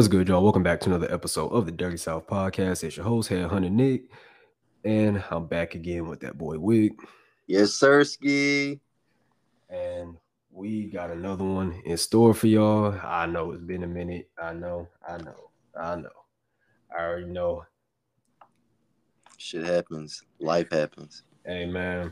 What's 0.00 0.08
good, 0.08 0.28
y'all? 0.28 0.42
Welcome 0.42 0.62
back 0.62 0.80
to 0.80 0.88
another 0.88 1.12
episode 1.12 1.48
of 1.48 1.66
the 1.66 1.72
Dirty 1.72 1.98
South 1.98 2.26
Podcast. 2.26 2.84
It's 2.84 2.96
your 2.96 3.04
host, 3.04 3.28
Head 3.28 3.44
Hunter 3.50 3.68
Nick, 3.68 4.04
and 4.82 5.22
I'm 5.30 5.44
back 5.44 5.74
again 5.74 6.08
with 6.08 6.20
that 6.20 6.38
boy 6.38 6.56
Wicc. 6.56 6.92
Yes, 7.46 7.74
sir, 7.74 8.02
Ski. 8.04 8.80
And 9.68 10.16
we 10.50 10.86
got 10.86 11.10
another 11.10 11.44
one 11.44 11.82
in 11.84 11.98
store 11.98 12.32
for 12.32 12.46
y'all. 12.46 12.98
I 13.04 13.26
know 13.26 13.52
it's 13.52 13.62
been 13.62 13.82
a 13.82 13.86
minute. 13.86 14.30
I 14.42 14.54
know, 14.54 14.88
I 15.06 15.18
know, 15.18 15.50
I 15.78 15.96
know. 15.96 16.08
I 16.90 17.02
already 17.02 17.26
know. 17.26 17.66
Shit 19.36 19.66
happens. 19.66 20.22
Life 20.38 20.70
happens. 20.70 21.24
Hey 21.44 21.66
man, 21.66 22.10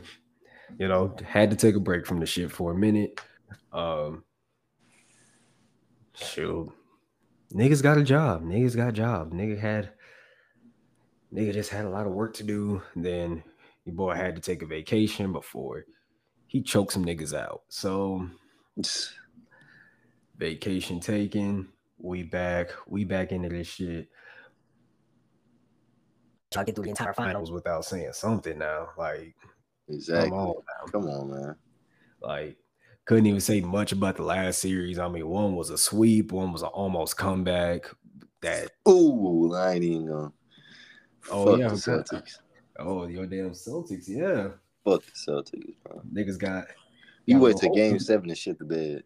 you 0.77 0.87
know, 0.87 1.15
had 1.25 1.49
to 1.49 1.55
take 1.55 1.73
a 1.73 1.79
break 1.79 2.05
from 2.05 2.19
the 2.19 2.27
shit 2.27 2.51
for 2.51 2.71
a 2.71 2.75
minute. 2.75 3.19
Um, 3.73 4.25
shoot, 6.13 6.71
niggas 7.53 7.83
got 7.83 7.97
a 7.97 8.03
job. 8.03 8.43
Niggas 8.43 8.75
got 8.75 8.89
a 8.89 8.93
job. 8.93 9.33
Nigga 9.33 9.59
had, 9.59 9.91
nigga 11.33 11.53
just 11.53 11.69
had 11.69 11.85
a 11.85 11.89
lot 11.89 12.07
of 12.07 12.13
work 12.13 12.33
to 12.35 12.43
do. 12.43 12.81
Then 12.95 13.43
your 13.85 13.95
boy 13.95 14.15
had 14.15 14.35
to 14.35 14.41
take 14.41 14.61
a 14.61 14.65
vacation 14.65 15.31
before 15.31 15.85
he 16.47 16.61
choked 16.61 16.93
some 16.93 17.05
niggas 17.05 17.33
out. 17.33 17.61
So 17.69 18.27
vacation 20.37 20.99
taken. 20.99 21.69
We 21.97 22.23
back. 22.23 22.69
We 22.87 23.03
back 23.03 23.31
into 23.31 23.49
this 23.49 23.67
shit. 23.67 24.09
Try 26.51 26.63
to 26.63 26.65
get 26.65 26.75
through 26.75 26.85
the 26.85 26.89
entire 26.89 27.13
finals 27.13 27.51
without 27.51 27.85
saying 27.85 28.13
something 28.13 28.57
now. 28.57 28.89
Like 28.97 29.35
exactly. 29.87 30.29
Come 30.29 30.39
on, 30.39 30.55
now. 30.55 30.91
Come 30.91 31.05
on, 31.07 31.31
man. 31.31 31.55
Like 32.21 32.57
couldn't 33.09 33.25
even 33.25 33.41
say 33.41 33.59
much 33.59 33.91
about 33.91 34.17
the 34.17 34.21
last 34.21 34.59
series. 34.59 34.99
I 34.99 35.07
mean, 35.07 35.27
one 35.27 35.55
was 35.55 35.71
a 35.71 35.79
sweep, 35.79 36.31
one 36.31 36.53
was 36.53 36.61
an 36.61 36.67
almost 36.67 37.17
comeback. 37.17 37.85
That 38.41 38.69
ooh, 38.87 39.51
I 39.55 39.73
ain't 39.73 39.83
even 39.83 40.05
gonna. 40.05 40.31
Oh 41.31 41.45
Fuck 41.47 41.59
yeah, 41.59 41.67
the 41.69 41.73
Celtics. 41.73 42.37
Oh, 42.77 43.07
your 43.07 43.25
damn 43.25 43.49
Celtics, 43.49 44.07
yeah. 44.07 44.49
Fuck 44.85 45.03
the 45.05 45.11
Celtics, 45.13 45.73
bro. 45.83 46.03
Niggas 46.13 46.37
got. 46.37 46.65
You 47.25 47.39
went 47.39 47.57
to 47.61 47.69
game 47.69 47.97
seven 47.97 48.29
and 48.29 48.37
shit 48.37 48.59
the 48.59 48.65
bed. 48.65 49.03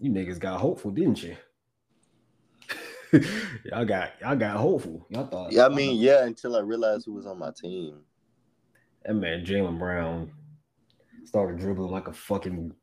You 0.00 0.10
niggas 0.10 0.40
got 0.40 0.58
hopeful, 0.58 0.90
didn't 0.90 1.22
you? 1.22 1.36
y'all 3.64 3.84
got 3.84 4.10
y'all 4.20 4.34
got 4.34 4.56
hopeful. 4.56 5.06
Y'all 5.08 5.28
thought. 5.28 5.52
Yeah, 5.52 5.66
I 5.66 5.68
mean, 5.68 5.98
yeah, 5.98 6.24
until 6.24 6.56
I 6.56 6.62
realized 6.62 7.06
who 7.06 7.12
was 7.12 7.28
on 7.28 7.38
my 7.38 7.52
team. 7.52 8.00
That 9.04 9.14
man, 9.14 9.46
Jaylen 9.46 9.78
Brown, 9.78 10.32
started 11.26 11.60
dribbling 11.60 11.92
like 11.92 12.08
a 12.08 12.12
fucking 12.12 12.74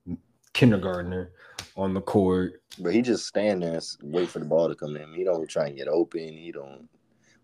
kindergartner 0.57 1.29
on 1.75 1.93
the 1.93 2.01
court. 2.01 2.63
But 2.79 2.93
he 2.93 3.03
just 3.03 3.27
stand 3.27 3.61
there 3.61 3.75
and 3.75 3.83
wait 4.01 4.27
for 4.27 4.39
the 4.39 4.45
ball 4.45 4.67
to 4.67 4.75
come 4.75 4.97
in. 4.97 5.13
He 5.13 5.23
don't 5.23 5.47
try 5.47 5.67
and 5.67 5.77
get 5.77 5.87
open. 5.87 6.19
He 6.19 6.51
don't. 6.51 6.89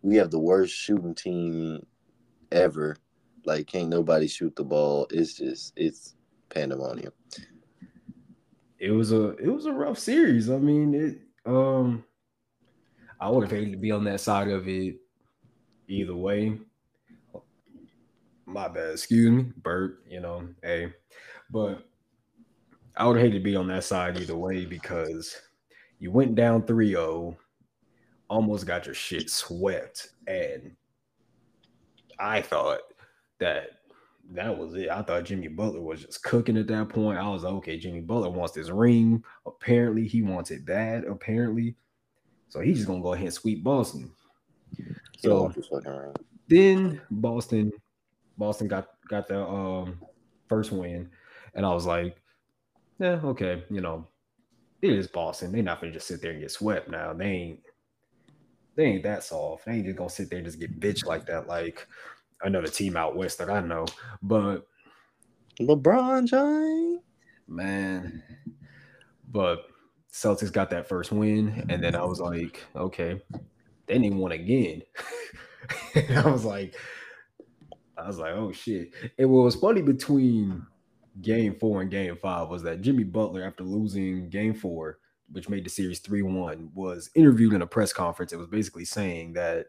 We 0.01 0.15
have 0.17 0.31
the 0.31 0.39
worst 0.39 0.73
shooting 0.73 1.13
team 1.13 1.85
ever. 2.51 2.97
Like, 3.45 3.67
can't 3.67 3.89
nobody 3.89 4.27
shoot 4.27 4.55
the 4.55 4.63
ball. 4.63 5.07
It's 5.11 5.35
just 5.35 5.73
it's 5.75 6.15
pandemonium. 6.49 7.13
It 8.79 8.91
was 8.91 9.11
a 9.11 9.29
it 9.37 9.47
was 9.47 9.67
a 9.67 9.71
rough 9.71 9.99
series. 9.99 10.49
I 10.49 10.57
mean, 10.57 10.93
it 10.95 11.21
um 11.45 12.03
I 13.21 13.29
would 13.29 13.43
have 13.43 13.51
hated 13.51 13.71
to 13.71 13.77
be 13.77 13.91
on 13.91 14.03
that 14.05 14.21
side 14.21 14.49
of 14.49 14.67
it 14.67 14.97
either 15.87 16.15
way. 16.15 16.57
My 18.45 18.67
bad, 18.67 18.91
excuse 18.91 19.31
me, 19.31 19.53
Bert, 19.57 20.03
you 20.09 20.19
know, 20.19 20.47
hey. 20.61 20.93
But 21.49 21.85
I 22.95 23.07
would 23.07 23.19
hate 23.19 23.31
to 23.31 23.39
be 23.39 23.55
on 23.55 23.67
that 23.67 23.83
side 23.83 24.17
either 24.17 24.37
way 24.37 24.65
because 24.65 25.35
you 25.99 26.11
went 26.11 26.35
down 26.35 26.63
3-0, 26.63 27.35
almost 28.29 28.67
got 28.67 28.85
your 28.85 28.95
shit 28.95 29.29
swept, 29.29 30.09
and 30.27 30.75
I 32.19 32.41
thought 32.41 32.81
that 33.39 33.69
that 34.31 34.57
was 34.57 34.75
it. 34.75 34.89
I 34.89 35.01
thought 35.01 35.25
Jimmy 35.25 35.47
Butler 35.47 35.81
was 35.81 36.03
just 36.03 36.23
cooking 36.23 36.57
at 36.57 36.67
that 36.67 36.89
point. 36.89 37.17
I 37.17 37.27
was 37.29 37.43
like, 37.43 37.53
okay, 37.53 37.77
Jimmy 37.77 38.01
Butler 38.01 38.29
wants 38.29 38.53
this 38.53 38.69
ring. 38.69 39.23
Apparently, 39.45 40.07
he 40.07 40.21
wants 40.21 40.51
it 40.51 40.65
bad. 40.65 41.03
Apparently, 41.05 41.75
so 42.49 42.59
he's 42.59 42.77
just 42.77 42.87
gonna 42.87 43.01
go 43.01 43.13
ahead 43.13 43.25
and 43.25 43.33
sweep 43.33 43.63
Boston. 43.63 44.11
So 45.19 45.53
then 46.47 47.01
Boston, 47.09 47.71
Boston 48.37 48.67
got 48.67 48.89
got 49.09 49.27
the 49.27 49.41
um 49.45 49.99
first 50.47 50.71
win, 50.71 51.09
and 51.55 51.65
I 51.65 51.73
was 51.73 51.85
like, 51.85 52.17
yeah, 52.99 53.19
okay, 53.23 53.63
you 53.69 53.81
know, 53.81 54.07
it 54.81 54.91
is 54.91 55.07
Boston. 55.07 55.51
They're 55.51 55.63
not 55.63 55.81
gonna 55.81 55.93
just 55.93 56.07
sit 56.07 56.21
there 56.21 56.31
and 56.31 56.41
get 56.41 56.51
swept 56.51 56.89
now. 56.89 57.13
They 57.13 57.25
ain't 57.25 57.59
they 58.75 58.85
ain't 58.85 59.03
that 59.03 59.23
soft. 59.23 59.65
They 59.65 59.73
ain't 59.73 59.85
just 59.85 59.97
gonna 59.97 60.09
sit 60.09 60.29
there 60.29 60.39
and 60.39 60.45
just 60.45 60.59
get 60.59 60.79
bitch 60.79 61.05
like 61.05 61.25
that, 61.27 61.47
like 61.47 61.87
another 62.41 62.67
team 62.67 62.97
out 62.97 63.15
west 63.15 63.37
that 63.37 63.49
I 63.49 63.61
know. 63.61 63.85
But 64.21 64.67
LeBron 65.59 66.27
James, 66.27 67.01
man. 67.47 68.23
But 69.31 69.63
Celtics 70.11 70.51
got 70.51 70.69
that 70.71 70.87
first 70.87 71.11
win, 71.11 71.65
and 71.69 71.83
then 71.83 71.95
I 71.95 72.03
was 72.03 72.19
like, 72.19 72.63
okay, 72.75 73.21
they 73.87 73.97
didn't 73.97 74.19
win 74.19 74.33
again. 74.33 74.83
I 75.95 76.29
was 76.29 76.45
like, 76.45 76.75
I 77.97 78.07
was 78.07 78.19
like, 78.19 78.33
oh 78.33 78.51
shit. 78.51 78.91
What 79.17 79.27
was 79.27 79.55
funny 79.55 79.81
between 79.81 80.65
game 81.21 81.55
four 81.55 81.81
and 81.81 81.91
game 81.91 82.15
five 82.15 82.49
was 82.49 82.63
that 82.63 82.81
Jimmy 82.81 83.03
Butler, 83.03 83.43
after 83.43 83.63
losing 83.63 84.29
game 84.29 84.53
four, 84.53 84.99
which 85.31 85.49
made 85.49 85.65
the 85.65 85.69
series 85.69 86.01
3-1, 86.01 86.73
was 86.73 87.09
interviewed 87.15 87.53
in 87.53 87.61
a 87.61 87.67
press 87.67 87.93
conference. 87.93 88.33
It 88.33 88.37
was 88.37 88.47
basically 88.47 88.85
saying 88.85 89.33
that, 89.33 89.67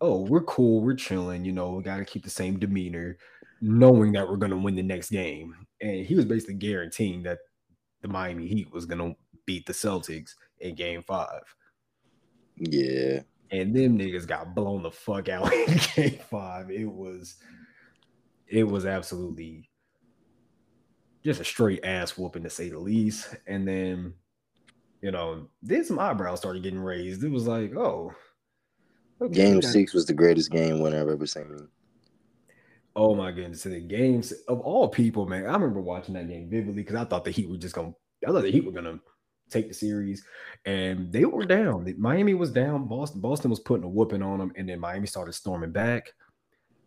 oh, 0.00 0.22
we're 0.22 0.42
cool, 0.42 0.80
we're 0.80 0.94
chilling, 0.94 1.44
you 1.44 1.52
know, 1.52 1.72
we 1.72 1.82
gotta 1.82 2.04
keep 2.04 2.24
the 2.24 2.30
same 2.30 2.58
demeanor, 2.58 3.18
knowing 3.60 4.12
that 4.12 4.28
we're 4.28 4.36
gonna 4.36 4.56
win 4.56 4.76
the 4.76 4.82
next 4.82 5.10
game. 5.10 5.54
And 5.80 6.06
he 6.06 6.14
was 6.14 6.24
basically 6.24 6.54
guaranteeing 6.54 7.22
that 7.24 7.38
the 8.02 8.08
Miami 8.08 8.46
Heat 8.46 8.72
was 8.72 8.86
gonna 8.86 9.14
beat 9.44 9.66
the 9.66 9.72
Celtics 9.72 10.34
in 10.60 10.74
game 10.74 11.02
five. 11.02 11.42
Yeah. 12.56 13.20
And 13.50 13.74
them 13.74 13.98
niggas 13.98 14.26
got 14.26 14.54
blown 14.54 14.82
the 14.82 14.90
fuck 14.90 15.28
out 15.28 15.52
in 15.68 15.80
game 15.94 16.18
five. 16.30 16.70
It 16.70 16.90
was 16.90 17.36
it 18.46 18.64
was 18.64 18.86
absolutely 18.86 19.67
just 21.24 21.40
a 21.40 21.44
straight 21.44 21.84
ass 21.84 22.16
whooping 22.16 22.42
to 22.42 22.50
say 22.50 22.68
the 22.68 22.78
least. 22.78 23.34
And 23.46 23.66
then, 23.66 24.14
you 25.02 25.10
know, 25.10 25.48
then 25.62 25.84
some 25.84 25.98
eyebrows 25.98 26.38
started 26.38 26.62
getting 26.62 26.80
raised. 26.80 27.22
It 27.24 27.30
was 27.30 27.46
like, 27.46 27.74
oh, 27.76 28.12
okay, 29.20 29.32
game 29.32 29.62
six 29.62 29.94
was 29.94 30.06
the 30.06 30.14
greatest 30.14 30.50
game 30.50 30.80
winner 30.80 31.00
I've 31.00 31.08
ever 31.08 31.26
seen. 31.26 31.68
Oh 32.96 33.14
my 33.14 33.30
goodness! 33.30 33.62
the 33.62 33.80
games 33.80 34.32
of 34.48 34.60
all 34.60 34.88
people, 34.88 35.24
man, 35.26 35.46
I 35.46 35.52
remember 35.52 35.80
watching 35.80 36.14
that 36.14 36.28
game 36.28 36.50
vividly 36.50 36.82
because 36.82 36.96
I 36.96 37.04
thought 37.04 37.24
the 37.24 37.30
Heat 37.30 37.48
were 37.48 37.56
just 37.56 37.74
gonna, 37.74 37.92
I 38.26 38.32
thought 38.32 38.42
the 38.42 38.50
Heat 38.50 38.64
were 38.64 38.72
gonna 38.72 38.98
take 39.50 39.68
the 39.68 39.74
series, 39.74 40.24
and 40.64 41.12
they 41.12 41.24
were 41.24 41.44
down. 41.44 41.94
Miami 41.96 42.34
was 42.34 42.50
down. 42.50 42.88
Boston, 42.88 43.20
Boston 43.20 43.50
was 43.50 43.60
putting 43.60 43.84
a 43.84 43.88
whooping 43.88 44.22
on 44.22 44.40
them, 44.40 44.52
and 44.56 44.68
then 44.68 44.80
Miami 44.80 45.06
started 45.06 45.34
storming 45.34 45.70
back, 45.70 46.12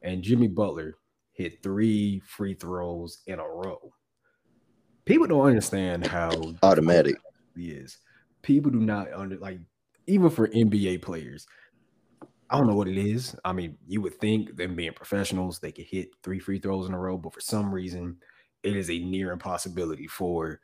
and 0.02 0.22
Jimmy 0.22 0.48
Butler 0.48 0.98
hit 1.32 1.64
three 1.64 2.20
free 2.28 2.56
throws 2.56 3.20
in 3.28 3.40
a 3.40 3.48
row. 3.48 3.94
People 5.06 5.28
don't 5.28 5.46
understand 5.46 6.08
how 6.08 6.32
automatic 6.64 7.16
he 7.56 7.72
is. 7.72 7.98
People 8.42 8.72
do 8.72 8.80
not 8.80 9.12
under 9.14 9.38
like 9.38 9.60
even 10.08 10.30
for 10.30 10.48
NBA 10.48 11.02
players 11.02 11.48
I 12.52 12.58
don't 12.58 12.68
know 12.68 12.76
what 12.76 12.90
it 12.90 12.98
is. 12.98 13.34
I 13.46 13.54
mean, 13.54 13.78
you 13.88 14.02
would 14.02 14.16
think 14.16 14.58
them 14.58 14.76
being 14.76 14.92
professionals, 14.92 15.60
they 15.60 15.72
could 15.72 15.86
hit 15.86 16.10
three 16.22 16.38
free 16.38 16.60
throws 16.60 16.86
in 16.86 16.94
a 16.94 17.00
row, 17.00 17.18
but 17.18 17.34
for 17.34 17.40
some 17.40 17.74
reason, 17.74 18.18
it 18.62 18.76
is 18.76 18.90
a 18.90 19.00
near 19.00 19.32
impossibility 19.32 20.06
for 20.06 20.60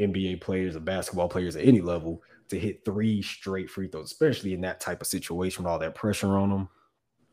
NBA 0.00 0.40
players 0.40 0.76
or 0.76 0.80
basketball 0.80 1.28
players 1.28 1.56
at 1.56 1.66
any 1.66 1.82
level 1.82 2.22
to 2.48 2.58
hit 2.58 2.86
three 2.86 3.20
straight 3.20 3.68
free 3.68 3.86
throws, 3.86 4.10
especially 4.12 4.54
in 4.54 4.62
that 4.62 4.80
type 4.80 5.02
of 5.02 5.06
situation 5.06 5.62
with 5.62 5.70
all 5.70 5.78
that 5.78 5.94
pressure 5.94 6.38
on 6.38 6.48
them. 6.48 6.68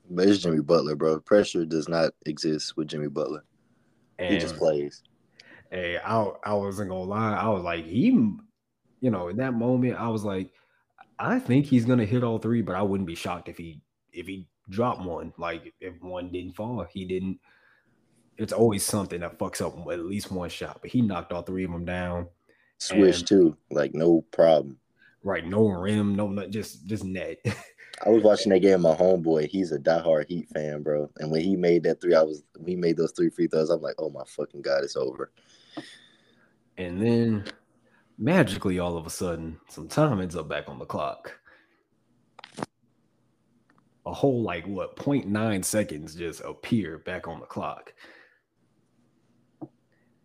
But 0.09 0.27
it's 0.27 0.39
Jimmy 0.39 0.61
Butler, 0.61 0.95
bro. 0.95 1.21
Pressure 1.21 1.65
does 1.65 1.87
not 1.87 2.11
exist 2.25 2.75
with 2.75 2.89
Jimmy 2.89 3.07
Butler. 3.07 3.45
And 4.19 4.33
he 4.33 4.39
just 4.39 4.57
plays. 4.57 5.01
Hey, 5.71 5.97
I 5.97 6.23
I 6.43 6.53
wasn't 6.53 6.89
gonna 6.89 7.03
lie. 7.03 7.35
I 7.35 7.49
was 7.49 7.63
like, 7.63 7.85
he, 7.85 8.05
you 8.07 9.11
know, 9.11 9.27
in 9.27 9.37
that 9.37 9.53
moment, 9.53 9.99
I 9.99 10.07
was 10.09 10.23
like, 10.23 10.51
I 11.19 11.39
think 11.39 11.65
he's 11.65 11.85
gonna 11.85 12.05
hit 12.05 12.23
all 12.23 12.39
three, 12.39 12.61
but 12.61 12.75
I 12.75 12.81
wouldn't 12.81 13.07
be 13.07 13.15
shocked 13.15 13.49
if 13.49 13.57
he 13.57 13.81
if 14.13 14.27
he 14.27 14.47
dropped 14.69 15.01
one. 15.01 15.33
Like 15.37 15.73
if 15.79 16.01
one 16.01 16.31
didn't 16.31 16.55
fall, 16.55 16.85
he 16.89 17.05
didn't. 17.05 17.39
It's 18.37 18.53
always 18.53 18.83
something 18.83 19.21
that 19.21 19.39
fucks 19.39 19.65
up 19.65 19.75
at 19.91 19.99
least 20.05 20.31
one 20.31 20.49
shot, 20.49 20.79
but 20.81 20.91
he 20.91 21.01
knocked 21.01 21.33
all 21.33 21.41
three 21.41 21.65
of 21.65 21.71
them 21.71 21.85
down. 21.85 22.27
Swish 22.77 23.19
and, 23.19 23.27
too, 23.27 23.57
like 23.71 23.93
no 23.93 24.21
problem. 24.31 24.77
Right, 25.23 25.45
no 25.45 25.67
rim, 25.67 26.15
no 26.15 26.47
just 26.47 26.85
just 26.85 27.03
net. 27.03 27.39
I 28.05 28.09
was 28.09 28.23
watching 28.23 28.51
that 28.51 28.59
game. 28.59 28.81
My 28.81 28.93
homeboy, 28.95 29.47
he's 29.47 29.71
a 29.71 29.79
diehard 29.79 30.27
Heat 30.27 30.47
fan, 30.49 30.83
bro. 30.83 31.09
And 31.17 31.31
when 31.31 31.41
he 31.41 31.55
made 31.55 31.83
that 31.83 31.99
three, 31.99 32.13
I 32.13 32.21
was 32.21 32.43
we 32.59 32.75
made 32.75 32.97
those 32.97 33.11
three 33.11 33.29
free 33.29 33.47
throws. 33.47 33.69
I'm 33.69 33.81
like, 33.81 33.95
oh 33.97 34.09
my 34.09 34.23
fucking 34.27 34.61
god, 34.61 34.83
it's 34.83 34.95
over. 34.95 35.31
And 36.77 37.01
then 37.01 37.45
magically, 38.17 38.79
all 38.79 38.97
of 38.97 39.05
a 39.05 39.09
sudden, 39.09 39.59
some 39.69 39.87
time 39.87 40.21
ends 40.21 40.35
up 40.35 40.47
back 40.47 40.69
on 40.69 40.79
the 40.79 40.85
clock. 40.85 41.39
A 44.05 44.13
whole 44.13 44.41
like 44.41 44.65
what 44.65 44.95
0.9 44.95 45.65
seconds 45.65 46.15
just 46.15 46.41
appear 46.41 46.99
back 46.99 47.27
on 47.27 47.39
the 47.39 47.45
clock. 47.45 47.93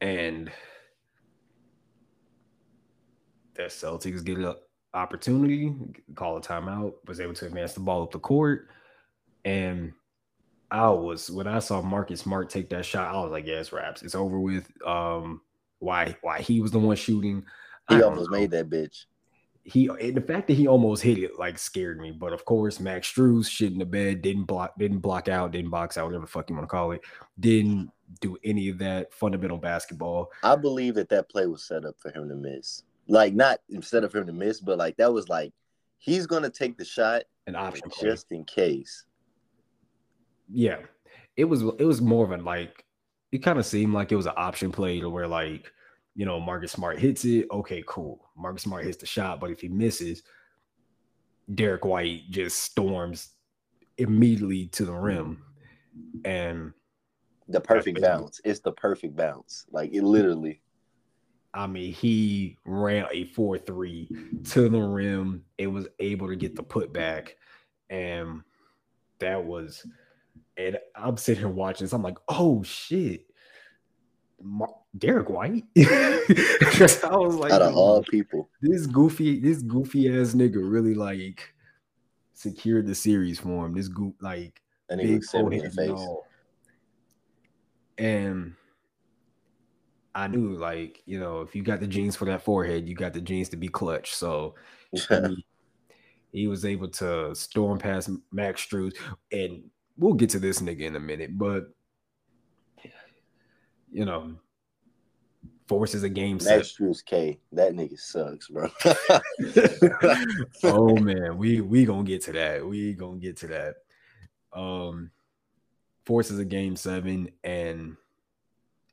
And 0.00 0.50
the 3.54 3.62
Celtics 3.64 4.24
get 4.24 4.38
an 4.38 4.54
opportunity, 4.94 5.74
call 6.14 6.36
a 6.36 6.40
timeout, 6.40 6.94
was 7.06 7.20
able 7.20 7.34
to 7.34 7.46
advance 7.46 7.72
the 7.74 7.80
ball 7.80 8.02
up 8.02 8.12
the 8.12 8.18
court. 8.18 8.68
And 9.44 9.92
I 10.70 10.88
was 10.90 11.30
when 11.30 11.46
I 11.46 11.58
saw 11.58 11.82
Marcus 11.82 12.20
Smart 12.20 12.50
take 12.50 12.70
that 12.70 12.84
shot, 12.84 13.14
I 13.14 13.20
was 13.22 13.30
like, 13.32 13.46
"Yes, 13.46 13.72
raps. 13.72 14.02
It's 14.02 14.14
over 14.14 14.40
with." 14.40 14.70
Um, 14.86 15.42
why? 15.82 16.16
Why 16.22 16.40
he 16.40 16.60
was 16.60 16.70
the 16.70 16.78
one 16.78 16.96
shooting? 16.96 17.44
He 17.88 18.02
almost 18.02 18.30
know. 18.30 18.38
made 18.38 18.50
that 18.52 18.70
bitch. 18.70 19.04
He 19.64 19.86
the 19.86 20.20
fact 20.20 20.48
that 20.48 20.54
he 20.54 20.66
almost 20.66 21.02
hit 21.02 21.18
it 21.18 21.38
like 21.38 21.58
scared 21.58 22.00
me. 22.00 22.10
But 22.10 22.32
of 22.32 22.44
course, 22.44 22.80
Max 22.80 23.12
Strus 23.12 23.48
shit 23.48 23.72
in 23.72 23.78
the 23.78 23.84
bed, 23.84 24.22
didn't 24.22 24.44
block, 24.44 24.74
didn't 24.78 24.98
block 24.98 25.28
out, 25.28 25.52
didn't 25.52 25.70
box 25.70 25.96
out, 25.96 26.06
whatever 26.06 26.24
the 26.24 26.30
fuck 26.30 26.48
you 26.50 26.56
want 26.56 26.64
to 26.64 26.70
call 26.70 26.92
it, 26.92 27.00
didn't 27.38 27.90
do 28.20 28.36
any 28.44 28.68
of 28.68 28.78
that 28.78 29.12
fundamental 29.14 29.58
basketball. 29.58 30.30
I 30.42 30.56
believe 30.56 30.94
that 30.94 31.08
that 31.10 31.28
play 31.28 31.46
was 31.46 31.64
set 31.64 31.84
up 31.84 31.94
for 31.98 32.10
him 32.10 32.28
to 32.28 32.34
miss. 32.34 32.82
Like 33.08 33.34
not 33.34 33.60
instead 33.68 34.04
of 34.04 34.14
him 34.14 34.26
to 34.26 34.32
miss, 34.32 34.60
but 34.60 34.78
like 34.78 34.96
that 34.96 35.12
was 35.12 35.28
like 35.28 35.52
he's 35.98 36.26
gonna 36.26 36.50
take 36.50 36.76
the 36.76 36.84
shot, 36.84 37.22
an 37.46 37.56
option 37.56 37.90
just 38.00 38.28
play. 38.28 38.38
in 38.38 38.44
case 38.44 39.04
yeah, 40.52 40.78
it 41.36 41.44
was 41.44 41.62
it 41.62 41.84
was 41.84 42.00
more 42.00 42.24
of 42.24 42.32
a 42.32 42.42
like 42.42 42.84
it 43.32 43.42
kind 43.42 43.58
of 43.58 43.66
seemed 43.66 43.94
like 43.94 44.12
it 44.12 44.16
was 44.16 44.26
an 44.26 44.34
option 44.36 44.70
play 44.70 45.00
to 45.00 45.08
where 45.10 45.26
like 45.26 45.72
you 46.14 46.26
know 46.26 46.38
Marcus 46.38 46.72
Smart 46.72 46.98
hits 46.98 47.24
it, 47.24 47.46
okay, 47.50 47.82
cool. 47.86 48.30
Marcus 48.36 48.62
Smart 48.62 48.84
hits 48.84 48.98
the 48.98 49.06
shot, 49.06 49.40
but 49.40 49.50
if 49.50 49.60
he 49.60 49.68
misses, 49.68 50.22
Derrick 51.54 51.84
White 51.84 52.30
just 52.30 52.58
storms 52.58 53.30
immediately 53.98 54.66
to 54.68 54.84
the 54.84 54.92
rim, 54.92 55.42
and 56.24 56.72
the 57.48 57.60
perfect 57.60 58.00
bounce. 58.00 58.40
It's 58.44 58.60
the 58.60 58.72
perfect 58.72 59.16
bounce. 59.16 59.66
Like 59.70 59.92
it 59.92 60.02
literally. 60.02 60.60
I 61.54 61.66
mean, 61.66 61.92
he 61.92 62.56
ran 62.64 63.06
a 63.10 63.24
4 63.24 63.58
3 63.58 64.08
to 64.44 64.68
the 64.68 64.80
rim. 64.80 65.44
It 65.58 65.66
was 65.66 65.86
able 65.98 66.28
to 66.28 66.36
get 66.36 66.56
the 66.56 66.62
putback. 66.62 67.32
And 67.90 68.40
that 69.18 69.44
was 69.44 69.86
and 70.56 70.78
I'm 70.94 71.16
sitting 71.16 71.42
here 71.42 71.48
watching 71.48 71.84
this. 71.84 71.92
I'm 71.92 72.02
like, 72.02 72.18
oh 72.28 72.62
shit, 72.62 73.26
Mar- 74.40 74.74
Derrick 74.96 75.28
White. 75.28 75.64
Because 76.24 77.02
I 77.02 77.16
was 77.16 77.34
like, 77.34 77.50
out 77.50 77.62
of 77.62 77.74
all 77.74 78.02
people, 78.04 78.48
this 78.60 78.86
goofy, 78.86 79.40
this 79.40 79.60
goofy 79.60 80.08
ass 80.08 80.34
nigga 80.34 80.58
really 80.62 80.94
like 80.94 81.52
secured 82.32 82.86
the 82.86 82.94
series 82.94 83.40
for 83.40 83.66
him. 83.66 83.74
This 83.74 83.88
goof, 83.88 84.14
like, 84.20 84.62
and 84.88 85.00
he 85.00 85.18
big 85.18 85.24
in 85.34 85.64
the 85.64 85.70
face. 85.70 86.06
And 87.98 88.54
I 90.14 90.28
knew, 90.28 90.56
like, 90.56 91.02
you 91.06 91.18
know, 91.18 91.40
if 91.40 91.56
you 91.56 91.62
got 91.62 91.80
the 91.80 91.86
genes 91.88 92.14
for 92.14 92.24
that 92.26 92.42
forehead, 92.42 92.88
you 92.88 92.94
got 92.94 93.12
the 93.12 93.20
genes 93.20 93.48
to 93.50 93.56
be 93.56 93.68
clutch. 93.68 94.14
So 94.14 94.54
he, 94.92 95.44
he 96.32 96.46
was 96.46 96.64
able 96.64 96.88
to 96.88 97.34
storm 97.34 97.78
past 97.78 98.10
Max 98.32 98.64
Strus 98.64 98.94
and 99.32 99.64
we'll 99.96 100.14
get 100.14 100.30
to 100.30 100.38
this 100.38 100.60
nigga 100.60 100.80
in 100.80 100.96
a 100.96 101.00
minute, 101.00 101.36
but 101.36 101.72
you 103.90 104.04
know, 104.04 104.34
forces 105.68 106.02
a 106.02 106.08
game 106.08 106.40
set. 106.40 106.66
Max 106.80 107.02
K, 107.02 107.38
that 107.52 107.74
nigga 107.74 107.98
sucks, 107.98 108.48
bro. 108.48 108.68
oh 110.64 110.96
man, 110.96 111.36
we 111.36 111.60
we 111.60 111.84
gonna 111.84 112.04
get 112.04 112.22
to 112.22 112.32
that. 112.32 112.66
We 112.66 112.94
gonna 112.94 113.18
get 113.18 113.36
to 113.38 113.46
that. 113.48 113.74
Um, 114.52 115.10
forces 116.04 116.38
a 116.38 116.44
game 116.44 116.76
seven, 116.76 117.30
and 117.44 117.96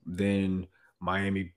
then 0.06 0.68
Miami 1.00 1.54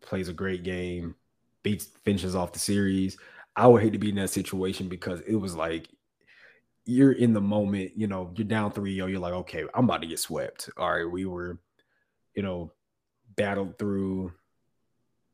plays 0.00 0.28
a 0.28 0.32
great 0.32 0.62
game, 0.62 1.14
beats 1.62 1.86
finishes 2.04 2.34
off 2.34 2.52
the 2.52 2.58
series. 2.58 3.16
I 3.56 3.66
would 3.66 3.82
hate 3.82 3.92
to 3.92 3.98
be 3.98 4.10
in 4.10 4.16
that 4.16 4.30
situation 4.30 4.88
because 4.88 5.20
it 5.22 5.34
was 5.34 5.54
like 5.56 5.88
you're 6.88 7.12
in 7.12 7.34
the 7.34 7.40
moment, 7.40 7.92
you 7.96 8.06
know, 8.06 8.32
you're 8.34 8.46
down 8.46 8.72
3 8.72 8.94
0, 8.94 9.08
you're 9.08 9.20
like, 9.20 9.34
okay, 9.34 9.62
I'm 9.74 9.84
about 9.84 10.00
to 10.00 10.08
get 10.08 10.18
swept. 10.18 10.70
All 10.78 10.90
right, 10.90 11.04
we 11.04 11.26
were, 11.26 11.58
you 12.34 12.42
know, 12.42 12.72
battled 13.36 13.78
through 13.78 14.32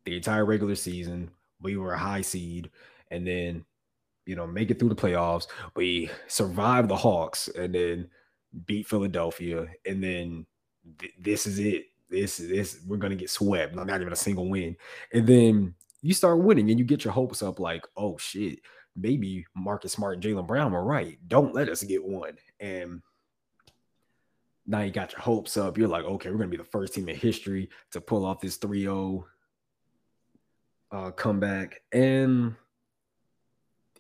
the 0.04 0.16
entire 0.16 0.44
regular 0.44 0.74
season. 0.74 1.30
We 1.60 1.76
were 1.76 1.92
a 1.92 1.98
high 1.98 2.22
seed, 2.22 2.70
and 3.12 3.24
then, 3.24 3.64
you 4.26 4.34
know, 4.34 4.48
make 4.48 4.72
it 4.72 4.80
through 4.80 4.88
the 4.88 4.96
playoffs. 4.96 5.46
We 5.76 6.10
survived 6.26 6.88
the 6.88 6.96
Hawks 6.96 7.46
and 7.46 7.72
then 7.72 8.08
beat 8.66 8.88
Philadelphia, 8.88 9.68
and 9.86 10.02
then 10.02 10.46
th- 10.98 11.14
this 11.20 11.46
is 11.46 11.60
it. 11.60 11.84
This 12.10 12.38
this 12.38 12.80
we're 12.84 12.96
gonna 12.96 13.14
get 13.14 13.30
swept. 13.30 13.76
Not 13.76 13.88
even 13.88 14.12
a 14.12 14.16
single 14.16 14.50
win, 14.50 14.76
and 15.12 15.24
then 15.24 15.76
you 16.02 16.14
start 16.14 16.40
winning, 16.40 16.68
and 16.70 16.80
you 16.80 16.84
get 16.84 17.04
your 17.04 17.12
hopes 17.12 17.44
up. 17.44 17.60
Like, 17.60 17.86
oh 17.96 18.18
shit, 18.18 18.58
maybe 18.96 19.46
Marcus 19.55 19.93
Smart 19.93 20.14
and 20.14 20.23
Jaylen 20.23 20.46
Brown 20.46 20.73
were 20.73 20.85
right. 20.85 21.19
Don't 21.29 21.55
let 21.55 21.69
us 21.69 21.82
get 21.82 22.05
one. 22.05 22.37
And 22.61 23.02
now 24.67 24.81
you 24.81 24.91
got 24.91 25.13
your 25.13 25.20
hopes 25.20 25.56
up. 25.56 25.77
You're 25.77 25.89
like, 25.89 26.05
okay, 26.05 26.31
we're 26.31 26.36
going 26.39 26.51
to 26.51 26.56
be 26.56 26.63
the 26.63 26.69
first 26.69 26.94
team 26.94 27.08
in 27.08 27.17
history 27.17 27.69
to 27.93 28.01
pull 28.01 28.24
off 28.24 28.41
this 28.41 28.56
3 28.56 28.82
0 28.82 29.27
uh, 30.93 31.10
comeback. 31.10 31.82
And 31.93 32.55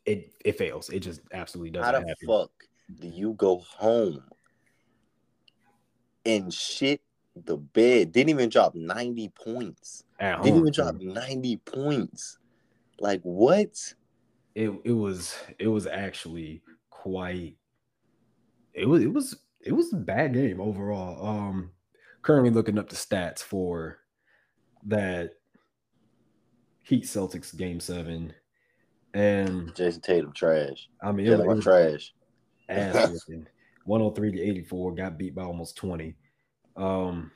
it 0.06 0.34
it 0.44 0.58
fails. 0.58 0.90
It 0.90 1.00
just 1.00 1.20
absolutely 1.32 1.70
doesn't 1.70 1.94
How 1.94 2.00
the 2.00 2.06
happen. 2.08 2.26
fuck 2.26 2.50
do 3.00 3.08
you 3.08 3.32
go 3.34 3.58
home 3.58 4.22
and 6.26 6.52
shit 6.52 7.00
the 7.34 7.56
bed? 7.56 8.12
Didn't 8.12 8.30
even 8.30 8.48
drop 8.48 8.74
90 8.74 9.30
points. 9.30 10.04
At 10.20 10.42
Didn't 10.42 10.58
home, 10.58 10.68
even 10.68 10.72
drop 10.72 10.94
90 11.00 11.56
points. 11.58 12.38
Like, 13.00 13.20
what? 13.22 13.94
It 14.54 14.70
it 14.84 14.92
was 14.92 15.36
it 15.58 15.68
was 15.68 15.86
actually 15.86 16.62
quite 16.90 17.56
it 18.72 18.86
was 18.86 19.02
it 19.02 19.12
was 19.12 19.36
it 19.60 19.72
was 19.72 19.92
a 19.92 19.96
bad 19.96 20.34
game 20.34 20.60
overall. 20.60 21.26
Um 21.26 21.70
currently 22.22 22.50
looking 22.50 22.78
up 22.78 22.88
the 22.88 22.96
stats 22.96 23.40
for 23.40 23.98
that 24.86 25.32
Heat 26.82 27.04
Celtics 27.04 27.56
game 27.56 27.80
seven. 27.80 28.32
And 29.12 29.74
Jayson 29.74 30.02
Tatum 30.02 30.32
trash. 30.32 30.88
I 31.02 31.12
mean 31.12 31.26
it, 31.26 31.40
it 31.40 31.46
was 31.46 31.64
trash. 31.64 32.12
Ass 32.68 33.26
103 33.84 34.32
to 34.32 34.40
84, 34.40 34.94
got 34.94 35.18
beat 35.18 35.34
by 35.34 35.42
almost 35.42 35.76
20. 35.76 36.16
Um 36.76 37.30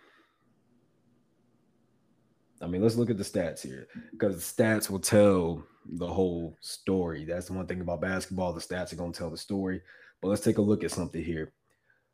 I 2.61 2.67
mean, 2.67 2.83
let's 2.83 2.97
look 2.97 3.11
at 3.11 3.17
the 3.17 3.25
stats 3.25 3.63
here 3.63 3.87
because 4.11 4.35
the 4.35 4.63
stats 4.63 4.91
will 4.91 4.99
tell 4.99 5.65
the 5.93 6.07
whole 6.07 6.57
story. 6.61 7.25
That's 7.25 7.47
the 7.47 7.55
one 7.55 7.67
thing 7.67 7.81
about 7.81 8.01
basketball. 8.01 8.53
The 8.53 8.61
stats 8.61 8.93
are 8.93 8.97
going 8.97 9.13
to 9.13 9.19
tell 9.19 9.31
the 9.31 9.39
story. 9.39 9.81
But 10.21 10.29
let's 10.29 10.43
take 10.43 10.59
a 10.59 10.63
look 10.63 10.85
at 10.85 10.91
something 10.91 11.23
here. 11.23 11.53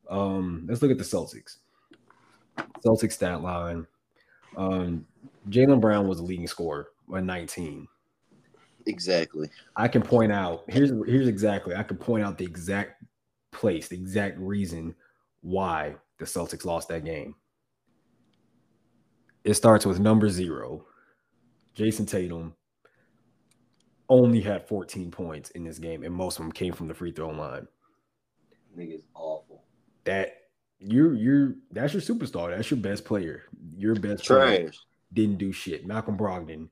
Um, 0.08 0.66
let's 0.68 0.82
look 0.82 0.90
at 0.90 0.98
the 0.98 1.04
Celtics. 1.04 1.56
Celtics 2.84 3.12
stat 3.12 3.42
line. 3.42 3.86
Um, 4.56 5.06
Jaylen 5.48 5.80
Brown 5.80 6.06
was 6.06 6.18
the 6.18 6.24
leading 6.24 6.46
scorer 6.46 6.88
at 7.14 7.24
19. 7.24 7.88
Exactly. 8.86 9.48
I 9.76 9.88
can 9.88 10.02
point 10.02 10.30
out 10.30 10.64
here's 10.68 10.90
here's 11.06 11.26
exactly 11.26 11.74
I 11.74 11.82
can 11.82 11.96
point 11.96 12.22
out 12.22 12.36
the 12.36 12.44
exact 12.44 13.02
place, 13.50 13.88
the 13.88 13.96
exact 13.96 14.38
reason 14.38 14.94
why 15.40 15.94
the 16.18 16.26
Celtics 16.26 16.66
lost 16.66 16.88
that 16.88 17.04
game. 17.04 17.34
It 19.42 19.54
starts 19.54 19.86
with 19.86 20.00
number 20.00 20.28
zero. 20.28 20.84
Jayson 21.74 22.06
Tatum 22.06 22.54
only 24.08 24.40
had 24.40 24.66
14 24.68 25.10
points 25.10 25.50
in 25.50 25.64
this 25.64 25.78
game, 25.78 26.02
and 26.02 26.14
most 26.14 26.38
of 26.38 26.44
them 26.44 26.52
came 26.52 26.72
from 26.72 26.88
the 26.88 26.94
free 26.94 27.12
throw 27.12 27.30
line. 27.30 27.66
Nigga's 28.76 29.04
awful. 29.14 29.64
That 30.04 30.34
you're 30.78 31.14
you're 31.14 31.54
that's 31.70 31.92
your 31.92 32.02
superstar. 32.02 32.54
That's 32.54 32.70
your 32.70 32.80
best 32.80 33.04
player. 33.04 33.44
Your 33.76 33.94
best 33.94 34.24
Trash. 34.24 34.46
Player 34.46 34.70
didn't 35.12 35.38
do 35.38 35.52
shit. 35.52 35.86
Malcolm 35.86 36.18
Brogdon, 36.18 36.68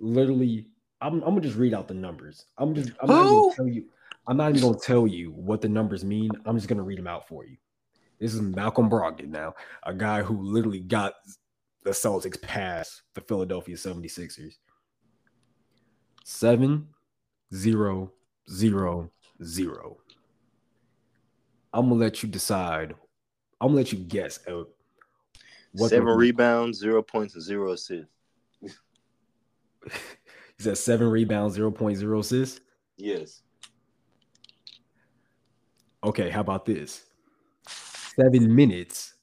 literally. 0.00 0.68
I'm, 1.00 1.14
I'm 1.22 1.30
gonna 1.30 1.42
just 1.42 1.56
read 1.56 1.74
out 1.74 1.88
the 1.88 1.94
numbers. 1.94 2.46
I'm 2.56 2.74
just 2.74 2.90
I'm 3.00 3.08
not 3.08 3.24
gonna 3.24 3.54
tell 3.54 3.68
you. 3.68 3.84
I'm 4.26 4.36
not 4.36 4.50
even 4.50 4.62
gonna 4.62 4.78
tell 4.78 5.06
you 5.06 5.30
what 5.32 5.60
the 5.60 5.68
numbers 5.68 6.04
mean. 6.04 6.30
I'm 6.46 6.56
just 6.56 6.68
gonna 6.68 6.82
read 6.82 6.98
them 6.98 7.06
out 7.06 7.28
for 7.28 7.44
you. 7.44 7.56
This 8.18 8.34
is 8.34 8.40
Malcolm 8.40 8.88
Brogdon 8.88 9.28
now, 9.28 9.54
a 9.82 9.92
guy 9.92 10.22
who 10.22 10.40
literally 10.40 10.80
got 10.80 11.14
the 11.82 11.90
Celtics 11.90 12.40
past 12.40 13.02
the 13.14 13.20
Philadelphia 13.20 13.76
76ers 13.76 14.54
seven 16.26 16.88
zero 17.54 18.12
zero 18.50 19.08
zero. 19.44 19.98
I'm 21.72 21.88
gonna 21.88 22.00
let 22.00 22.22
you 22.22 22.28
decide. 22.28 22.94
I'm 23.60 23.68
gonna 23.68 23.76
let 23.76 23.92
you 23.92 23.98
guess. 23.98 24.40
Out 24.48 24.68
what 25.72 25.90
seven 25.90 26.08
rebounds, 26.08 26.78
zero 26.78 27.00
points, 27.00 27.34
and 27.34 27.42
zero 27.42 27.72
assists. 27.72 28.10
He 30.58 30.62
said 30.62 30.78
seven 30.78 31.08
rebounds, 31.08 31.54
zero 31.54 31.70
point 31.70 31.98
zero 31.98 32.20
assists. 32.20 32.60
Yes. 32.96 33.42
Okay, 36.02 36.30
how 36.30 36.40
about 36.40 36.64
this? 36.64 37.04
Seven 37.68 38.54
minutes, 38.54 39.14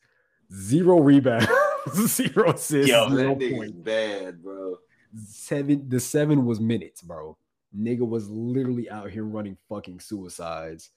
zero 0.54 1.00
rebounds, 1.02 1.48
zero 1.96 2.52
assists. 2.52 2.92
Yo, 2.92 3.10
zero 3.10 3.36
that 3.36 3.40
nigga's 3.40 3.72
bad, 3.72 4.44
bro. 4.44 4.78
Seven. 5.16 5.90
The 5.90 6.00
seven 6.00 6.46
was 6.46 6.60
minutes, 6.60 7.02
bro. 7.02 7.38
Nigga 7.78 8.08
was 8.08 8.30
literally 8.30 8.90
out 8.90 9.10
here 9.10 9.26
running 9.26 9.58
fucking 9.70 10.00
suicides 10.00 10.92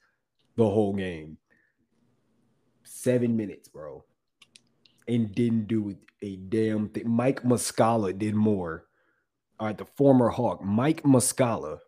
the 0.55 0.63
whole 0.63 0.93
game. 0.93 1.37
Seven 2.83 3.35
minutes, 3.35 3.67
bro, 3.67 4.03
and 5.07 5.33
didn't 5.33 5.67
do 5.67 5.95
a 6.21 6.35
damn 6.35 6.89
thing. 6.89 7.09
Mike 7.09 7.43
Muscala 7.43 8.17
did 8.17 8.35
more. 8.35 8.85
All 9.59 9.67
right, 9.67 9.77
the 9.77 9.85
former 9.85 10.29
Hawk, 10.29 10.63
Mike 10.63 11.03
Muscala. 11.03 11.79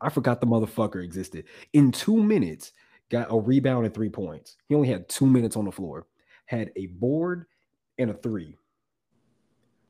I 0.00 0.10
forgot 0.10 0.40
the 0.40 0.46
motherfucker 0.46 1.02
existed. 1.02 1.44
In 1.72 1.92
two 1.92 2.22
minutes, 2.22 2.72
got 3.10 3.28
a 3.30 3.38
rebound 3.38 3.84
and 3.84 3.94
three 3.94 4.08
points. 4.08 4.56
He 4.68 4.74
only 4.74 4.88
had 4.88 5.08
two 5.08 5.26
minutes 5.26 5.56
on 5.56 5.64
the 5.64 5.72
floor, 5.72 6.06
had 6.46 6.72
a 6.76 6.86
board 6.86 7.46
and 7.98 8.10
a 8.10 8.14
three. 8.14 8.56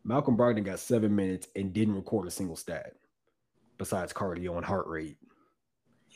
Malcolm 0.05 0.37
Brogdon 0.37 0.65
got 0.65 0.81
seven 0.81 1.15
minutes 1.15 1.49
and 1.55 1.73
didn't 1.73 1.95
record 1.95 2.27
a 2.27 2.31
single 2.31 2.57
stat 2.57 2.95
besides 3.79 4.13
cardio 4.13 4.57
and 4.57 4.65
heart 4.65 4.87
rate. 4.87 5.19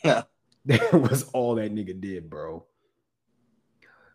Yeah. 0.05 0.23
That 0.66 0.95
was 0.95 1.23
all 1.33 1.55
that 1.55 1.73
nigga 1.73 2.00
did, 2.00 2.28
bro. 2.28 2.66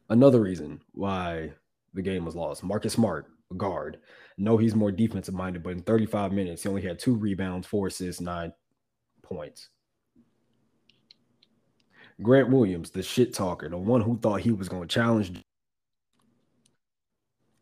Another 0.09 0.41
reason 0.41 0.81
why 0.91 1.53
the 1.93 2.01
game 2.01 2.25
was 2.25 2.35
lost. 2.35 2.61
Marcus 2.61 2.91
Smart, 2.91 3.27
a 3.49 3.53
guard. 3.53 3.99
No, 4.37 4.57
he's 4.57 4.75
more 4.75 4.91
defensive 4.91 5.33
minded, 5.33 5.63
but 5.63 5.69
in 5.71 5.81
35 5.81 6.33
minutes, 6.33 6.63
he 6.63 6.67
only 6.67 6.81
had 6.81 6.99
two 6.99 7.15
rebounds, 7.15 7.67
four 7.67 7.87
assists, 7.87 8.19
nine 8.19 8.51
points. 9.21 9.69
Grant 12.21 12.49
Williams, 12.49 12.91
the 12.91 13.01
shit 13.01 13.33
talker, 13.33 13.69
the 13.69 13.77
one 13.77 14.01
who 14.01 14.19
thought 14.19 14.41
he 14.41 14.51
was 14.51 14.67
going 14.67 14.89
to 14.89 14.93
challenge 14.93 15.41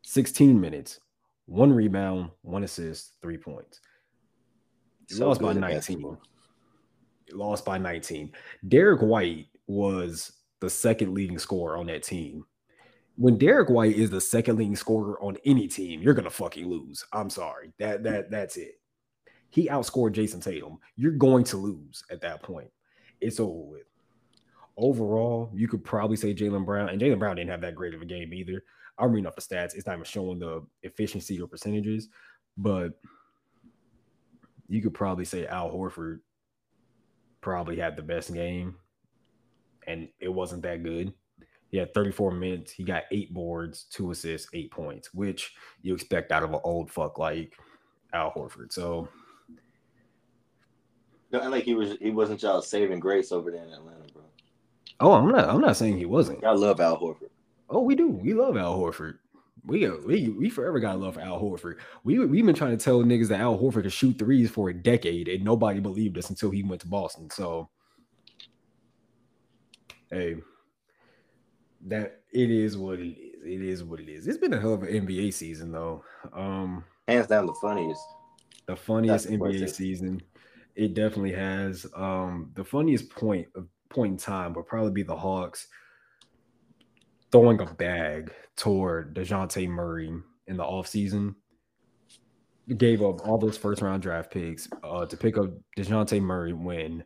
16 0.01 0.59
minutes, 0.59 0.99
one 1.49 1.73
rebound, 1.73 2.29
one 2.43 2.63
assist, 2.63 3.13
three 3.21 3.37
points. 3.37 3.81
So 5.07 5.27
lost 5.27 5.41
by 5.41 5.53
19. 5.53 6.17
lost 7.33 7.65
by 7.65 7.79
19. 7.79 8.31
Derrick 8.67 9.01
White 9.01 9.47
was 9.65 10.31
the 10.59 10.69
second 10.69 11.13
leading 11.13 11.39
scorer 11.39 11.77
on 11.77 11.87
that 11.87 12.03
team. 12.03 12.45
When 13.15 13.37
Derrick 13.37 13.69
White 13.69 13.95
is 13.97 14.11
the 14.11 14.21
second 14.21 14.57
leading 14.57 14.75
scorer 14.75 15.21
on 15.21 15.37
any 15.43 15.67
team, 15.67 16.01
you're 16.01 16.13
gonna 16.13 16.29
fucking 16.29 16.67
lose. 16.67 17.03
I'm 17.11 17.29
sorry. 17.29 17.73
That 17.79 18.03
that 18.03 18.29
that's 18.29 18.55
it. 18.55 18.79
He 19.49 19.67
outscored 19.67 20.13
Jayson 20.13 20.41
Tatum. 20.41 20.77
You're 20.95 21.11
going 21.13 21.43
to 21.45 21.57
lose 21.57 22.03
at 22.11 22.21
that 22.21 22.43
point. 22.43 22.69
It's 23.19 23.39
over 23.39 23.59
with. 23.59 23.88
Overall, 24.79 25.51
you 25.53 25.67
could 25.67 25.83
probably 25.83 26.15
say 26.15 26.33
Jaylen 26.33 26.65
Brown, 26.65 26.89
and 26.89 27.01
Jaylen 27.01 27.19
Brown 27.19 27.35
didn't 27.35 27.51
have 27.51 27.61
that 27.61 27.75
great 27.75 27.93
of 27.93 28.01
a 28.01 28.05
game 28.05 28.33
either. 28.33 28.63
I'm 28.97 29.11
reading 29.11 29.27
off 29.27 29.35
the 29.35 29.41
stats. 29.41 29.75
It's 29.75 29.85
not 29.85 29.93
even 29.93 30.05
showing 30.05 30.39
the 30.39 30.65
efficiency 30.83 31.39
or 31.39 31.47
percentages, 31.47 32.07
but 32.57 32.93
you 34.69 34.81
could 34.81 34.93
probably 34.93 35.25
say 35.25 35.47
Al 35.47 35.69
Horford 35.69 36.19
probably 37.41 37.77
had 37.77 37.95
the 37.95 38.03
best 38.03 38.33
game, 38.33 38.75
and 39.87 40.07
it 40.19 40.29
wasn't 40.29 40.61
that 40.63 40.83
good. 40.83 41.13
He 41.69 41.77
had 41.77 41.93
34 41.93 42.31
minutes. 42.31 42.71
He 42.71 42.83
got 42.83 43.03
eight 43.11 43.33
boards, 43.33 43.85
two 43.91 44.11
assists, 44.11 44.49
eight 44.53 44.71
points, 44.71 45.13
which 45.13 45.53
you 45.81 45.93
expect 45.93 46.31
out 46.31 46.43
of 46.43 46.53
an 46.53 46.61
old 46.63 46.89
fuck 46.89 47.19
like 47.19 47.53
Al 48.13 48.31
Horford. 48.31 48.71
So 48.71 49.07
No, 51.31 51.47
like 51.49 51.63
he 51.63 51.75
was, 51.75 51.95
he 52.01 52.09
wasn't 52.09 52.41
y'all 52.41 52.61
saving 52.61 52.99
grace 52.99 53.31
over 53.31 53.51
there 53.51 53.63
in 53.63 53.71
Atlanta, 53.71 54.05
bro. 54.13 54.23
Oh, 54.99 55.13
I'm 55.13 55.29
not. 55.29 55.49
I'm 55.49 55.61
not 55.61 55.77
saying 55.77 55.97
he 55.97 56.05
wasn't. 56.05 56.41
Y'all 56.41 56.57
love 56.57 56.79
Al 56.79 56.99
Horford. 56.99 57.29
Oh, 57.69 57.81
we 57.81 57.95
do. 57.95 58.07
We 58.09 58.33
love 58.33 58.57
Al 58.57 58.77
Horford. 58.77 59.17
We 59.65 59.87
we 59.89 60.29
we 60.29 60.49
forever 60.49 60.79
got 60.79 60.99
love 60.99 61.15
for 61.15 61.21
Al 61.21 61.39
Horford. 61.39 61.75
We 62.03 62.19
we've 62.19 62.45
been 62.45 62.55
trying 62.55 62.77
to 62.77 62.83
tell 62.83 63.03
niggas 63.03 63.27
that 63.29 63.39
Al 63.39 63.57
Horford 63.57 63.83
could 63.83 63.93
shoot 63.93 64.17
threes 64.17 64.49
for 64.49 64.69
a 64.69 64.73
decade, 64.73 65.27
and 65.27 65.43
nobody 65.43 65.79
believed 65.79 66.17
us 66.17 66.29
until 66.29 66.49
he 66.49 66.63
went 66.63 66.81
to 66.81 66.87
Boston. 66.87 67.29
So, 67.29 67.69
hey, 70.09 70.37
that 71.85 72.21
it 72.31 72.49
is 72.49 72.77
what 72.77 72.99
it 72.99 73.17
is. 73.17 73.25
It 73.43 73.61
is 73.61 73.83
what 73.83 73.99
it 73.99 74.09
is. 74.09 74.27
It's 74.27 74.37
been 74.37 74.53
a 74.53 74.59
hell 74.59 74.73
of 74.73 74.83
an 74.83 75.07
NBA 75.07 75.33
season, 75.33 75.71
though. 75.71 76.03
Um, 76.33 76.83
Hands 77.07 77.25
down, 77.27 77.45
the 77.45 77.53
funniest. 77.53 78.01
the 78.65 78.75
funniest 78.75 79.29
That's 79.29 79.37
NBA 79.37 79.73
season. 79.73 80.21
It 80.75 80.93
definitely 80.93 81.33
has. 81.33 81.85
Um, 81.95 82.51
the 82.55 82.63
funniest 82.63 83.09
point 83.09 83.47
of 83.55 83.67
point 83.89 84.11
in 84.11 84.17
time 84.17 84.53
would 84.53 84.67
probably 84.67 84.91
be 84.91 85.03
the 85.03 85.15
Hawks 85.15 85.67
throwing 87.31 87.61
a 87.61 87.65
bag 87.65 88.31
toward 88.55 89.15
DeJounte 89.15 89.67
Murray 89.67 90.11
in 90.47 90.57
the 90.57 90.63
offseason. 90.63 91.35
Gave 92.77 93.01
up 93.01 93.27
all 93.27 93.37
those 93.37 93.57
first 93.57 93.81
round 93.81 94.03
draft 94.03 94.31
picks 94.31 94.67
uh, 94.83 95.05
to 95.05 95.17
pick 95.17 95.37
up 95.37 95.49
DeJounte 95.77 96.21
Murray 96.21 96.53
when 96.53 97.03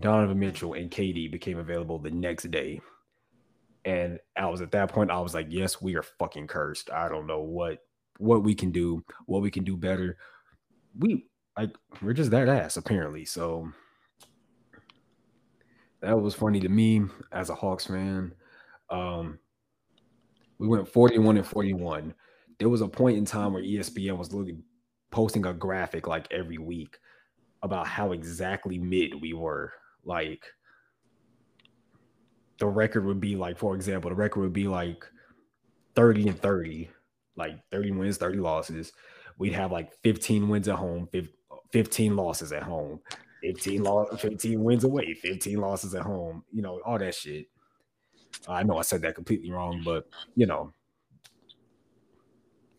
Donovan 0.00 0.38
Mitchell 0.38 0.74
and 0.74 0.90
KD 0.90 1.30
became 1.30 1.58
available 1.58 1.98
the 1.98 2.10
next 2.10 2.50
day. 2.50 2.80
And 3.84 4.18
I 4.36 4.46
was 4.46 4.60
at 4.62 4.72
that 4.72 4.90
point, 4.90 5.12
I 5.12 5.20
was 5.20 5.32
like, 5.32 5.46
yes, 5.48 5.80
we 5.80 5.94
are 5.94 6.02
fucking 6.02 6.48
cursed. 6.48 6.90
I 6.90 7.08
don't 7.08 7.26
know 7.26 7.40
what 7.40 7.78
what 8.18 8.42
we 8.42 8.54
can 8.54 8.72
do, 8.72 9.04
what 9.26 9.42
we 9.42 9.50
can 9.50 9.62
do 9.62 9.76
better. 9.76 10.16
We 10.98 11.26
like 11.56 11.76
we're 12.02 12.12
just 12.12 12.32
that 12.32 12.48
ass, 12.48 12.76
apparently. 12.76 13.24
So 13.24 13.70
that 16.00 16.20
was 16.20 16.34
funny 16.34 16.60
to 16.60 16.68
me 16.68 17.02
as 17.32 17.50
a 17.50 17.54
Hawks 17.54 17.86
fan. 17.86 18.32
Um, 18.90 19.38
we 20.58 20.68
went 20.68 20.88
41 20.88 21.36
and 21.36 21.46
41. 21.46 22.14
There 22.58 22.68
was 22.68 22.80
a 22.80 22.88
point 22.88 23.18
in 23.18 23.24
time 23.24 23.52
where 23.52 23.62
ESPN 23.62 24.16
was 24.16 24.32
literally 24.32 24.58
posting 25.10 25.46
a 25.46 25.52
graphic 25.52 26.06
like 26.06 26.26
every 26.30 26.58
week 26.58 26.98
about 27.62 27.86
how 27.86 28.12
exactly 28.12 28.78
mid 28.78 29.20
we 29.20 29.32
were. 29.32 29.72
Like 30.04 30.44
the 32.58 32.66
record 32.66 33.04
would 33.04 33.20
be 33.20 33.36
like, 33.36 33.58
for 33.58 33.74
example, 33.74 34.10
the 34.10 34.16
record 34.16 34.40
would 34.40 34.52
be 34.52 34.68
like 34.68 35.04
30 35.94 36.28
and 36.28 36.40
30, 36.40 36.88
like 37.36 37.58
30 37.70 37.92
wins, 37.92 38.16
30 38.16 38.38
losses. 38.38 38.92
We'd 39.38 39.52
have 39.52 39.72
like 39.72 39.92
15 40.02 40.48
wins 40.48 40.68
at 40.68 40.76
home, 40.76 41.08
15 41.72 42.16
losses 42.16 42.52
at 42.52 42.62
home, 42.62 43.00
15 43.46 43.82
lo- 43.82 44.16
15 44.16 44.62
wins 44.62 44.84
away, 44.84 45.14
15 45.14 45.58
losses 45.58 45.94
at 45.94 46.02
home, 46.02 46.44
you 46.52 46.62
know, 46.62 46.80
all 46.84 46.98
that 46.98 47.14
shit. 47.14 47.46
I 48.48 48.62
know 48.62 48.78
I 48.78 48.82
said 48.82 49.02
that 49.02 49.14
completely 49.14 49.50
wrong, 49.50 49.82
but 49.84 50.08
you 50.34 50.46
know, 50.46 50.72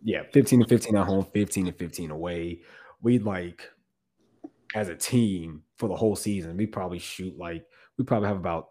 yeah, 0.04 0.24
15 0.34 0.62
and 0.62 0.70
15 0.70 0.96
at 0.96 1.06
home, 1.06 1.26
15 1.34 1.68
and 1.68 1.78
15 1.78 2.12
away. 2.12 2.62
We'd 3.02 3.24
like 3.24 3.70
as 4.76 4.90
a 4.90 4.96
team 4.96 5.64
for 5.78 5.88
the 5.88 5.96
whole 5.96 6.16
season, 6.16 6.58
we 6.58 6.66
probably 6.66 7.00
shoot 7.00 7.38
like 7.38 7.66
we 7.98 8.04
probably 8.04 8.28
have 8.28 8.38
about 8.38 8.70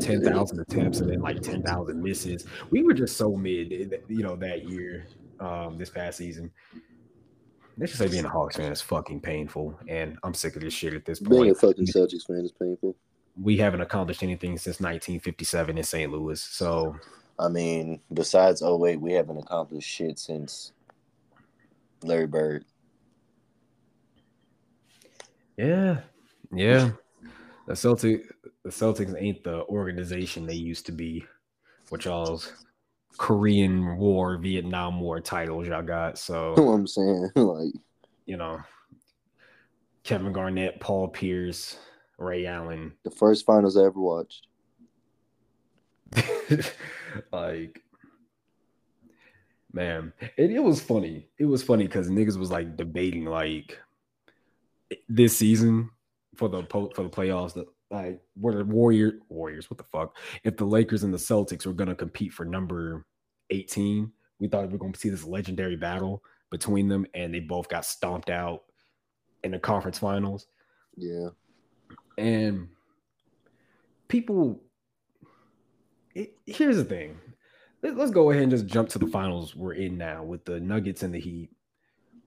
10,000 0.00 0.60
attempts 0.60 1.00
and 1.00 1.10
then 1.10 1.20
like 1.20 1.40
10,000 1.40 2.00
misses. 2.00 2.46
We 2.70 2.82
were 2.82 2.94
just 2.94 3.16
so 3.16 3.34
mid, 3.34 3.72
you 4.08 4.22
know, 4.22 4.36
that 4.36 4.68
year, 4.68 5.06
um, 5.40 5.76
this 5.78 5.90
past 5.90 6.18
season. 6.18 6.52
Let's 7.78 7.92
just 7.92 8.02
say 8.02 8.08
being 8.08 8.24
a 8.24 8.28
Hawks 8.28 8.56
fan 8.56 8.72
is 8.72 8.80
fucking 8.80 9.20
painful, 9.20 9.78
and 9.86 10.18
I'm 10.24 10.34
sick 10.34 10.56
of 10.56 10.62
this 10.62 10.74
shit 10.74 10.94
at 10.94 11.04
this 11.04 11.20
point. 11.20 11.30
Being 11.30 11.50
a 11.50 11.54
fucking 11.54 11.86
Celtics 11.86 12.26
fan 12.26 12.44
is 12.44 12.52
painful. 12.52 12.96
We 13.40 13.56
haven't 13.56 13.80
accomplished 13.80 14.24
anything 14.24 14.58
since 14.58 14.80
1957 14.80 15.78
in 15.78 15.84
St. 15.84 16.10
Louis, 16.10 16.42
so 16.42 16.96
I 17.38 17.48
mean, 17.48 18.00
besides 18.12 18.62
08, 18.62 19.00
we 19.00 19.12
haven't 19.12 19.38
accomplished 19.38 19.88
shit 19.88 20.18
since 20.18 20.72
Larry 22.02 22.26
Bird. 22.26 22.64
yeah, 25.56 26.00
yeah. 26.52 26.90
The 27.68 27.76
Celtic, 27.76 28.22
the 28.64 28.70
Celtics 28.70 29.14
ain't 29.20 29.44
the 29.44 29.64
organization 29.66 30.46
they 30.46 30.54
used 30.54 30.86
to 30.86 30.92
be. 30.92 31.24
With 31.90 32.04
y'all's 32.04 32.52
Korean 33.18 33.98
War, 33.98 34.38
Vietnam 34.38 35.00
War 35.00 35.20
titles 35.20 35.66
y'all 35.66 35.82
got, 35.82 36.18
so 36.18 36.54
You 36.56 36.62
know 36.62 36.68
what 36.70 36.74
I'm 36.74 36.86
saying? 36.86 37.30
like, 37.36 37.74
you 38.24 38.36
know, 38.36 38.60
Kevin 40.04 40.32
Garnett, 40.32 40.80
Paul 40.80 41.08
Pierce, 41.08 41.76
Ray 42.16 42.46
Allen. 42.46 42.92
the 43.04 43.10
first 43.10 43.44
finals 43.44 43.76
I 43.76 43.84
ever 43.84 44.00
watched. 44.00 44.46
like, 47.32 47.82
man, 49.72 50.12
it, 50.36 50.52
it 50.52 50.62
was 50.62 50.80
funny. 50.80 51.28
It 51.38 51.44
was 51.44 51.62
funny 51.62 51.84
because 51.84 52.08
niggas 52.08 52.38
was 52.38 52.50
like 52.50 52.76
debating 52.76 53.24
like 53.24 53.78
this 55.08 55.36
season 55.36 55.90
for 56.36 56.48
the 56.48 56.62
po- 56.62 56.92
for 56.94 57.02
the 57.02 57.10
playoffs 57.10 57.54
that 57.54 57.66
like 57.90 58.20
were 58.36 58.54
the 58.54 58.64
Warrior 58.64 59.18
Warriors, 59.28 59.70
what 59.70 59.78
the 59.78 59.84
fuck? 59.84 60.16
If 60.44 60.56
the 60.56 60.64
Lakers 60.64 61.04
and 61.04 61.12
the 61.12 61.18
Celtics 61.18 61.66
were 61.66 61.72
gonna 61.72 61.94
compete 61.94 62.32
for 62.32 62.44
number 62.44 63.06
18, 63.50 64.12
we 64.38 64.48
thought 64.48 64.66
we 64.66 64.72
were 64.72 64.78
gonna 64.78 64.96
see 64.96 65.08
this 65.08 65.24
legendary 65.24 65.76
battle 65.76 66.22
between 66.50 66.88
them, 66.88 67.06
and 67.14 67.32
they 67.32 67.40
both 67.40 67.68
got 67.68 67.84
stomped 67.84 68.30
out 68.30 68.64
in 69.44 69.52
the 69.52 69.58
conference 69.58 69.98
finals. 69.98 70.46
Yeah. 70.96 71.28
And 72.16 72.68
people, 74.08 74.60
it, 76.14 76.34
here's 76.46 76.76
the 76.76 76.84
thing. 76.84 77.18
Let, 77.82 77.98
us 77.98 78.10
go 78.10 78.30
ahead 78.30 78.42
and 78.42 78.50
just 78.50 78.66
jump 78.66 78.88
to 78.90 78.98
the 78.98 79.06
finals 79.06 79.54
we're 79.54 79.74
in 79.74 79.96
now 79.96 80.24
with 80.24 80.44
the 80.44 80.58
Nuggets 80.58 81.04
and 81.04 81.14
the 81.14 81.20
Heat. 81.20 81.50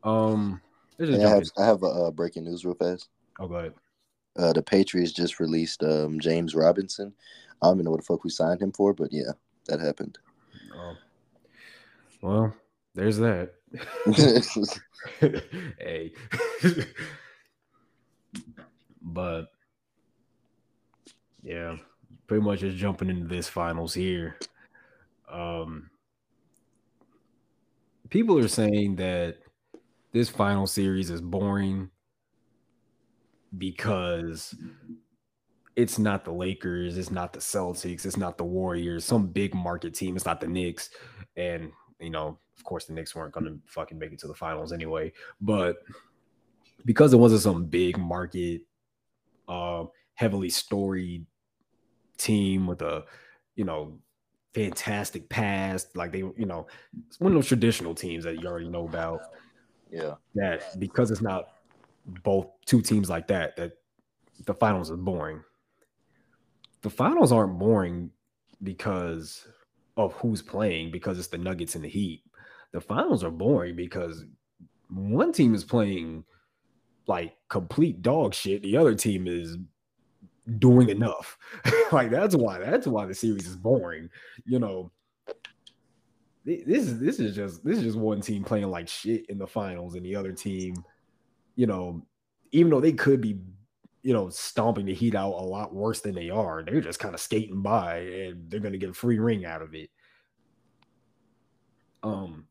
Um, 0.03 0.61
I 0.99 1.05
have, 1.05 1.43
I 1.57 1.65
have 1.65 1.83
a 1.83 1.87
uh, 1.87 2.11
breaking 2.11 2.45
news 2.45 2.63
real 2.63 2.75
fast. 2.75 3.09
Oh, 3.39 3.47
go 3.47 3.55
ahead. 3.55 3.73
Uh, 4.37 4.53
the 4.53 4.61
Patriots 4.61 5.11
just 5.11 5.39
released 5.39 5.83
um, 5.83 6.19
James 6.19 6.55
Robinson. 6.55 7.13
I 7.61 7.67
don't 7.67 7.77
even 7.77 7.85
know 7.85 7.91
what 7.91 7.99
the 7.99 8.05
fuck 8.05 8.23
we 8.23 8.29
signed 8.29 8.61
him 8.61 8.71
for, 8.71 8.93
but 8.93 9.11
yeah, 9.11 9.31
that 9.67 9.79
happened. 9.79 10.17
Oh. 10.75 10.95
Well, 12.21 12.55
there's 12.95 13.17
that. 13.17 13.53
hey. 15.79 16.11
but 19.01 19.51
yeah, 21.43 21.77
pretty 22.27 22.43
much 22.43 22.59
just 22.61 22.77
jumping 22.77 23.09
into 23.09 23.27
this 23.27 23.47
finals 23.47 23.93
here. 23.93 24.37
Um 25.29 25.89
people 28.09 28.37
are 28.37 28.47
saying 28.47 28.97
that 28.97 29.37
this 30.11 30.29
final 30.29 30.67
series 30.67 31.09
is 31.09 31.21
boring 31.21 31.89
because 33.57 34.55
it's 35.75 35.97
not 35.97 36.25
the 36.25 36.31
Lakers, 36.31 36.97
it's 36.97 37.11
not 37.11 37.33
the 37.33 37.39
Celtics, 37.39 38.05
it's 38.05 38.17
not 38.17 38.37
the 38.37 38.43
Warriors, 38.43 39.05
some 39.05 39.27
big 39.27 39.53
market 39.53 39.93
team, 39.93 40.15
it's 40.15 40.25
not 40.25 40.41
the 40.41 40.47
Knicks. 40.47 40.89
And, 41.35 41.71
you 41.99 42.09
know, 42.09 42.37
of 42.57 42.63
course, 42.63 42.85
the 42.85 42.93
Knicks 42.93 43.15
weren't 43.15 43.33
going 43.33 43.45
to 43.45 43.59
fucking 43.67 43.97
make 43.97 44.11
it 44.11 44.19
to 44.19 44.27
the 44.27 44.33
finals 44.33 44.73
anyway. 44.73 45.13
But 45.39 45.77
because 46.85 47.13
it 47.13 47.17
wasn't 47.17 47.41
some 47.41 47.65
big 47.65 47.97
market, 47.97 48.61
uh, 49.47 49.85
heavily 50.15 50.49
storied 50.49 51.25
team 52.17 52.67
with 52.67 52.81
a, 52.81 53.05
you 53.55 53.63
know, 53.63 53.97
fantastic 54.53 55.29
past, 55.29 55.95
like 55.95 56.11
they, 56.11 56.19
you 56.19 56.45
know, 56.45 56.67
it's 57.07 57.19
one 57.19 57.31
of 57.31 57.35
those 57.35 57.47
traditional 57.47 57.95
teams 57.95 58.23
that 58.23 58.41
you 58.41 58.47
already 58.47 58.69
know 58.69 58.85
about. 58.85 59.21
Yeah. 59.89 60.15
That 60.35 60.79
because 60.79 61.11
it's 61.11 61.21
not 61.21 61.49
both 62.05 62.47
two 62.65 62.81
teams 62.81 63.09
like 63.09 63.27
that, 63.27 63.55
that 63.57 63.73
the 64.45 64.53
finals 64.53 64.89
is 64.89 64.97
boring. 64.97 65.41
The 66.81 66.89
finals 66.89 67.31
aren't 67.31 67.59
boring 67.59 68.09
because 68.63 69.47
of 69.97 70.13
who's 70.13 70.41
playing, 70.41 70.91
because 70.91 71.19
it's 71.19 71.27
the 71.27 71.37
Nuggets 71.37 71.75
and 71.75 71.83
the 71.83 71.89
Heat. 71.89 72.23
The 72.71 72.81
finals 72.81 73.23
are 73.23 73.31
boring 73.31 73.75
because 73.75 74.25
one 74.89 75.31
team 75.31 75.53
is 75.53 75.63
playing 75.63 76.23
like 77.07 77.35
complete 77.49 78.01
dog 78.01 78.33
shit. 78.33 78.63
The 78.63 78.77
other 78.77 78.95
team 78.95 79.27
is 79.27 79.57
doing 80.59 80.89
enough. 80.89 81.37
like 81.91 82.09
that's 82.09 82.35
why 82.35 82.59
that's 82.59 82.87
why 82.87 83.05
the 83.05 83.13
series 83.13 83.47
is 83.47 83.55
boring. 83.55 84.09
You 84.45 84.59
know, 84.59 84.91
this 86.45 86.83
is 86.83 86.99
this 86.99 87.19
is 87.19 87.35
just 87.35 87.63
this 87.63 87.77
is 87.77 87.83
just 87.83 87.97
one 87.97 88.21
team 88.21 88.43
playing 88.43 88.69
like 88.69 88.87
shit 88.87 89.25
in 89.29 89.37
the 89.37 89.47
finals, 89.47 89.95
and 89.95 90.05
the 90.05 90.15
other 90.15 90.31
team, 90.31 90.75
you 91.55 91.67
know, 91.67 92.05
even 92.51 92.71
though 92.71 92.81
they 92.81 92.93
could 92.93 93.21
be, 93.21 93.39
you 94.03 94.13
know, 94.13 94.29
stomping 94.29 94.85
the 94.85 94.93
Heat 94.93 95.15
out 95.15 95.33
a 95.33 95.43
lot 95.43 95.73
worse 95.73 96.01
than 96.01 96.15
they 96.15 96.29
are, 96.29 96.63
they're 96.63 96.81
just 96.81 96.99
kind 96.99 97.13
of 97.13 97.21
skating 97.21 97.61
by, 97.61 97.99
and 97.99 98.49
they're 98.49 98.59
gonna 98.59 98.77
get 98.77 98.89
a 98.89 98.93
free 98.93 99.19
ring 99.19 99.45
out 99.45 99.61
of 99.61 99.75
it. 99.75 99.89
Um, 102.03 102.47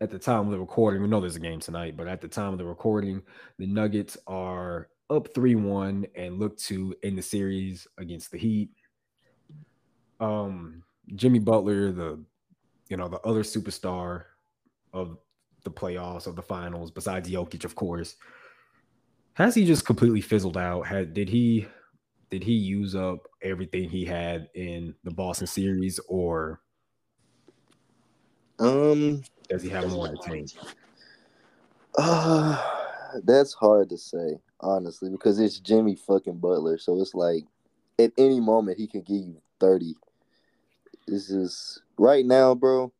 at 0.00 0.10
the 0.10 0.18
time 0.18 0.46
of 0.46 0.50
the 0.50 0.58
recording, 0.58 1.00
we 1.00 1.08
know 1.08 1.20
there's 1.20 1.36
a 1.36 1.40
game 1.40 1.60
tonight, 1.60 1.96
but 1.96 2.08
at 2.08 2.20
the 2.20 2.28
time 2.28 2.52
of 2.52 2.58
the 2.58 2.64
recording, 2.64 3.22
the 3.58 3.66
Nuggets 3.66 4.18
are 4.26 4.88
up 5.10 5.32
3 5.34 5.54
1 5.54 6.06
and 6.14 6.38
look 6.38 6.56
to 6.58 6.94
end 7.02 7.16
the 7.16 7.22
series 7.22 7.86
against 7.98 8.30
the 8.30 8.38
Heat. 8.38 8.70
Um, 10.20 10.82
Jimmy 11.14 11.38
Butler, 11.38 11.92
the 11.92 12.24
you 12.88 12.96
know, 12.96 13.08
the 13.08 13.20
other 13.20 13.42
superstar 13.42 14.24
of 14.92 15.18
the 15.64 15.70
playoffs 15.70 16.26
or 16.26 16.32
the 16.32 16.42
finals, 16.42 16.90
besides 16.90 17.30
Jokic, 17.30 17.64
of 17.64 17.74
course, 17.74 18.16
has 19.34 19.54
he 19.54 19.64
just 19.64 19.84
completely 19.84 20.20
fizzled 20.20 20.56
out? 20.56 20.86
Had 20.86 21.14
did 21.14 21.28
he 21.28 21.66
did 22.30 22.42
he 22.42 22.52
use 22.52 22.94
up 22.94 23.26
everything 23.42 23.88
he 23.88 24.04
had 24.04 24.48
in 24.54 24.94
the 25.04 25.10
Boston 25.10 25.46
series, 25.46 25.98
or 26.08 26.60
um 28.58 29.22
does 29.48 29.62
he 29.62 29.68
have 29.68 29.88
more 29.90 30.08
to? 30.08 30.46
Uh, 31.96 32.62
that's 33.24 33.52
hard 33.52 33.88
to 33.90 33.98
say, 33.98 34.38
honestly, 34.60 35.10
because 35.10 35.38
it's 35.38 35.58
Jimmy 35.58 35.96
fucking 35.96 36.38
Butler. 36.38 36.78
So 36.78 37.00
it's 37.00 37.14
like 37.14 37.44
at 37.98 38.12
any 38.18 38.40
moment 38.40 38.78
he 38.78 38.86
can 38.86 39.02
give 39.02 39.16
you 39.16 39.40
30. 39.60 39.94
This 41.06 41.30
is 41.30 41.82
right 41.98 42.24
now, 42.24 42.54
bro. 42.54 42.92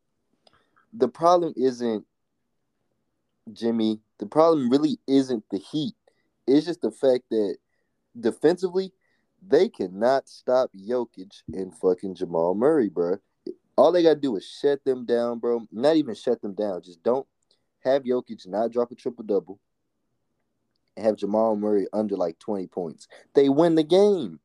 The 0.93 1.09
problem 1.09 1.55
isn't 1.57 2.05
Jimmy. 3.53 4.01
The 4.19 4.27
problem 4.27 4.71
really 4.71 4.99
isn't 5.07 5.45
the 5.51 5.59
Heat. 5.59 5.95
It's 6.47 6.67
just 6.67 6.83
the 6.83 6.91
fact 6.91 7.25
that 7.31 7.57
defensively, 8.19 8.93
they 9.47 9.69
cannot 9.69 10.29
stop 10.29 10.71
Jokic 10.75 11.43
and 11.53 11.77
fucking 11.77 12.15
Jamal 12.15 12.55
Murray, 12.55 12.89
bro. 12.89 13.19
All 13.77 13.93
they 13.93 14.03
gotta 14.03 14.17
do 14.17 14.37
is 14.37 14.45
shut 14.45 14.85
them 14.85 15.05
down, 15.05 15.39
bro. 15.39 15.67
Not 15.73 15.97
even 15.97 16.15
shut 16.15 16.41
them 16.41 16.55
down. 16.55 16.83
Just 16.83 17.03
don't 17.03 17.27
have 17.81 18.05
Jokic 18.05 18.47
not 18.47 18.71
drop 18.71 18.91
a 18.91 18.95
triple 18.95 19.25
double. 19.25 19.61
Have 20.97 21.17
Jamal 21.17 21.57
Murray 21.57 21.87
under 21.93 22.17
like 22.17 22.39
20 22.39 22.69
points. 22.69 23.09
They 23.35 23.49
win 23.49 23.75
the 23.75 23.83
game. 23.83 24.39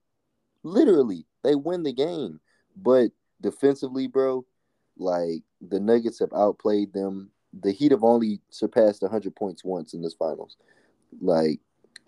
Literally, 0.64 1.26
they 1.44 1.56
win 1.56 1.84
the 1.84 1.94
game. 1.94 2.40
But 2.76 3.12
defensively, 3.40 4.08
bro, 4.08 4.46
like 4.98 5.44
the 5.62 5.80
Nuggets 5.80 6.20
have 6.20 6.34
outplayed 6.34 6.94
them. 6.94 7.32
The 7.54 7.72
Heat 7.72 7.92
have 7.92 8.04
only 8.04 8.42
surpassed 8.50 9.02
100 9.02 9.36
points 9.36 9.64
once 9.64 9.94
in 9.94 10.02
this 10.02 10.14
finals. 10.14 10.58
Like, 11.22 11.60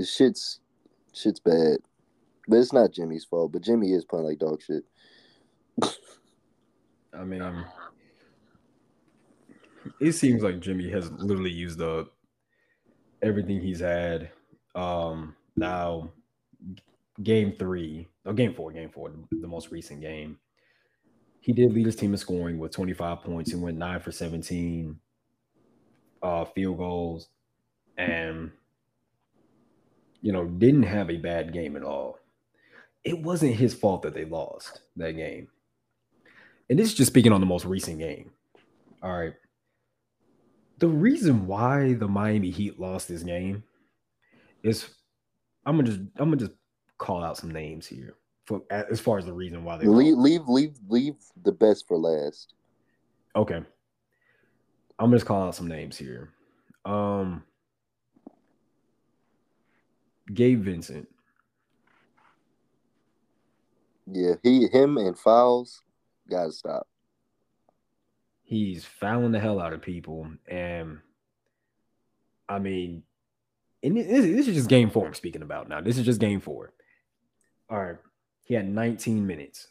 shit's 0.04 0.60
shit's 1.14 1.40
bad. 1.40 1.78
But 2.48 2.58
it's 2.58 2.74
not 2.74 2.92
Jimmy's 2.92 3.26
fault. 3.26 3.52
But 3.52 3.62
Jimmy 3.62 3.92
is 3.92 4.06
playing 4.06 4.26
like 4.26 4.40
dog 4.40 4.62
shit. 4.62 4.84
I 7.14 7.24
mean, 7.24 7.66
it 10.00 10.14
seems 10.14 10.44
like 10.44 10.60
Jimmy 10.60 10.90
has 10.90 11.12
literally 11.12 11.52
used 11.52 11.82
up 11.82 12.14
everything 13.22 13.60
he's 13.60 13.80
had. 13.80 14.30
Um, 14.76 15.36
now, 15.56 16.12
game 17.22 17.54
three, 17.58 18.08
or 18.26 18.34
game 18.34 18.54
four, 18.54 18.72
game 18.72 18.90
four, 18.90 19.12
the 19.32 19.48
most 19.48 19.72
recent 19.72 20.02
game, 20.02 20.38
he 21.42 21.52
did 21.52 21.74
lead 21.74 21.86
his 21.86 21.96
team 21.96 22.14
in 22.14 22.18
scoring 22.18 22.58
with 22.60 22.72
25 22.72 23.22
points. 23.22 23.52
He 23.52 23.58
went 23.58 23.78
nine 23.78 24.00
for 24.00 24.12
17 24.12 24.98
uh, 26.22 26.46
field 26.46 26.78
goals 26.78 27.30
and, 27.98 28.52
you 30.22 30.32
know, 30.32 30.46
didn't 30.46 30.84
have 30.84 31.10
a 31.10 31.18
bad 31.18 31.54
game 31.54 31.76
at 31.76 31.84
all. 31.84 32.20
It 33.04 33.20
wasn't 33.20 33.56
his 33.56 33.74
fault 33.74 34.04
that 34.04 34.14
they 34.14 34.26
lost 34.26 34.82
that 34.96 35.14
game 35.14 35.48
and 36.72 36.80
this 36.80 36.88
is 36.88 36.94
just 36.94 37.12
speaking 37.12 37.34
on 37.34 37.42
the 37.42 37.46
most 37.46 37.66
recent 37.66 38.00
game. 38.00 38.32
All 39.04 39.12
right. 39.12 39.34
The 40.80 40.88
reason 40.88 41.46
why 41.46 41.96
the 41.96 42.08
Miami 42.08 42.50
Heat 42.50 42.80
lost 42.80 43.10
this 43.10 43.24
game 43.24 43.64
is 44.64 44.88
I'm 45.66 45.76
gonna 45.76 45.90
just 45.90 46.00
I'm 46.16 46.30
gonna 46.30 46.38
just 46.38 46.54
call 46.98 47.26
out 47.26 47.38
some 47.38 47.52
names 47.52 47.86
here 47.86 48.16
for 48.46 48.62
as 48.72 49.02
far 49.02 49.18
as 49.18 49.26
the 49.26 49.34
reason 49.34 49.66
why 49.66 49.78
they 49.78 49.86
leave 49.86 50.16
lost. 50.16 50.24
leave 50.24 50.48
leave 50.48 50.72
leave 50.88 51.16
the 51.44 51.52
best 51.52 51.90
for 51.90 51.98
last. 51.98 52.54
Okay. 53.36 53.62
I'm 55.02 55.08
gonna 55.08 55.18
just 55.18 55.26
call 55.26 55.48
out 55.48 55.56
some 55.56 55.68
names 55.68 55.98
here. 55.98 56.30
Um 56.86 57.44
Gabe 60.32 60.62
Vincent. 60.62 61.08
Yeah, 64.06 64.36
he 64.44 64.68
him 64.68 64.98
and 64.98 65.18
Fouls 65.18 65.82
Gotta 66.30 66.52
stop. 66.52 66.88
He's 68.44 68.86
fouling 68.86 69.32
the 69.32 69.40
hell 69.40 69.60
out 69.60 69.74
of 69.74 69.82
people. 69.82 70.28
And 70.48 71.00
I 72.48 72.60
mean, 72.60 73.02
and 73.82 73.98
this, 73.98 74.06
this 74.06 74.48
is 74.48 74.56
just 74.56 74.70
game 74.70 74.92
four 74.92 75.08
I'm 75.08 75.16
speaking 75.16 75.42
about 75.42 75.68
now. 75.68 75.82
This 75.82 75.98
is 75.98 76.06
just 76.06 76.22
game 76.22 76.40
four. 76.40 76.74
All 77.72 77.84
right. 77.84 77.98
He 78.44 78.54
had 78.54 78.70
19 78.70 79.26
minutes. 79.26 79.68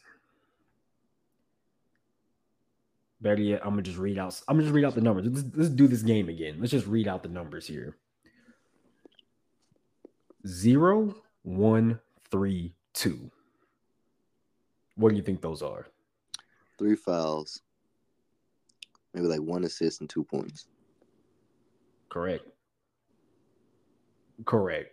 Better 3.21 3.41
yet, 3.41 3.61
I'm 3.63 3.71
gonna 3.71 3.83
just 3.83 3.97
read 3.97 4.17
out. 4.17 4.39
I'm 4.47 4.55
gonna 4.55 4.63
just 4.63 4.73
read 4.73 4.85
out 4.85 4.95
the 4.95 5.01
numbers. 5.01 5.27
Let's, 5.27 5.55
let's 5.55 5.69
do 5.69 5.87
this 5.87 6.01
game 6.01 6.29
again. 6.29 6.57
Let's 6.59 6.71
just 6.71 6.87
read 6.87 7.07
out 7.07 7.23
the 7.23 7.29
numbers 7.29 7.67
here. 7.67 7.97
Zero, 10.47 11.15
one, 11.43 11.99
three, 12.31 12.73
two. 12.93 13.29
What 14.95 15.09
do 15.09 15.15
you 15.15 15.21
think 15.21 15.41
those 15.41 15.61
are? 15.61 15.87
three 16.81 16.95
fouls, 16.95 17.61
maybe 19.13 19.27
like 19.27 19.39
one 19.39 19.63
assist 19.65 20.01
and 20.01 20.09
two 20.09 20.23
points. 20.23 20.65
Correct. 22.09 22.43
Correct. 24.45 24.89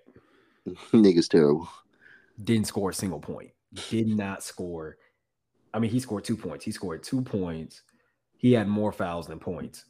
Nigga's 0.93 1.29
terrible. 1.29 1.67
Didn't 2.45 2.67
score 2.67 2.91
a 2.91 2.95
single 2.95 3.21
point. 3.21 3.51
Did 3.89 4.09
not 4.09 4.43
score. 4.43 4.99
I 5.73 5.79
mean, 5.79 5.91
he 5.91 5.99
scored 5.99 6.25
two 6.25 6.37
points. 6.37 6.67
He 6.67 6.73
scored 6.73 7.03
two 7.03 7.23
points. 7.23 7.83
He 8.39 8.53
had 8.53 8.69
more 8.69 8.93
fouls 8.93 9.27
than 9.27 9.39
points. 9.39 9.85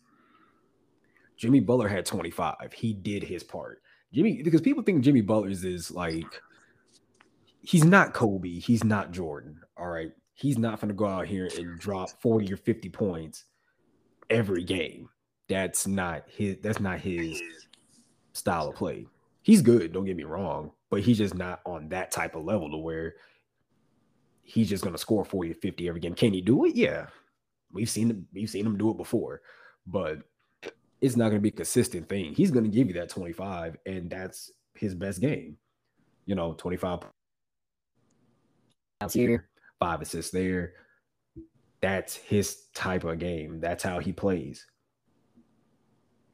Jimmy 1.37 1.61
Butler 1.61 1.87
had 1.89 2.05
25. 2.05 2.73
He 2.75 2.93
did 2.93 3.23
his 3.23 3.45
part. 3.45 3.81
Jimmy, 4.13 4.43
because 4.43 4.61
people 4.61 4.83
think 4.83 5.05
Jimmy 5.05 5.21
Butler's 5.21 5.65
is 5.65 5.91
like 5.91 6.27
he's 7.63 7.85
not 7.85 8.15
Kobe, 8.15 8.59
he's 8.59 8.83
not 8.83 9.13
Jordan. 9.13 9.61
All 9.77 9.89
right. 9.89 10.13
He's 10.35 10.59
not 10.59 10.81
gonna 10.81 10.95
go 10.95 11.07
out 11.07 11.27
here 11.27 11.49
and 11.59 11.79
drop 11.79 12.11
40 12.21 12.53
or 12.53 12.57
50 12.57 12.89
points 12.89 13.45
every 14.31 14.65
game. 14.65 15.09
That's 15.49 15.87
not 15.87 16.25
his 16.29 16.59
that's 16.63 16.81
not 16.81 17.01
his 17.01 17.41
style 18.33 18.69
of 18.69 18.77
play. 18.77 19.07
He's 19.43 19.63
good, 19.63 19.93
don't 19.93 20.05
get 20.05 20.17
me 20.17 20.25
wrong, 20.25 20.73
but 20.91 21.01
he's 21.01 21.19
just 21.19 21.35
not 21.35 21.61
on 21.67 21.89
that 21.91 22.11
type 22.11 22.35
of 22.35 22.45
level 22.45 22.71
to 22.71 22.77
where 22.77 23.15
he's 24.43 24.69
just 24.69 24.85
gonna 24.85 24.99
score 24.99 25.25
40 25.25 25.51
or 25.51 25.55
50 25.55 25.89
every 25.89 26.01
game. 26.01 26.15
Can 26.15 26.33
he 26.33 26.41
do 26.41 26.65
it? 26.65 26.77
Yeah. 26.77 27.07
We've 27.73 27.91
seen 27.91 28.27
we've 28.33 28.51
seen 28.51 28.67
him 28.67 28.79
do 28.79 28.91
it 28.91 28.97
before, 28.97 29.43
but 29.87 30.19
it's 31.01 31.17
not 31.17 31.29
gonna 31.29 31.41
be 31.41 31.51
a 31.51 31.53
consistent 31.53 32.09
thing. 32.09 32.35
He's 32.35 32.51
gonna 32.51 32.69
give 32.69 32.89
you 32.89 32.95
that 32.95 33.09
25, 33.09 33.77
and 33.87 34.11
that's 34.11 34.51
his 34.75 34.95
best 34.95 35.21
game. 35.21 35.57
You 36.27 36.35
know, 36.35 36.55
25 36.55 37.01
here, 39.13 39.49
five 39.79 40.03
assists 40.03 40.33
there. 40.33 40.75
That's 41.81 42.17
his 42.17 42.65
type 42.75 43.05
of 43.05 43.19
game. 43.19 43.61
That's 43.61 43.85
how 43.85 44.01
he 44.01 44.13
plays. 44.13 44.67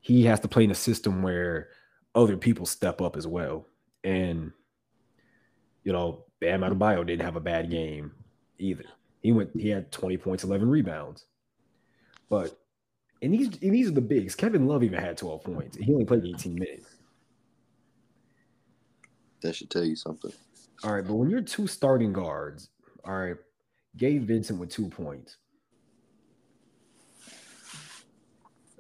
He 0.01 0.25
has 0.25 0.41
to 0.41 0.49
play 0.49 0.65
in 0.65 0.71
a 0.71 0.75
system 0.75 1.23
where 1.23 1.69
other 2.15 2.37
people 2.37 2.67
step 2.67 3.01
up 3.03 3.17
as 3.17 3.27
well. 3.27 3.67
And 4.03 4.53
you 5.83 5.93
know, 5.93 6.25
Bam 6.41 6.63
Adebayo 6.63 7.07
didn't 7.07 7.25
have 7.25 7.37
a 7.37 7.41
bad 7.41 7.71
game 7.71 8.13
either. 8.59 8.85
He 9.25 9.33
went, 9.33 9.51
he 9.59 9.71
had 9.71 9.91
20 9.91 10.19
points, 10.19 10.45
11 10.45 10.69
rebounds. 10.69 11.25
But 12.29 12.61
and 13.23 13.33
these 13.33 13.49
and 13.63 13.75
these 13.75 13.89
are 13.89 13.93
the 13.93 14.03
bigs. 14.03 14.35
Kevin 14.35 14.67
Love 14.67 14.85
even 14.85 15.01
had 15.01 15.17
12 15.17 15.43
points. 15.43 15.77
He 15.79 15.93
only 15.93 16.05
played 16.05 16.25
18 16.27 16.55
minutes. 16.55 16.97
That 19.41 19.57
should 19.57 19.71
tell 19.71 19.85
you 19.85 19.97
something. 19.97 20.33
All 20.85 20.93
right, 20.93 21.07
but 21.07 21.15
when 21.15 21.31
you're 21.31 21.41
two 21.41 21.67
starting 21.67 22.13
guards, 22.13 22.69
all 23.05 23.17
right, 23.17 23.37
Gabe 23.97 24.27
Vincent 24.27 24.61
with 24.61 24.69
two 24.69 24.89
points. 24.89 25.39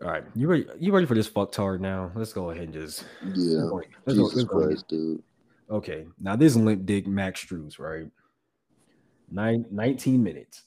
All 0.02 0.10
right, 0.10 0.24
you 0.34 0.46
ready? 0.46 0.66
You 0.78 0.92
ready 0.92 1.06
for 1.06 1.14
this 1.14 1.28
fucktard 1.28 1.80
now? 1.80 2.12
Let's 2.14 2.34
go 2.34 2.50
ahead 2.50 2.64
and 2.64 2.74
just 2.74 3.06
yeah. 3.34 3.62
Let's 4.04 4.18
Jesus 4.18 4.44
go, 4.44 4.58
let's 4.58 4.66
Christ, 4.74 4.88
dude. 4.88 5.22
Okay, 5.70 6.06
now 6.20 6.36
this 6.36 6.54
limp 6.54 6.84
dick 6.84 7.06
Max 7.06 7.42
Strus, 7.42 7.78
right? 7.78 8.10
Nine, 9.30 9.64
19 9.70 10.22
minutes. 10.22 10.62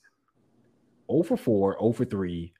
0 1.10 1.24
for 1.24 1.38
4, 1.38 1.78
0 1.80 1.92
for 1.94 2.06
3. 2.06 2.54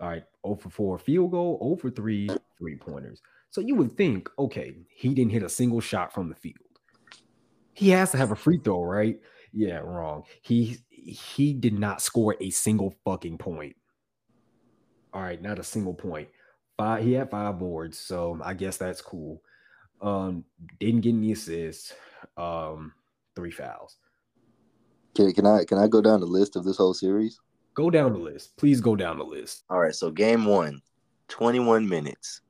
All 0.00 0.08
right, 0.08 0.24
0 0.46 0.56
for 0.56 0.70
4 0.70 0.98
field 0.98 1.30
goal, 1.32 1.58
0 1.62 1.76
for 1.76 1.90
3 1.90 2.30
three 2.58 2.76
pointers. 2.76 3.22
So 3.50 3.60
you 3.60 3.74
would 3.76 3.96
think, 3.96 4.28
okay, 4.38 4.76
he 4.90 5.14
didn't 5.14 5.32
hit 5.32 5.42
a 5.42 5.48
single 5.48 5.80
shot 5.80 6.12
from 6.12 6.28
the 6.28 6.34
field. 6.34 6.56
He 7.72 7.90
has 7.90 8.10
to 8.10 8.18
have 8.18 8.32
a 8.32 8.36
free 8.36 8.58
throw, 8.58 8.82
right? 8.82 9.18
Yeah, 9.52 9.78
wrong. 9.78 10.24
He 10.42 10.78
he 10.90 11.54
did 11.54 11.78
not 11.78 12.02
score 12.02 12.36
a 12.40 12.50
single 12.50 12.94
fucking 13.04 13.38
point. 13.38 13.76
All 15.14 15.22
right, 15.22 15.40
not 15.40 15.58
a 15.58 15.64
single 15.64 15.94
point. 15.94 16.28
Five, 16.76 17.02
he 17.02 17.12
had 17.12 17.30
five 17.30 17.58
boards, 17.58 17.98
so 17.98 18.38
I 18.44 18.54
guess 18.54 18.76
that's 18.76 19.00
cool. 19.00 19.42
Um, 20.02 20.44
didn't 20.78 21.00
get 21.00 21.14
any 21.14 21.32
assists. 21.32 21.94
Um, 22.36 22.92
three 23.34 23.50
fouls. 23.50 23.96
Okay, 25.18 25.32
can 25.32 25.46
I 25.46 25.64
can 25.64 25.78
I 25.78 25.88
go 25.88 26.00
down 26.00 26.20
the 26.20 26.26
list 26.26 26.54
of 26.54 26.64
this 26.64 26.76
whole 26.76 26.94
series? 26.94 27.40
Go 27.74 27.90
down 27.90 28.12
the 28.12 28.18
list. 28.18 28.56
Please 28.56 28.80
go 28.80 28.94
down 28.94 29.18
the 29.18 29.24
list. 29.24 29.64
All 29.68 29.80
right, 29.80 29.94
so 29.94 30.10
game 30.10 30.44
one, 30.44 30.80
21 31.28 31.88
minutes. 31.88 32.40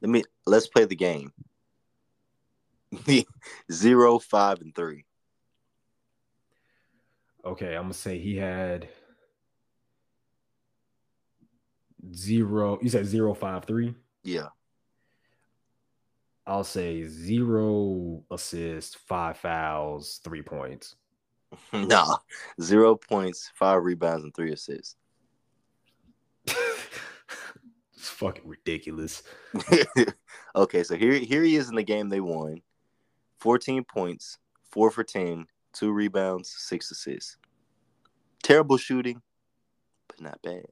Let 0.00 0.10
me 0.10 0.24
let's 0.46 0.66
play 0.66 0.86
the 0.86 0.96
game. 0.96 1.32
Zero, 3.72 4.18
five, 4.18 4.60
and 4.60 4.74
three. 4.74 5.04
Okay, 7.44 7.74
I'm 7.74 7.84
gonna 7.84 7.94
say 7.94 8.18
he 8.18 8.36
had 8.36 8.88
zero. 12.14 12.78
You 12.80 12.88
said 12.88 13.04
zero 13.04 13.34
five 13.34 13.64
three. 13.66 13.94
Yeah. 14.22 14.48
I'll 16.46 16.64
say 16.64 17.06
zero 17.06 18.22
assists, 18.30 18.94
five 18.94 19.36
fouls, 19.36 20.20
three 20.24 20.42
points. 20.42 20.96
nah, 21.72 22.18
zero 22.60 22.96
points, 22.96 23.50
five 23.54 23.82
rebounds, 23.82 24.24
and 24.24 24.34
three 24.34 24.52
assists. 24.52 24.96
it's 26.46 28.08
fucking 28.08 28.46
ridiculous. 28.46 29.22
okay, 30.56 30.82
so 30.82 30.96
here 30.96 31.14
here 31.14 31.42
he 31.42 31.56
is 31.56 31.68
in 31.68 31.76
the 31.76 31.82
game 31.82 32.08
they 32.08 32.20
won. 32.20 32.62
14 33.38 33.84
points, 33.84 34.38
four 34.70 34.90
for 34.90 35.04
10, 35.04 35.46
two 35.74 35.92
rebounds, 35.92 36.48
six 36.56 36.90
assists. 36.90 37.36
Terrible 38.42 38.78
shooting, 38.78 39.20
but 40.08 40.20
not 40.20 40.40
bad. 40.42 40.66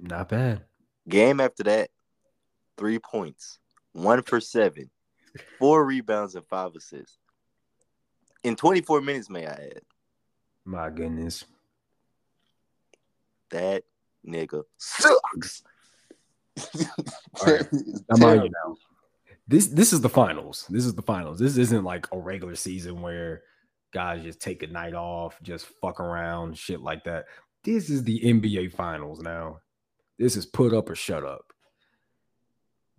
Not 0.00 0.28
bad. 0.28 0.62
Game 1.08 1.40
after 1.40 1.62
that, 1.64 1.90
three 2.76 2.98
points, 2.98 3.58
one 3.92 4.22
for 4.22 4.40
seven, 4.40 4.90
four 5.58 5.84
rebounds, 5.84 6.34
and 6.34 6.46
five 6.46 6.74
assists. 6.74 7.18
In 8.44 8.56
24 8.56 9.00
minutes, 9.00 9.30
may 9.30 9.46
I 9.46 9.52
add. 9.52 9.80
My 10.64 10.90
goodness. 10.90 11.44
That 13.50 13.84
nigga 14.26 14.64
sucks. 14.78 15.62
All 16.74 17.46
right. 17.46 17.66
I'm 18.10 18.24
on 18.24 18.44
you 18.44 18.50
now. 18.50 18.76
This 19.48 19.66
this 19.66 19.92
is 19.92 20.00
the 20.00 20.08
finals. 20.08 20.66
This 20.70 20.86
is 20.86 20.94
the 20.94 21.02
finals. 21.02 21.38
This 21.38 21.56
isn't 21.56 21.84
like 21.84 22.06
a 22.12 22.18
regular 22.18 22.54
season 22.54 23.02
where 23.02 23.42
guys 23.92 24.22
just 24.22 24.40
take 24.40 24.62
a 24.62 24.66
night 24.66 24.94
off, 24.94 25.38
just 25.42 25.66
fuck 25.80 26.00
around, 26.00 26.56
shit 26.56 26.80
like 26.80 27.04
that. 27.04 27.26
This 27.64 27.90
is 27.90 28.02
the 28.04 28.20
NBA 28.20 28.72
finals 28.72 29.20
now. 29.20 29.60
This 30.18 30.36
is 30.36 30.46
put 30.46 30.72
up 30.72 30.88
or 30.88 30.94
shut 30.94 31.24
up. 31.24 31.51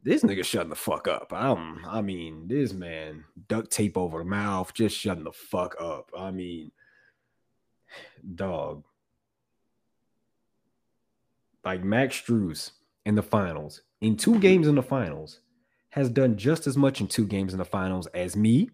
This 0.04 0.22
nigga 0.22 0.44
shutting 0.44 0.70
the 0.70 0.76
fuck 0.76 1.08
up. 1.08 1.32
I'm, 1.32 1.86
I 1.86 2.02
mean, 2.02 2.48
this 2.50 2.74
man 2.74 3.24
duct 3.48 3.72
tape 3.72 3.98
over 3.98 4.20
the 4.20 4.26
mouth, 4.26 4.74
just 4.74 4.98
shutting 4.98 5.24
the 5.24 5.32
fuck 5.32 5.76
up. 5.80 6.12
I 6.18 6.30
mean, 6.30 6.72
dog. 8.36 8.84
Like 11.63 11.82
Max 11.86 12.22
Strus 12.22 12.72
in 13.06 13.16
the 13.16 13.24
finals, 13.24 13.82
in 14.02 14.18
two 14.18 14.38
games 14.39 14.68
in 14.68 14.76
the 14.76 14.84
finals, 14.84 15.39
has 15.92 16.10
done 16.10 16.36
just 16.36 16.68
as 16.68 16.76
much 16.76 17.00
in 17.00 17.08
two 17.08 17.26
games 17.26 17.54
in 17.54 17.60
the 17.60 17.66
finals 17.66 18.08
as 18.08 18.36
me, 18.36 18.70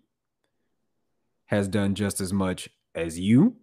has 1.46 1.68
done 1.68 1.94
just 1.94 2.22
as 2.22 2.34
much 2.34 2.70
as 2.96 3.20
you, 3.20 3.56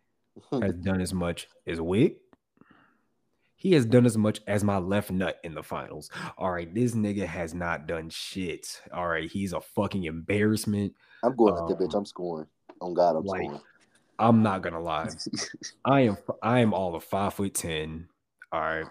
has 0.50 0.74
done 0.74 1.00
as 1.00 1.14
much 1.14 1.46
as 1.68 1.78
Wicc, 1.78 2.16
he 3.60 3.72
has 3.72 3.84
done 3.84 4.06
as 4.06 4.16
much 4.16 4.40
as 4.46 4.64
my 4.64 4.78
left 4.78 5.10
nut 5.10 5.38
in 5.44 5.52
the 5.54 5.62
finals. 5.62 6.08
All 6.38 6.50
right, 6.50 6.74
this 6.74 6.94
nigga 6.94 7.26
has 7.26 7.52
not 7.52 7.86
done 7.86 8.08
shit. 8.08 8.80
All 8.90 9.06
right, 9.06 9.30
he's 9.30 9.52
a 9.52 9.60
fucking 9.60 10.04
embarrassment. 10.04 10.94
I'm 11.22 11.36
going 11.36 11.52
um, 11.52 11.70
at 11.70 11.78
the 11.78 11.84
bitch. 11.84 11.94
I'm 11.94 12.06
scoring. 12.06 12.46
On 12.80 12.94
God, 12.94 13.16
I'm 13.16 13.24
like, 13.26 13.42
scoring. 13.42 13.60
I'm 14.18 14.42
not 14.42 14.62
gonna 14.62 14.80
lie. 14.80 15.10
I 15.84 16.00
am 16.00 16.16
I 16.42 16.60
am 16.60 16.72
all 16.72 16.94
of 16.94 17.04
five 17.04 17.34
foot 17.34 17.52
ten. 17.52 18.08
All 18.50 18.60
right. 18.60 18.86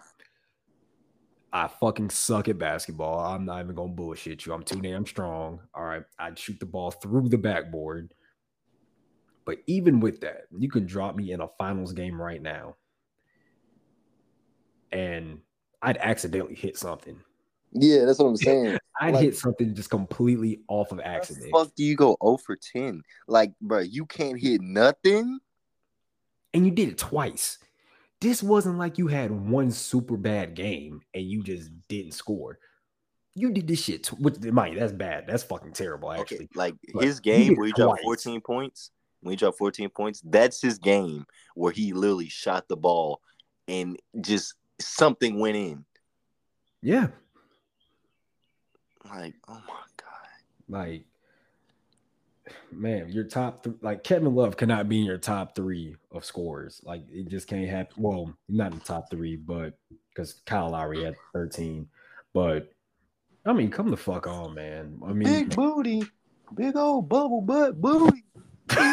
I 1.52 1.68
fucking 1.68 2.12
suck 2.12 2.48
at 2.48 2.60
basketball. 2.60 3.22
I'm 3.22 3.46
not 3.46 3.64
even 3.64 3.74
gonna 3.74 3.92
bullshit 3.92 4.46
you. 4.46 4.54
I'm 4.54 4.62
too 4.62 4.82
damn 4.82 5.08
strong. 5.08 5.62
All 5.74 5.84
right. 5.84 6.04
I'd 6.20 6.38
shoot 6.38 6.60
the 6.60 6.68
ball 6.68 6.92
through 6.92 7.30
the 7.30 7.40
backboard. 7.40 8.14
But 9.46 9.58
even 9.66 10.00
with 10.00 10.22
that, 10.22 10.44
you 10.56 10.70
can 10.70 10.86
drop 10.86 11.16
me 11.16 11.32
in 11.32 11.42
a 11.42 11.48
finals 11.58 11.92
game 11.92 12.22
right 12.22 12.40
now 12.40 12.76
and 14.92 15.40
I'd 15.82 15.98
accidentally 15.98 16.56
hit 16.56 16.78
something. 16.78 17.20
Yeah, 17.72 18.06
that's 18.06 18.20
what 18.20 18.26
I'm 18.26 18.38
saying. 18.38 18.78
I'd 19.00 19.14
like, 19.14 19.24
hit 19.24 19.38
something 19.38 19.76
just 19.76 19.90
completely 19.90 20.62
off 20.68 20.92
of 20.92 21.00
accident. 21.00 21.52
fuck 21.52 21.74
do 21.76 21.84
you 21.84 21.96
go 21.96 22.18
0 22.24 22.38
for 22.38 22.58
10? 22.74 23.02
Like, 23.28 23.52
bro, 23.62 23.80
you 23.80 24.06
can't 24.06 24.40
hit 24.40 24.62
nothing. 24.62 25.40
And 26.54 26.66
you 26.66 26.72
did 26.72 26.90
it 26.90 26.98
twice. 26.98 27.60
This 28.22 28.44
wasn't 28.44 28.78
like 28.78 28.98
you 28.98 29.08
had 29.08 29.32
one 29.32 29.72
super 29.72 30.18
bad 30.18 30.56
game 30.56 31.02
and 31.14 31.24
you 31.24 31.44
just 31.44 31.70
didn't 31.88 32.14
score. 32.14 32.60
You 33.36 33.52
did 33.52 33.68
this 33.68 33.84
shit, 33.84 34.08
which 34.08 34.40
mind 34.40 34.78
that's 34.78 34.92
bad. 34.92 35.26
That's 35.28 35.44
fucking 35.44 35.74
terrible, 35.74 36.12
actually. 36.12 36.38
Okay, 36.38 36.48
like 36.56 36.76
but 36.94 37.04
his 37.04 37.20
game 37.20 37.56
where 37.56 37.68
he 37.68 37.72
dropped 37.72 38.02
14 38.02 38.42
points, 38.42 38.92
when 39.22 39.32
he 39.32 39.38
dropped 39.38 39.60
14 39.60 39.90
points, 39.90 40.22
that's 40.26 40.62
his 40.62 40.80
game 40.80 41.26
where 41.56 41.72
he 41.72 41.94
literally 41.94 42.28
shot 42.28 42.68
the 42.68 42.76
ball 42.76 43.22
and 43.70 43.98
just 44.20 44.56
something 44.82 45.40
went 45.40 45.58
in. 45.58 45.86
Yeah. 46.82 47.08
Like, 49.06 49.36
oh 49.48 49.62
my 49.68 49.84
god. 49.98 50.68
Like, 50.68 51.04
man, 52.72 53.10
your 53.10 53.24
top 53.24 53.64
th- 53.64 53.76
like 53.82 54.04
Kevin 54.04 54.36
Love 54.36 54.58
cannot 54.58 54.88
be 54.88 55.00
in 55.00 55.06
your 55.06 55.18
top 55.18 55.56
three 55.56 55.96
of 56.12 56.26
scores. 56.26 56.82
Like, 56.84 57.04
it 57.12 57.28
just 57.28 57.48
can't 57.48 57.68
happen. 57.68 57.96
Well, 57.98 58.34
not 58.48 58.72
in 58.72 58.80
the 58.80 58.86
top 58.86 59.10
three, 59.10 59.36
but 59.36 59.78
because 60.14 60.42
Kyle 60.46 60.72
Lowry 60.72 61.04
had 61.04 61.16
13. 61.34 61.88
But 62.34 62.72
I 63.46 63.54
mean, 63.54 63.72
come 63.72 63.90
the 63.90 63.98
fuck 63.98 64.28
on, 64.28 64.54
man. 64.54 65.00
I 65.06 65.14
mean, 65.14 65.28
Big 65.28 65.56
booty, 65.56 66.04
big 66.54 66.76
old 66.76 67.10
bubble 67.10 67.42
butt 67.42 67.82
booty. 67.82 68.24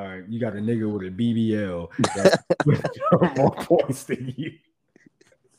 all 0.00 0.06
right, 0.08 0.24
you 0.28 0.40
got 0.40 0.54
a 0.56 0.60
nigga 0.60 0.90
with 0.90 1.06
a 1.06 1.10
BBL 1.10 1.88
that's 2.14 2.42
more 3.36 3.54
points 3.56 4.04
than 4.04 4.32
you. 4.36 4.52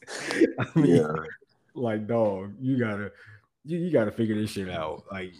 I 0.59 0.79
mean, 0.79 0.95
yeah, 0.95 1.13
like 1.75 2.07
dog, 2.07 2.55
you 2.59 2.77
gotta 2.79 3.11
you, 3.63 3.77
you 3.77 3.91
gotta 3.91 4.11
figure 4.11 4.35
this 4.35 4.51
shit 4.51 4.69
out. 4.69 5.03
Like, 5.11 5.33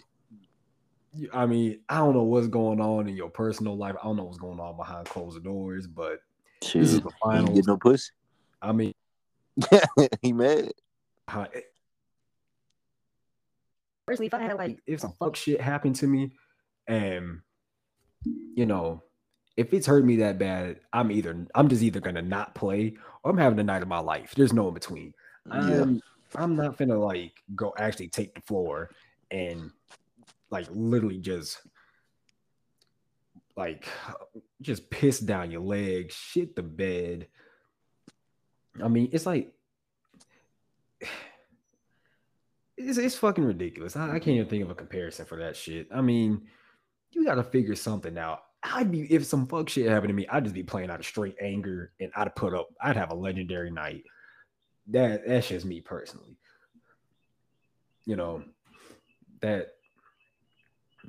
you- 1.14 1.30
I 1.34 1.46
mean, 1.46 1.80
I 1.90 1.98
don't 1.98 2.14
know 2.14 2.24
what's 2.24 2.48
going 2.48 2.80
on 2.80 3.10
in 3.10 3.16
your 3.16 3.30
personal 3.30 3.76
life. 3.76 3.96
I 4.00 4.04
don't 4.06 4.18
know 4.18 4.24
what's 4.26 4.38
going 4.38 4.60
on 4.60 4.78
behind 4.78 5.08
closed 5.08 5.44
doors, 5.44 5.88
but 5.88 6.20
this 6.62 6.94
is 6.94 7.02
the 7.02 7.10
He 7.10 7.16
ain't 7.16 7.16
finals. 7.46 7.56
get 7.58 7.68
no 7.68 7.78
pussy. 7.78 8.12
I 8.62 8.72
mean, 8.72 8.94
he 10.22 10.32
mad. 10.32 10.72
how, 11.28 11.48
personally, 14.06 14.28
if 14.28 14.34
I 14.36 14.40
had 14.44 14.58
like 14.58 14.80
if 14.86 15.00
some 15.02 15.14
fuck 15.20 15.36
shit 15.36 15.60
happened 15.60 15.96
to 15.96 16.08
me, 16.08 16.32
and 16.88 17.42
you 18.26 18.66
know, 18.66 19.04
if 19.58 19.74
it's 19.74 19.88
hurt 19.88 20.06
me 20.06 20.18
that 20.18 20.40
bad, 20.40 20.80
I'm 20.94 21.12
either 21.12 21.46
I'm 21.56 21.68
just 21.68 21.82
either 21.82 22.00
gonna 22.00 22.22
not 22.22 22.56
play 22.56 22.96
or 23.24 23.32
I'm 23.32 23.38
having 23.38 23.58
the 23.58 23.64
night 23.64 23.82
of 23.82 23.88
my 23.88 24.00
life. 24.00 24.34
There's 24.36 24.54
no 24.54 24.68
in 24.68 24.74
between. 24.74 25.14
Yeah, 25.48 25.82
I'm 25.82 26.02
I'm 26.36 26.56
not 26.56 26.78
gonna 26.78 26.98
like 26.98 27.34
go 27.56 27.74
actually 27.78 28.08
take 28.10 28.36
the 28.36 28.42
floor 28.42 28.92
and 29.30 29.72
like 30.50 30.68
literally 30.72 31.18
just 31.18 31.62
like 33.56 33.88
just 34.62 34.90
piss 34.90 35.20
down 35.20 35.52
your 35.52 35.62
leg, 35.62 36.12
shit 36.12 36.56
the 36.56 36.64
bed. 36.64 37.28
I 38.82 38.88
mean, 38.88 39.10
it's 39.12 39.26
like 39.26 39.54
it's, 42.78 42.98
it's 42.98 43.16
fucking 43.16 43.44
ridiculous. 43.44 43.96
I, 43.96 44.16
I 44.16 44.20
can't 44.20 44.38
even 44.38 44.48
think 44.48 44.64
of 44.64 44.72
a 44.72 44.76
comparison 44.76 45.26
for 45.26 45.38
that 45.40 45.56
shit. 45.56 45.88
I 45.94 46.02
mean, 46.02 46.48
you 47.12 47.26
gotta 47.26 47.44
figure 47.44 47.76
something 47.76 48.18
out. 48.18 48.44
I'd 48.64 48.92
be 48.92 49.12
if 49.12 49.26
some 49.26 49.48
fuck 49.48 49.70
shit 49.70 49.90
happened 49.90 50.10
to 50.10 50.14
me, 50.14 50.28
I'd 50.28 50.44
just 50.44 50.56
be 50.56 50.64
playing 50.64 50.90
out 50.90 51.00
of 51.00 51.06
straight 51.06 51.36
anger 51.42 51.92
and 52.00 52.12
I'd 52.16 52.36
put 52.36 52.54
up, 52.54 52.70
I'd 52.82 52.98
have 52.98 53.12
a 53.12 53.16
legendary 53.16 53.72
night. 53.72 54.04
That 54.88 55.28
that's 55.28 55.48
just 55.48 55.66
me 55.66 55.82
personally. 55.82 56.38
You 58.06 58.16
know, 58.16 58.44
that 59.42 59.70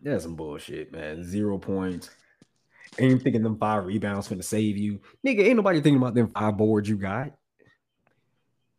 that's 0.03 0.25
some 0.25 0.37
bullshit, 0.37 0.93
man. 0.93 1.23
Zero 1.25 1.59
points. 1.59 2.11
Ain't 2.99 3.23
thinking 3.23 3.43
them 3.43 3.59
five 3.59 3.87
rebounds 3.87 4.29
finna 4.29 4.45
save 4.45 4.77
you. 4.77 5.01
Nigga, 5.27 5.45
ain't 5.45 5.57
nobody 5.57 5.81
thinking 5.81 6.01
about 6.01 6.15
them 6.15 6.29
five 6.29 6.57
boards 6.57 6.89
you 6.89 6.97
got. 6.97 7.33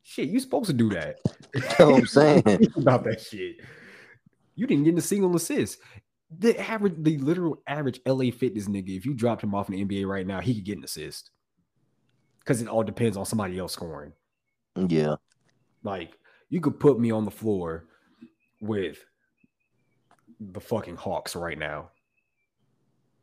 Shit, 0.04 0.30
you 0.30 0.40
supposed 0.40 0.68
to 0.68 0.74
do 0.74 0.90
that. 0.90 1.18
That's 1.54 1.80
what 1.80 1.96
I'm 1.96 2.06
saying. 2.06 2.68
About 2.76 3.06
that 3.06 3.22
shit. 3.22 3.62
You 4.56 4.68
didn't 4.68 4.84
get 4.84 4.98
a 4.98 5.02
single 5.02 5.36
assist. 5.36 5.80
The 6.40 6.60
average, 6.60 6.96
the 6.98 7.18
literal 7.18 7.62
average 7.68 8.00
LA 8.06 8.32
fitness 8.32 8.68
nigga, 8.68 8.96
if 8.98 9.06
you 9.06 9.14
dropped 9.14 9.44
him 9.44 9.54
off 9.54 9.70
in 9.70 9.76
the 9.76 9.86
NBA 9.86 10.08
right 10.08 10.26
now, 10.26 10.40
he 10.40 10.56
could 10.56 10.66
get 10.66 10.78
an 10.78 10.84
assist. 10.84 11.32
Because 12.40 12.62
it 12.62 12.68
all 12.68 12.84
depends 12.84 13.18
on 13.18 13.26
somebody 13.26 13.58
else 13.58 13.74
scoring. 13.74 14.14
Yeah, 14.76 15.16
Like, 15.84 16.18
you 16.50 16.62
could 16.62 16.80
put 16.80 17.00
me 17.00 17.12
on 17.12 17.26
the 17.26 17.32
floor 17.32 17.86
with 18.60 19.04
the 20.40 20.60
fucking 20.60 20.96
Hawks 20.96 21.36
right 21.36 21.58
now. 21.58 21.92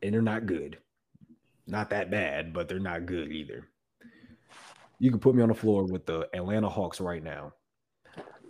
And 0.03 0.15
they're 0.15 0.23
not 0.23 0.47
good. 0.47 0.79
Not 1.67 1.91
that 1.91 2.11
bad, 2.11 2.53
but 2.53 2.69
they're 2.69 2.79
not 2.79 3.07
good 3.07 3.31
either. 3.31 3.69
You 4.99 5.11
could 5.11 5.21
put 5.21 5.35
me 5.35 5.43
on 5.43 5.49
the 5.49 5.55
floor 5.55 5.85
with 5.85 6.07
the 6.07 6.29
Atlanta 6.35 6.69
Hawks 6.69 7.01
right 7.01 7.23
now. 7.23 7.53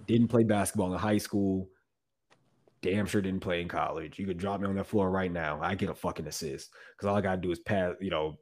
Didn't 0.06 0.28
play 0.28 0.42
basketball 0.42 0.92
in 0.92 0.98
high 0.98 1.18
school. 1.18 1.68
Damn 2.82 3.06
sure 3.06 3.20
didn't 3.20 3.40
play 3.40 3.60
in 3.60 3.68
college. 3.68 4.18
You 4.18 4.26
could 4.26 4.38
drop 4.38 4.60
me 4.60 4.66
on 4.66 4.76
that 4.76 4.86
floor 4.86 5.10
right 5.10 5.30
now. 5.30 5.60
I 5.62 5.74
get 5.74 5.90
a 5.90 5.94
fucking 5.94 6.26
assist. 6.26 6.70
Because 6.96 7.08
all 7.08 7.16
I 7.16 7.20
gotta 7.20 7.40
do 7.40 7.50
is 7.50 7.58
pass, 7.58 7.94
you 8.00 8.10
know. 8.10 8.38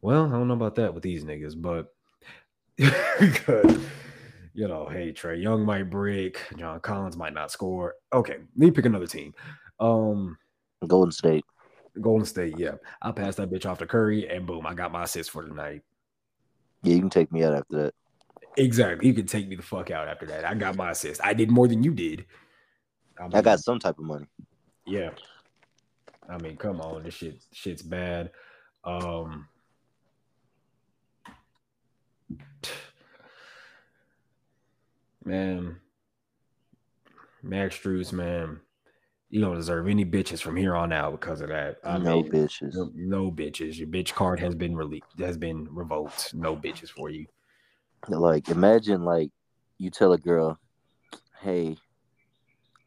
Well, 0.00 0.26
I 0.26 0.30
don't 0.30 0.48
know 0.48 0.54
about 0.54 0.76
that 0.76 0.94
with 0.94 1.02
these 1.02 1.24
niggas, 1.24 1.60
but 1.60 1.88
because 2.76 3.78
you 4.54 4.68
know, 4.68 4.86
hey, 4.86 5.12
Trae 5.12 5.42
Young 5.42 5.64
might 5.64 5.90
break, 5.90 6.40
John 6.56 6.80
Collins 6.80 7.16
might 7.16 7.34
not 7.34 7.50
score. 7.50 7.94
Okay, 8.12 8.36
let 8.38 8.56
me 8.56 8.70
pick 8.70 8.86
another 8.86 9.06
team. 9.06 9.34
Um, 9.80 10.38
Golden 10.86 11.12
State. 11.12 11.44
Golden 12.00 12.24
State, 12.24 12.54
yeah. 12.56 12.74
I'll 13.02 13.12
pass 13.12 13.34
that 13.36 13.50
bitch 13.50 13.66
off 13.66 13.78
to 13.78 13.86
Curry, 13.86 14.28
and 14.28 14.46
boom, 14.46 14.66
I 14.66 14.74
got 14.74 14.92
my 14.92 15.04
assist 15.04 15.30
for 15.30 15.44
the 15.44 15.52
night. 15.52 15.82
Yeah, 16.82 16.94
you 16.94 17.00
can 17.00 17.10
take 17.10 17.32
me 17.32 17.42
out 17.42 17.54
after 17.54 17.82
that. 17.82 17.94
Exactly. 18.56 19.08
You 19.08 19.14
can 19.14 19.26
take 19.26 19.48
me 19.48 19.56
the 19.56 19.62
fuck 19.62 19.90
out 19.90 20.06
after 20.06 20.26
that. 20.26 20.44
I 20.44 20.54
got 20.54 20.76
my 20.76 20.92
assist. 20.92 21.20
I 21.24 21.34
did 21.34 21.50
more 21.50 21.66
than 21.66 21.82
you 21.82 21.92
did. 21.92 22.26
I, 23.18 23.38
I 23.38 23.42
got 23.42 23.60
some 23.60 23.78
type 23.78 23.98
of 23.98 24.04
money. 24.04 24.26
yeah. 24.86 25.10
I 26.28 26.38
mean, 26.38 26.56
come 26.56 26.80
on, 26.80 27.02
this 27.02 27.14
shit 27.14 27.42
shit's 27.52 27.82
bad. 27.82 28.30
Um 28.84 29.48
man, 35.24 35.76
Max 37.42 37.76
Strus, 37.78 38.12
man, 38.12 38.60
you 39.30 39.40
don't 39.40 39.56
deserve 39.56 39.88
any 39.88 40.04
bitches 40.04 40.40
from 40.40 40.56
here 40.56 40.74
on 40.74 40.92
out 40.92 41.12
because 41.12 41.40
of 41.40 41.48
that. 41.48 41.76
I 41.84 41.98
no 41.98 42.22
mean, 42.22 42.32
bitches. 42.32 42.74
no, 42.74 42.90
no 42.94 43.30
bitches. 43.30 43.78
Your 43.78 43.88
bitch 43.88 44.14
card 44.14 44.40
has 44.40 44.54
been 44.54 44.76
released, 44.76 45.06
has 45.18 45.36
been 45.36 45.68
revoked. 45.70 46.34
No 46.34 46.56
bitches 46.56 46.88
for 46.90 47.10
you. 47.10 47.26
Like, 48.08 48.48
imagine 48.48 49.02
like 49.04 49.30
you 49.78 49.90
tell 49.90 50.12
a 50.12 50.18
girl, 50.18 50.58
"Hey, 51.40 51.76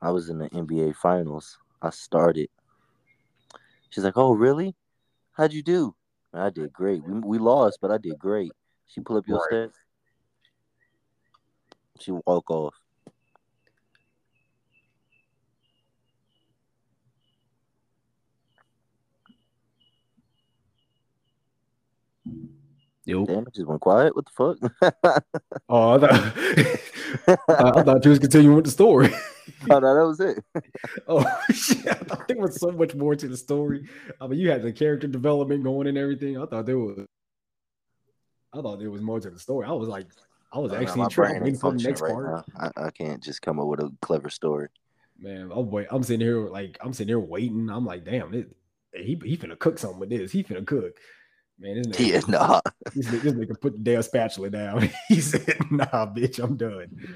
I 0.01 0.11
was 0.11 0.29
in 0.29 0.37
the 0.37 0.49
NBA 0.49 0.95
Finals. 0.95 1.57
I 1.81 1.89
started." 1.89 2.49
She's 3.89 4.03
like, 4.03 4.17
"Oh, 4.17 4.33
really? 4.33 4.75
How'd 5.33 5.53
you 5.53 5.63
do?" 5.63 5.95
I 6.33 6.49
did 6.49 6.71
great. 6.73 7.03
We, 7.03 7.19
we 7.19 7.37
lost, 7.37 7.79
but 7.81 7.91
I 7.91 7.97
did 7.97 8.19
great. 8.19 8.51
She 8.87 9.01
pull 9.01 9.17
up 9.17 9.27
your 9.27 9.39
Right. 9.51 9.69
stats. 9.69 9.73
She 11.99 12.11
walk 12.11 12.51
off. 12.51 12.75
Yo. 23.07 23.25
Damn, 23.25 23.47
it 23.47 23.53
just 23.55 23.67
went 23.67 23.79
quiet. 23.79 24.13
What 24.17 24.25
the 24.25 24.31
fuck? 24.31 24.93
Oh, 25.69 25.95
I 25.95 25.97
thought, 25.97 26.11
I, 27.77 27.83
thought 27.83 28.03
you 28.03 28.09
was 28.11 28.19
continuing 28.19 28.57
with 28.57 28.65
the 28.65 28.71
story. 28.71 29.09
oh, 29.69 29.79
no, 29.79 29.95
that 29.95 30.05
was 30.05 30.19
it. 30.19 30.43
Oh 31.07 31.25
shit! 31.49 31.87
I 31.87 31.93
thought 31.93 32.27
there 32.27 32.37
was 32.37 32.59
so 32.59 32.71
much 32.71 32.95
more 32.95 33.15
to 33.15 33.27
the 33.29 33.37
story. 33.37 33.87
I 34.19 34.27
mean, 34.27 34.39
you 34.39 34.49
had 34.49 34.61
the 34.61 34.73
character 34.73 35.07
development 35.07 35.63
going 35.63 35.87
and 35.87 35.97
everything. 35.97 36.37
I 36.37 36.45
thought 36.47 36.65
there 36.65 36.77
was. 36.77 37.05
I 38.53 38.61
thought 38.61 38.79
there 38.79 38.91
was 38.91 39.01
more 39.01 39.21
to 39.21 39.29
the 39.29 39.39
story. 39.39 39.65
I 39.65 39.71
was 39.71 39.87
like, 39.87 40.07
I 40.51 40.59
was 40.59 40.71
oh, 40.71 40.75
No, 40.75 40.81
no, 40.81 40.85
actually 40.85 40.99
my 40.99 41.05
intrigued, 41.05 41.29
brain 41.29 41.43
waiting 41.43 41.53
ain't 41.53 41.61
for 41.61 41.71
the 41.71 41.83
next 41.83 42.01
right 42.01 42.11
part. 42.11 42.45
I, 42.59 42.87
I 42.87 42.91
can't 42.91 43.23
just 43.23 43.41
come 43.41 43.59
up 43.59 43.67
with 43.67 43.79
a 43.79 43.91
clever 44.01 44.29
story. 44.29 44.67
Man, 45.17 45.49
I'm 45.53 45.71
wait. 45.71 45.87
I'm 45.91 46.03
sitting 46.03 46.25
here 46.25 46.49
like 46.49 46.77
I'm 46.81 46.91
sitting 46.91 47.09
here 47.09 47.19
waiting. 47.19 47.69
I'm 47.69 47.85
like, 47.85 48.03
damn, 48.03 48.33
it, 48.33 48.53
he 48.93 49.17
he 49.23 49.37
finna 49.37 49.57
cook 49.57 49.79
something 49.79 49.99
with 49.99 50.09
this. 50.09 50.33
He 50.33 50.43
finna 50.43 50.67
cook. 50.67 50.97
Man, 51.59 51.81
this 51.81 51.87
nigga, 51.87 52.11
Yeah, 52.11 52.21
nah. 52.27 52.61
this, 52.95 53.07
nigga, 53.07 53.21
this 53.21 53.33
nigga 53.33 53.61
put 53.61 53.73
the 53.73 53.79
damn 53.79 54.01
spatula 54.03 54.49
down. 54.49 54.89
he 55.07 55.21
said, 55.21 55.57
"Nah, 55.71 56.05
bitch, 56.13 56.43
I'm 56.43 56.55
done." 56.55 57.07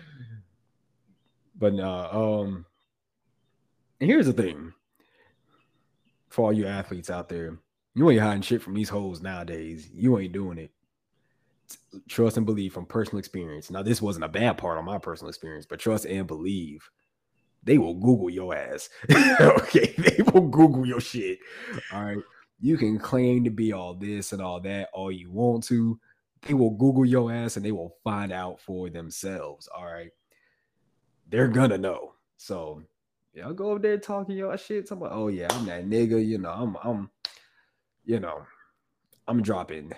But 1.57 1.73
nah, 1.73 2.09
um, 2.11 2.65
and 3.99 4.09
here's 4.09 4.25
the 4.25 4.33
thing: 4.33 4.73
for 6.29 6.45
all 6.45 6.53
you 6.53 6.65
athletes 6.65 7.09
out 7.09 7.29
there, 7.29 7.59
you 7.93 8.09
ain't 8.09 8.21
hiding 8.21 8.41
shit 8.41 8.63
from 8.63 8.73
these 8.73 8.89
hoes 8.89 9.21
nowadays. 9.21 9.89
You 9.93 10.17
ain't 10.17 10.33
doing 10.33 10.57
it. 10.57 10.71
Trust 12.09 12.37
and 12.37 12.45
believe 12.45 12.73
from 12.73 12.85
personal 12.85 13.19
experience. 13.19 13.69
Now, 13.69 13.83
this 13.83 14.01
wasn't 14.01 14.25
a 14.25 14.29
bad 14.29 14.57
part 14.57 14.77
on 14.77 14.85
my 14.85 14.97
personal 14.97 15.29
experience, 15.29 15.65
but 15.65 15.79
trust 15.79 16.05
and 16.05 16.25
believe. 16.25 16.89
They 17.63 17.77
will 17.77 17.93
Google 17.93 18.29
your 18.29 18.55
ass. 18.55 18.89
okay, 19.11 19.93
they 19.97 20.23
will 20.23 20.47
Google 20.47 20.85
your 20.85 20.99
shit. 20.99 21.37
All 21.93 22.03
right. 22.03 22.17
You 22.61 22.77
can 22.77 22.99
claim 22.99 23.43
to 23.43 23.49
be 23.49 23.73
all 23.73 23.95
this 23.95 24.33
and 24.33 24.41
all 24.41 24.59
that 24.61 24.89
all 24.93 25.11
you 25.11 25.31
want 25.31 25.63
to. 25.65 25.99
They 26.43 26.53
will 26.53 26.71
Google 26.71 27.05
your 27.05 27.31
ass 27.31 27.57
and 27.57 27.65
they 27.65 27.71
will 27.71 27.95
find 28.03 28.31
out 28.31 28.59
for 28.61 28.89
themselves. 28.89 29.67
All 29.75 29.85
right. 29.85 30.11
They're 31.27 31.47
gonna 31.47 31.77
know. 31.77 32.13
So 32.37 32.83
y'all 33.33 33.53
go 33.53 33.71
over 33.71 33.79
there 33.79 33.97
talking 33.97 34.37
your 34.37 34.55
shit. 34.57 34.87
Somebody, 34.87 35.13
oh 35.13 35.27
yeah, 35.29 35.47
I'm 35.51 35.65
that 35.65 35.89
nigga. 35.89 36.23
You 36.23 36.37
know, 36.37 36.51
I'm 36.51 36.77
I'm, 36.83 37.09
you 38.05 38.19
know, 38.19 38.43
I'm 39.27 39.41
dropping, 39.41 39.93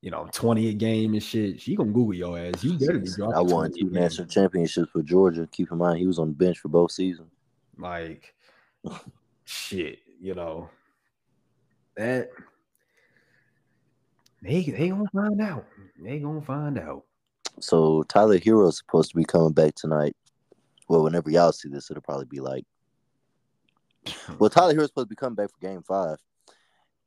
you 0.00 0.10
know, 0.10 0.28
20 0.32 0.68
a 0.68 0.74
game 0.74 1.14
and 1.14 1.22
shit, 1.22 1.60
she 1.60 1.74
gonna 1.74 1.90
Google 1.90 2.14
your 2.14 2.38
ass. 2.38 2.62
You 2.62 2.78
better 2.78 2.98
be 2.98 3.10
dropping. 3.10 3.36
I 3.36 3.40
won 3.40 3.72
two 3.72 3.90
national 3.90 4.28
championships 4.28 4.90
for 4.92 5.02
Georgia. 5.02 5.48
Keep 5.50 5.72
in 5.72 5.78
mind 5.78 5.98
he 5.98 6.06
was 6.06 6.18
on 6.18 6.28
the 6.28 6.34
bench 6.34 6.58
for 6.58 6.68
both 6.68 6.92
seasons. 6.92 7.30
Like 7.76 8.34
shit, 9.44 9.98
you 10.20 10.34
know. 10.34 10.70
That 11.96 12.30
they 14.42 14.62
they 14.62 14.88
gonna 14.90 15.04
find 15.12 15.40
out. 15.40 15.64
They 16.00 16.18
gonna 16.18 16.42
find 16.42 16.78
out. 16.78 17.04
So 17.60 18.02
Tyler 18.04 18.38
Herro 18.38 18.68
is 18.68 18.78
supposed 18.78 19.10
to 19.10 19.16
be 19.16 19.24
coming 19.24 19.52
back 19.52 19.74
tonight. 19.74 20.16
Well, 20.88 21.02
whenever 21.02 21.30
y'all 21.30 21.52
see 21.52 21.68
this, 21.68 21.90
it'll 21.90 22.02
probably 22.02 22.26
be 22.26 22.40
like. 22.40 22.64
Well, 24.38 24.50
Tyler 24.50 24.74
Herro's 24.74 24.88
supposed 24.88 25.08
to 25.08 25.14
be 25.14 25.16
coming 25.16 25.36
back 25.36 25.50
for 25.50 25.66
Game 25.66 25.82
Five, 25.82 26.18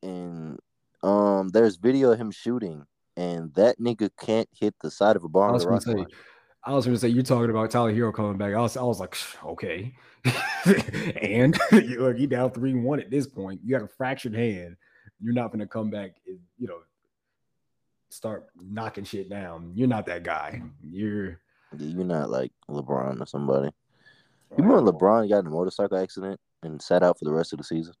and 0.02 0.58
um, 1.02 1.48
there's 1.50 1.76
video 1.76 2.10
of 2.10 2.18
him 2.18 2.32
shooting, 2.32 2.84
and 3.16 3.54
that 3.54 3.78
nigga 3.78 4.10
can't 4.18 4.48
hit 4.52 4.74
the 4.80 4.90
side 4.90 5.14
of 5.14 5.22
a 5.22 5.28
bar. 5.28 5.52
I 6.64 6.74
was 6.74 6.84
gonna 6.84 6.98
say, 6.98 7.08
I 7.08 7.10
was 7.10 7.12
gonna 7.12 7.12
say 7.12 7.14
you're 7.14 7.22
talking 7.22 7.50
about 7.50 7.70
Tyler 7.70 7.92
Herro 7.92 8.14
coming 8.14 8.36
back. 8.36 8.54
I 8.54 8.60
was, 8.60 8.76
I 8.76 8.82
was 8.82 9.00
like, 9.00 9.16
okay, 9.44 9.94
and 11.22 11.58
look, 11.72 12.18
you 12.18 12.26
down 12.26 12.50
three 12.50 12.74
one 12.74 13.00
at 13.00 13.10
this 13.10 13.26
point. 13.26 13.60
You 13.64 13.76
got 13.76 13.84
a 13.84 13.88
fractured 13.88 14.34
hand. 14.34 14.76
You're 15.20 15.34
not 15.34 15.50
gonna 15.50 15.66
come 15.66 15.90
back. 15.90 16.12
And, 16.26 16.38
You 16.58 16.68
know, 16.68 16.78
start 18.10 18.46
knocking 18.60 19.04
shit 19.04 19.28
down. 19.28 19.72
You're 19.74 19.88
not 19.88 20.06
that 20.06 20.22
guy. 20.22 20.62
You're 20.82 21.40
you're 21.76 22.04
not 22.04 22.30
like 22.30 22.52
LeBron 22.68 23.20
or 23.20 23.26
somebody. 23.26 23.70
You 24.56 24.64
remember 24.64 24.92
LeBron 24.92 25.28
got 25.28 25.40
in 25.40 25.46
a 25.46 25.50
motorcycle 25.50 25.98
accident 25.98 26.40
and 26.62 26.80
sat 26.80 27.02
out 27.02 27.18
for 27.18 27.26
the 27.26 27.32
rest 27.32 27.52
of 27.52 27.58
the 27.58 27.64
season? 27.64 27.92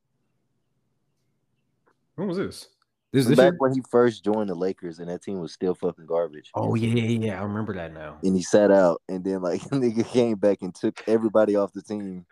When 2.16 2.28
was 2.28 2.38
this? 2.38 2.68
This 3.12 3.26
is 3.26 3.36
back 3.36 3.52
year? 3.52 3.56
when 3.58 3.72
he 3.72 3.82
first 3.90 4.22
joined 4.22 4.50
the 4.50 4.54
Lakers 4.54 4.98
and 4.98 5.08
that 5.08 5.22
team 5.22 5.40
was 5.40 5.52
still 5.52 5.74
fucking 5.74 6.04
garbage. 6.04 6.50
Oh 6.54 6.74
yeah, 6.74 6.94
yeah, 6.94 7.26
yeah. 7.26 7.40
I 7.40 7.42
remember 7.42 7.72
that 7.74 7.94
now. 7.94 8.18
And 8.22 8.36
he 8.36 8.42
sat 8.42 8.70
out 8.70 9.00
and 9.08 9.24
then 9.24 9.40
like 9.40 9.60
nigga 9.70 10.06
came 10.06 10.36
back 10.36 10.58
and 10.60 10.74
took 10.74 11.02
everybody 11.08 11.56
off 11.56 11.72
the 11.72 11.80
team. 11.80 12.26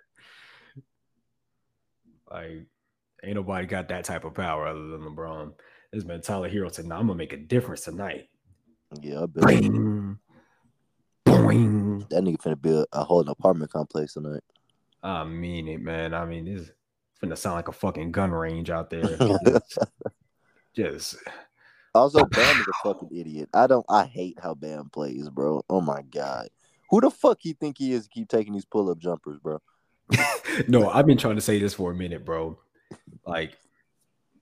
Like 2.30 2.66
ain't 3.22 3.36
nobody 3.36 3.66
got 3.66 3.88
that 3.88 4.04
type 4.04 4.24
of 4.24 4.34
power 4.34 4.66
other 4.66 4.86
than 4.88 5.00
LeBron. 5.00 5.52
This 5.92 6.04
man 6.04 6.20
Tyler 6.20 6.50
Herro 6.50 6.70
said, 6.72 6.84
"Now 6.84 6.98
I'm 6.98 7.06
gonna 7.06 7.16
make 7.16 7.32
a 7.32 7.38
difference 7.38 7.82
tonight." 7.82 8.28
Yeah, 9.00 9.22
I 9.22 9.26
bet. 9.26 9.44
Boing. 9.44 10.18
Boing. 11.24 12.08
That 12.10 12.22
nigga 12.22 12.36
finna 12.36 12.60
build 12.60 12.86
a 12.92 13.02
whole 13.02 13.26
apartment 13.28 13.70
complex 13.70 14.12
tonight. 14.12 14.42
I 15.02 15.24
mean 15.24 15.68
it, 15.68 15.80
man. 15.80 16.12
I 16.12 16.26
mean, 16.26 16.44
this 16.44 16.70
finna 17.22 17.38
sound 17.38 17.56
like 17.56 17.68
a 17.68 17.72
fucking 17.72 18.12
gun 18.12 18.30
range 18.30 18.68
out 18.68 18.90
there. 18.90 19.18
just, 20.76 21.16
Also, 21.94 22.24
Bam 22.30 22.60
is 22.60 22.66
a 22.68 22.72
fucking 22.84 23.16
idiot. 23.16 23.48
I 23.54 23.66
don't. 23.66 23.86
I 23.88 24.04
hate 24.04 24.38
how 24.42 24.54
Bam 24.54 24.90
plays, 24.90 25.28
bro. 25.30 25.64
Oh 25.70 25.80
my 25.80 26.02
god, 26.02 26.48
who 26.90 27.00
the 27.00 27.10
fuck 27.10 27.38
he 27.40 27.54
think 27.54 27.78
he 27.78 27.92
is? 27.92 28.04
To 28.04 28.10
keep 28.10 28.28
taking 28.28 28.52
these 28.52 28.64
pull 28.64 28.90
up 28.90 28.98
jumpers, 28.98 29.38
bro. 29.38 29.60
no, 30.68 30.88
I've 30.88 31.06
been 31.06 31.18
trying 31.18 31.34
to 31.34 31.40
say 31.40 31.58
this 31.58 31.74
for 31.74 31.90
a 31.90 31.94
minute, 31.94 32.24
bro. 32.24 32.58
Like 33.26 33.56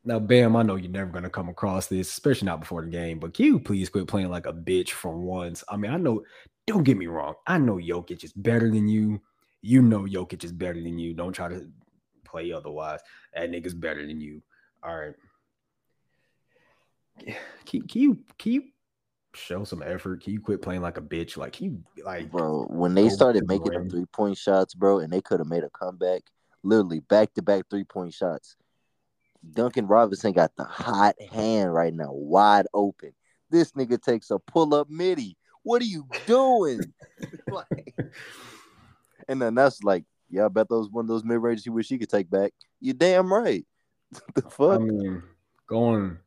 now, 0.04 0.18
Bam, 0.18 0.56
I 0.56 0.62
know 0.62 0.76
you're 0.76 0.90
never 0.90 1.10
gonna 1.10 1.30
come 1.30 1.48
across 1.48 1.86
this, 1.86 2.10
especially 2.10 2.46
not 2.46 2.60
before 2.60 2.82
the 2.82 2.88
game. 2.88 3.18
But 3.18 3.34
can 3.34 3.46
you 3.46 3.58
please 3.58 3.88
quit 3.88 4.06
playing 4.06 4.30
like 4.30 4.46
a 4.46 4.52
bitch 4.52 4.90
for 4.90 5.16
once? 5.16 5.64
I 5.68 5.76
mean, 5.76 5.90
I 5.90 5.96
know. 5.96 6.22
Don't 6.66 6.82
get 6.82 6.96
me 6.96 7.06
wrong. 7.06 7.34
I 7.46 7.58
know 7.58 7.76
Jokic 7.76 8.24
is 8.24 8.32
better 8.32 8.70
than 8.70 8.88
you. 8.88 9.20
You 9.60 9.82
know 9.82 10.00
Jokic 10.00 10.44
is 10.44 10.52
better 10.52 10.80
than 10.82 10.98
you. 10.98 11.12
Don't 11.12 11.32
try 11.32 11.48
to 11.48 11.68
play 12.24 12.52
otherwise. 12.52 13.00
That 13.34 13.50
nigga's 13.50 13.74
better 13.74 14.06
than 14.06 14.20
you. 14.20 14.42
All 14.82 14.96
right. 14.96 15.14
Can, 17.66 17.88
can 17.88 18.02
you 18.02 18.18
can 18.38 18.52
you 18.52 18.62
show 19.34 19.64
some 19.64 19.82
effort? 19.82 20.22
Can 20.22 20.34
you 20.34 20.40
quit 20.40 20.60
playing 20.60 20.82
like 20.82 20.98
a 20.98 21.00
bitch? 21.00 21.38
Like 21.38 21.62
you 21.62 21.82
like 22.04 22.30
bro, 22.30 22.66
when 22.68 22.94
they 22.94 23.08
started 23.08 23.48
making 23.48 23.72
them 23.72 23.88
three 23.88 24.04
point 24.04 24.36
shots, 24.36 24.74
bro, 24.74 24.98
and 24.98 25.10
they 25.10 25.22
could 25.22 25.40
have 25.40 25.48
made 25.48 25.64
a 25.64 25.70
comeback, 25.70 26.22
literally 26.62 27.00
back 27.00 27.32
to 27.34 27.42
back 27.42 27.64
three 27.70 27.84
point 27.84 28.12
shots 28.12 28.56
Duncan 29.52 29.86
Robinson 29.86 30.32
got 30.32 30.56
the 30.56 30.64
hot 30.64 31.16
hand 31.32 31.72
right 31.72 31.92
now, 31.92 32.12
wide 32.12 32.66
open. 32.72 33.12
This 33.50 33.72
nigga 33.72 34.00
takes 34.00 34.30
a 34.30 34.38
pull 34.38 34.74
up 34.74 34.88
midi. 34.88 35.36
What 35.62 35.82
are 35.82 35.86
you 35.86 36.06
doing? 36.26 36.80
like, 37.50 37.94
and 39.28 39.40
then 39.40 39.54
that's 39.54 39.82
like, 39.82 40.04
yeah, 40.30 40.46
I 40.46 40.48
bet 40.48 40.68
those 40.68 40.88
one 40.90 41.04
of 41.04 41.08
those 41.08 41.24
mid 41.24 41.40
ranges 41.40 41.64
he 41.64 41.70
wish 41.70 41.88
he 41.88 41.98
could 41.98 42.10
take 42.10 42.30
back. 42.30 42.52
You 42.80 42.92
damn 42.92 43.32
right. 43.32 43.66
the 44.34 44.42
fuck? 44.42 44.80
I 44.80 44.84
mean, 44.84 45.22
going, 45.66 46.18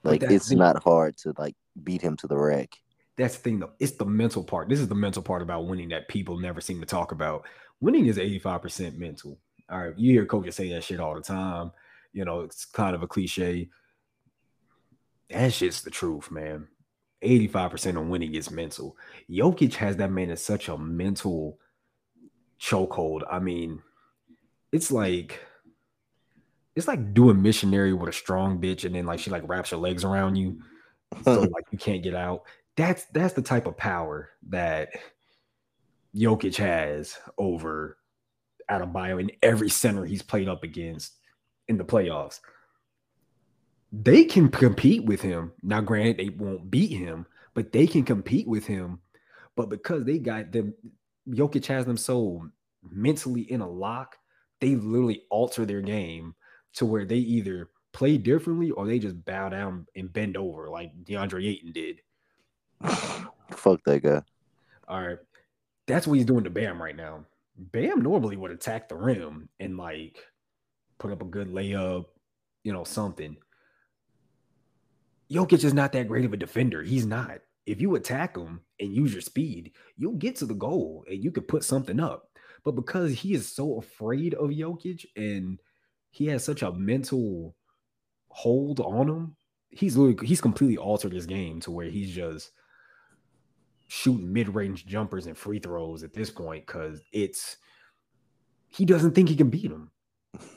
Like 0.04 0.23
it's 0.23 0.50
the, 0.50 0.56
not 0.56 0.81
hard 0.83 1.17
to 1.17 1.33
like 1.37 1.56
beat 1.83 2.02
him 2.02 2.17
to 2.17 2.27
the 2.27 2.37
rack. 2.37 2.75
That's 3.17 3.35
the 3.35 3.42
thing 3.42 3.60
though. 3.60 3.71
It's 3.79 3.94
the 3.94 4.06
mental 4.06 4.44
part. 4.44 4.69
This 4.69 4.79
is 4.79 4.87
the 4.87 4.96
mental 4.96 5.21
part 5.21 5.42
about 5.42 5.67
winning 5.67 5.89
that 5.89 6.08
people 6.08 6.37
never 6.37 6.62
seem 6.62 6.79
to 6.79 6.85
talk 6.85 7.12
about 7.12 7.46
winning 7.79 8.06
is 8.06 8.17
85% 8.17 8.98
mental. 8.98 9.37
All 9.69 9.79
right. 9.79 9.98
You 9.98 10.12
hear 10.12 10.25
coaches 10.25 10.56
say 10.56 10.69
that 10.71 10.83
shit 10.83 11.00
all 11.00 11.15
the 11.15 11.21
time. 11.21 11.71
You 12.13 12.25
know, 12.25 12.42
it's 12.42 12.65
kind 12.65 12.96
of 12.96 13.04
a 13.04 13.08
cliche. 13.08 13.69
That 15.29 15.54
shit's 15.54 15.81
the 15.81 15.92
truth, 15.92 16.31
man. 16.31 16.67
85% 17.23 18.02
of 18.02 18.08
winning 18.08 18.35
is 18.35 18.52
mental. 18.52 18.98
Jokic 19.29 19.75
has 19.75 19.98
that 19.98 20.12
man 20.12 20.29
in 20.29 20.37
such 20.37 20.67
a 20.67 20.77
mental 20.77 21.60
chokehold. 22.62 23.23
I 23.29 23.39
mean, 23.39 23.81
it's 24.71 24.91
like 24.91 25.39
it's 26.75 26.87
like 26.87 27.13
doing 27.13 27.41
missionary 27.41 27.93
with 27.93 28.09
a 28.09 28.13
strong 28.13 28.62
bitch, 28.62 28.85
and 28.85 28.95
then 28.95 29.05
like 29.05 29.19
she 29.19 29.29
like 29.29 29.47
wraps 29.47 29.71
her 29.71 29.77
legs 29.77 30.03
around 30.03 30.35
you, 30.35 30.62
so 31.23 31.41
like 31.41 31.65
you 31.71 31.77
can't 31.77 32.03
get 32.03 32.15
out. 32.15 32.43
That's 32.77 33.05
that's 33.05 33.33
the 33.33 33.41
type 33.41 33.67
of 33.67 33.77
power 33.77 34.29
that 34.49 34.89
Jokic 36.15 36.55
has 36.57 37.17
over 37.37 37.97
Adebayo 38.69 39.19
in 39.19 39.31
every 39.41 39.69
center 39.69 40.05
he's 40.05 40.21
played 40.21 40.47
up 40.47 40.63
against 40.63 41.13
in 41.67 41.77
the 41.77 41.83
playoffs. 41.83 42.39
They 43.91 44.23
can 44.23 44.47
compete 44.49 45.03
with 45.03 45.21
him. 45.21 45.51
Now, 45.62 45.81
granted, 45.81 46.17
they 46.17 46.29
won't 46.29 46.71
beat 46.71 46.95
him, 46.95 47.25
but 47.53 47.73
they 47.73 47.87
can 47.87 48.03
compete 48.03 48.47
with 48.47 48.65
him. 48.65 48.99
But 49.57 49.69
because 49.69 50.05
they 50.05 50.17
got 50.17 50.53
them, 50.53 50.73
Jokic 51.30 51.65
has 51.67 51.86
them 51.86 51.98
so 51.98 52.50
mentally 52.90 53.42
in 53.52 53.62
a 53.62 53.69
lock, 53.69 54.17
they 54.60 54.76
literally 54.76 55.24
alter 55.30 55.65
their 55.65 55.82
game 55.82 56.36
to 56.74 56.86
where 56.86 57.06
they 57.06 57.17
either 57.17 57.69
play 57.94 58.17
differently 58.17 58.72
or 58.72 58.86
they 58.86 59.00
just 59.00 59.24
bow 59.26 59.50
down 59.50 59.86
and 59.96 60.12
bend 60.12 60.38
over 60.38 60.69
like 60.69 60.92
DeAndre 61.04 61.48
Ayton 61.48 61.72
did. 61.72 62.02
Fuck 63.52 63.84
that 63.86 64.02
guy. 64.02 64.22
All 64.88 65.06
right. 65.06 65.17
That's 65.88 66.08
what 66.08 66.15
he's 66.15 66.26
doing 66.26 66.44
to 66.46 66.50
Bam 66.50 66.82
right 66.82 66.96
now. 66.96 67.26
Bam 67.58 68.02
normally 68.02 68.38
would 68.38 68.52
attack 68.52 68.88
the 68.88 68.96
rim 68.96 69.50
and 69.60 69.78
like 69.78 70.24
put 71.00 71.12
up 71.12 71.22
a 71.22 71.26
good 71.26 71.50
layup, 71.50 72.06
you 72.63 72.72
know, 72.72 72.84
something. 72.84 73.36
Jokic 75.32 75.63
is 75.63 75.74
not 75.74 75.92
that 75.94 76.08
great 76.08 76.26
of 76.26 76.34
a 76.34 76.38
defender. 76.38 76.82
He's 76.82 77.06
not. 77.06 77.40
If 77.65 77.79
you 77.79 77.95
attack 77.95 78.37
him 78.37 78.62
and 78.79 78.93
use 78.93 79.13
your 79.13 79.21
speed, 79.21 79.73
you'll 79.95 80.15
get 80.15 80.35
to 80.37 80.45
the 80.45 80.53
goal 80.53 81.05
and 81.07 81.23
you 81.23 81.31
could 81.31 81.47
put 81.47 81.63
something 81.63 81.99
up. 81.99 82.27
But 82.63 82.75
because 82.75 83.12
he 83.13 83.33
is 83.33 83.47
so 83.47 83.77
afraid 83.77 84.33
of 84.33 84.49
Jokic 84.49 85.05
and 85.15 85.59
he 86.12 86.27
has 86.27 86.43
such 86.43 86.62
a 86.62 86.71
mental 86.71 87.55
hold 88.29 88.79
on 88.79 89.09
him, 89.09 89.35
he's 89.69 89.97
literally 89.97 90.27
he's 90.27 90.41
completely 90.41 90.77
altered 90.77 91.13
his 91.13 91.25
game 91.25 91.59
to 91.62 91.71
where 91.71 91.89
he's 91.89 92.13
just 92.13 92.51
shooting 93.87 94.31
mid-range 94.31 94.85
jumpers 94.85 95.25
and 95.25 95.37
free 95.37 95.59
throws 95.59 96.03
at 96.03 96.13
this 96.13 96.29
point 96.29 96.65
because 96.65 97.01
it's 97.12 97.57
he 98.69 98.85
doesn't 98.85 99.13
think 99.13 99.27
he 99.27 99.35
can 99.35 99.49
beat 99.49 99.71
him. 99.71 99.91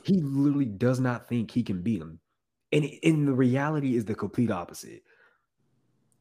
He 0.05 0.21
literally 0.21 0.67
does 0.67 1.01
not 1.01 1.29
think 1.29 1.51
he 1.51 1.63
can 1.63 1.83
beat 1.83 2.01
him. 2.01 2.21
And 2.73 2.85
in 2.85 3.27
the 3.27 3.33
reality 3.33 3.97
is 3.97 4.05
the 4.05 4.15
complete 4.15 4.51
opposite. 4.51 5.03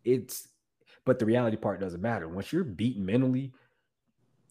It's 0.03 0.47
but 1.05 1.19
the 1.19 1.25
reality 1.25 1.57
part 1.57 1.79
doesn't 1.79 2.01
matter. 2.01 2.27
Once 2.27 2.51
you're 2.51 2.63
beaten 2.63 3.05
mentally, 3.05 3.51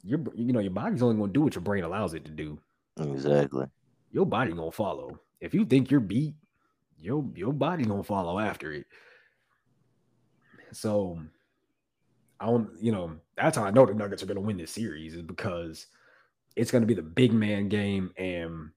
your 0.04 0.20
you 0.34 0.52
know 0.52 0.60
your 0.60 0.72
body's 0.72 1.02
only 1.02 1.16
gonna 1.16 1.32
do 1.32 1.42
what 1.42 1.54
your 1.54 1.62
brain 1.62 1.84
allows 1.84 2.14
it 2.14 2.24
to 2.24 2.30
do. 2.30 2.58
Exactly. 2.98 3.66
Your 4.10 4.26
body 4.26 4.52
gonna 4.52 4.70
follow. 4.70 5.18
If 5.40 5.54
you 5.54 5.64
think 5.64 5.90
you're 5.90 6.00
beat, 6.00 6.34
your 6.98 7.24
your 7.34 7.52
body 7.52 7.84
gonna 7.84 8.02
follow 8.02 8.38
after 8.38 8.72
it. 8.72 8.86
So 10.72 11.18
I 12.40 12.46
don't, 12.46 12.70
you 12.80 12.92
know, 12.92 13.16
that's 13.36 13.56
how 13.56 13.64
I 13.64 13.70
know 13.70 13.86
the 13.86 13.94
Nuggets 13.94 14.22
are 14.22 14.26
gonna 14.26 14.40
win 14.40 14.56
this 14.56 14.72
series 14.72 15.14
is 15.14 15.22
because 15.22 15.86
it's 16.56 16.70
gonna 16.70 16.86
be 16.86 16.94
the 16.94 17.02
big 17.02 17.32
man 17.32 17.68
game 17.68 18.12
and 18.16 18.70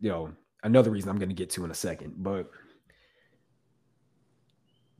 you 0.00 0.08
know 0.08 0.32
another 0.62 0.90
reason 0.90 1.10
I'm 1.10 1.18
gonna 1.18 1.34
get 1.34 1.50
to 1.50 1.64
in 1.64 1.70
a 1.70 1.74
second, 1.74 2.14
but 2.18 2.50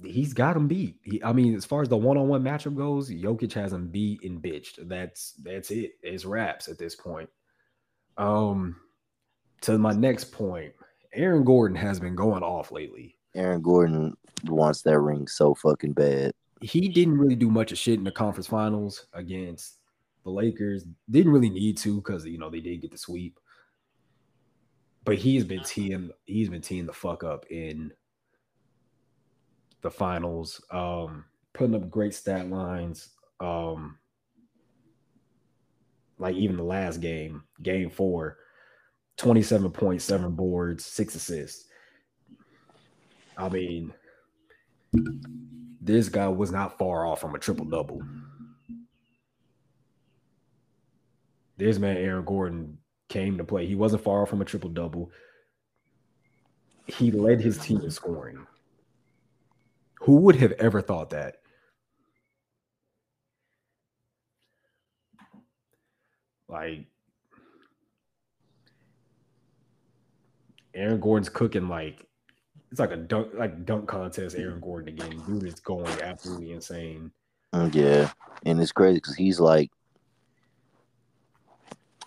he's 0.04 0.34
got 0.34 0.56
him 0.56 0.68
beat. 0.68 0.96
He, 1.02 1.22
I 1.22 1.32
mean, 1.32 1.54
as 1.54 1.64
far 1.64 1.82
as 1.82 1.88
the 1.88 1.96
one-on-one 1.96 2.42
matchup 2.42 2.76
goes, 2.76 3.10
Jokic 3.10 3.52
has 3.54 3.72
him 3.72 3.88
beat 3.88 4.22
and 4.24 4.42
bitched. 4.42 4.88
That's 4.88 5.32
that's 5.42 5.70
it. 5.70 5.92
It's 6.02 6.24
wraps 6.24 6.68
at 6.68 6.78
this 6.78 6.94
point. 6.94 7.28
Um, 8.18 8.76
to 9.62 9.78
my 9.78 9.92
next 9.92 10.32
point, 10.32 10.72
Aaron 11.12 11.44
Gordon 11.44 11.76
has 11.76 11.98
been 11.98 12.14
going 12.14 12.42
off 12.42 12.70
lately. 12.72 13.16
Aaron 13.34 13.62
Gordon 13.62 14.16
wants 14.44 14.82
that 14.82 14.98
ring 14.98 15.26
so 15.26 15.54
fucking 15.54 15.92
bad. 15.92 16.32
He 16.62 16.88
didn't 16.88 17.18
really 17.18 17.36
do 17.36 17.50
much 17.50 17.72
of 17.72 17.78
shit 17.78 17.98
in 17.98 18.04
the 18.04 18.10
conference 18.10 18.46
finals 18.46 19.06
against 19.12 19.78
the 20.24 20.30
Lakers. 20.30 20.84
Didn't 21.10 21.32
really 21.32 21.50
need 21.50 21.76
to 21.78 21.96
because 21.96 22.24
you 22.26 22.38
know 22.38 22.50
they 22.50 22.60
did 22.60 22.82
get 22.82 22.90
the 22.90 22.98
sweep. 22.98 23.38
But 25.04 25.18
he's 25.18 25.44
been 25.44 25.62
teeing 25.62 26.10
he's 26.24 26.48
been 26.48 26.62
teeing 26.62 26.86
the 26.86 26.92
fuck 26.92 27.24
up 27.24 27.46
in 27.50 27.92
the 29.86 29.90
finals, 29.90 30.60
um, 30.72 31.24
putting 31.52 31.76
up 31.76 31.88
great 31.88 32.12
stat 32.12 32.50
lines. 32.50 33.10
Um, 33.38 33.98
like 36.18 36.34
even 36.34 36.56
the 36.56 36.64
last 36.64 37.00
game, 37.00 37.44
game 37.62 37.88
four, 37.88 38.38
27.7 39.18 40.34
boards, 40.34 40.84
six 40.84 41.14
assists. 41.14 41.68
I 43.38 43.48
mean, 43.48 43.92
this 45.80 46.08
guy 46.08 46.26
was 46.26 46.50
not 46.50 46.78
far 46.78 47.06
off 47.06 47.20
from 47.20 47.36
a 47.36 47.38
triple 47.38 47.66
double. 47.66 48.02
This 51.58 51.78
man, 51.78 51.96
Aaron 51.96 52.24
Gordon, 52.24 52.78
came 53.08 53.38
to 53.38 53.44
play. 53.44 53.66
He 53.66 53.76
wasn't 53.76 54.02
far 54.02 54.22
off 54.22 54.30
from 54.30 54.42
a 54.42 54.44
triple 54.44 54.70
double. 54.70 55.12
He 56.86 57.12
led 57.12 57.40
his 57.40 57.58
team 57.58 57.82
in 57.82 57.90
scoring. 57.90 58.46
Who 60.06 60.18
would 60.18 60.36
have 60.36 60.52
ever 60.52 60.80
thought 60.80 61.10
that? 61.10 61.38
Like 66.48 66.86
Aaron 70.76 71.00
Gordon's 71.00 71.28
cooking 71.28 71.68
like 71.68 72.06
it's 72.70 72.78
like 72.78 72.92
a 72.92 72.96
dunk 72.96 73.30
like 73.34 73.66
dunk 73.66 73.88
contest. 73.88 74.36
Aaron 74.36 74.60
Gordon 74.60 74.94
again, 74.94 75.20
dude 75.26 75.42
is 75.42 75.58
going 75.58 76.00
absolutely 76.00 76.52
insane. 76.52 77.10
Mm, 77.52 77.74
yeah, 77.74 78.12
and 78.44 78.60
it's 78.60 78.70
crazy 78.70 78.98
because 78.98 79.16
he's 79.16 79.40
like 79.40 79.72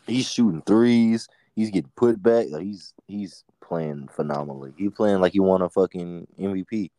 he's 0.08 0.32
shooting 0.32 0.62
threes. 0.62 1.28
He's 1.54 1.70
getting 1.70 1.92
put 1.98 2.24
back. 2.24 2.48
Like 2.50 2.64
he's 2.64 2.94
he's 3.10 3.44
playing 3.62 4.08
phenomenally. 4.08 4.72
He's 4.78 4.92
playing 4.92 5.20
like 5.20 5.34
he 5.34 5.42
won 5.42 5.62
a 5.62 5.70
fucking 5.70 6.28
MVP. 6.40 6.92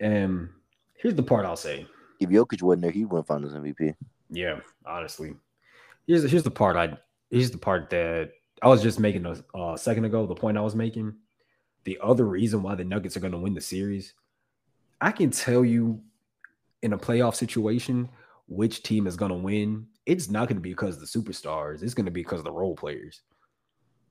And 0.00 0.48
here's 0.94 1.14
the 1.14 1.22
part 1.22 1.46
I'll 1.46 1.56
say. 1.56 1.86
If 2.18 2.30
Jokic 2.30 2.62
wasn't 2.62 2.82
there, 2.82 2.90
he'd 2.90 3.06
win 3.06 3.22
Finals 3.22 3.54
MVP. 3.54 3.94
Yeah, 4.30 4.60
honestly. 4.84 5.34
Here's 6.06 6.28
here's 6.28 6.42
the 6.42 6.50
part 6.50 6.76
I 6.76 6.98
here's 7.30 7.50
the 7.50 7.58
part 7.58 7.90
that 7.90 8.32
I 8.62 8.68
was 8.68 8.82
just 8.82 9.00
making 9.00 9.26
a 9.26 9.36
uh, 9.56 9.76
second 9.76 10.04
ago. 10.04 10.26
The 10.26 10.34
point 10.34 10.58
I 10.58 10.62
was 10.62 10.74
making. 10.74 11.14
The 11.84 11.98
other 12.02 12.26
reason 12.26 12.62
why 12.62 12.74
the 12.74 12.84
Nuggets 12.84 13.16
are 13.16 13.20
going 13.20 13.32
to 13.32 13.38
win 13.38 13.54
the 13.54 13.60
series, 13.60 14.12
I 15.00 15.12
can 15.12 15.30
tell 15.30 15.64
you, 15.64 16.02
in 16.82 16.92
a 16.92 16.98
playoff 16.98 17.34
situation, 17.34 18.08
which 18.48 18.82
team 18.82 19.06
is 19.06 19.16
going 19.16 19.30
to 19.30 19.36
win. 19.36 19.86
It's 20.06 20.28
not 20.28 20.48
going 20.48 20.56
to 20.56 20.62
be 20.62 20.70
because 20.70 20.96
of 20.96 21.00
the 21.00 21.06
superstars. 21.06 21.82
It's 21.82 21.94
going 21.94 22.06
to 22.06 22.10
be 22.10 22.22
because 22.22 22.40
of 22.40 22.44
the 22.44 22.52
role 22.52 22.74
players. 22.74 23.22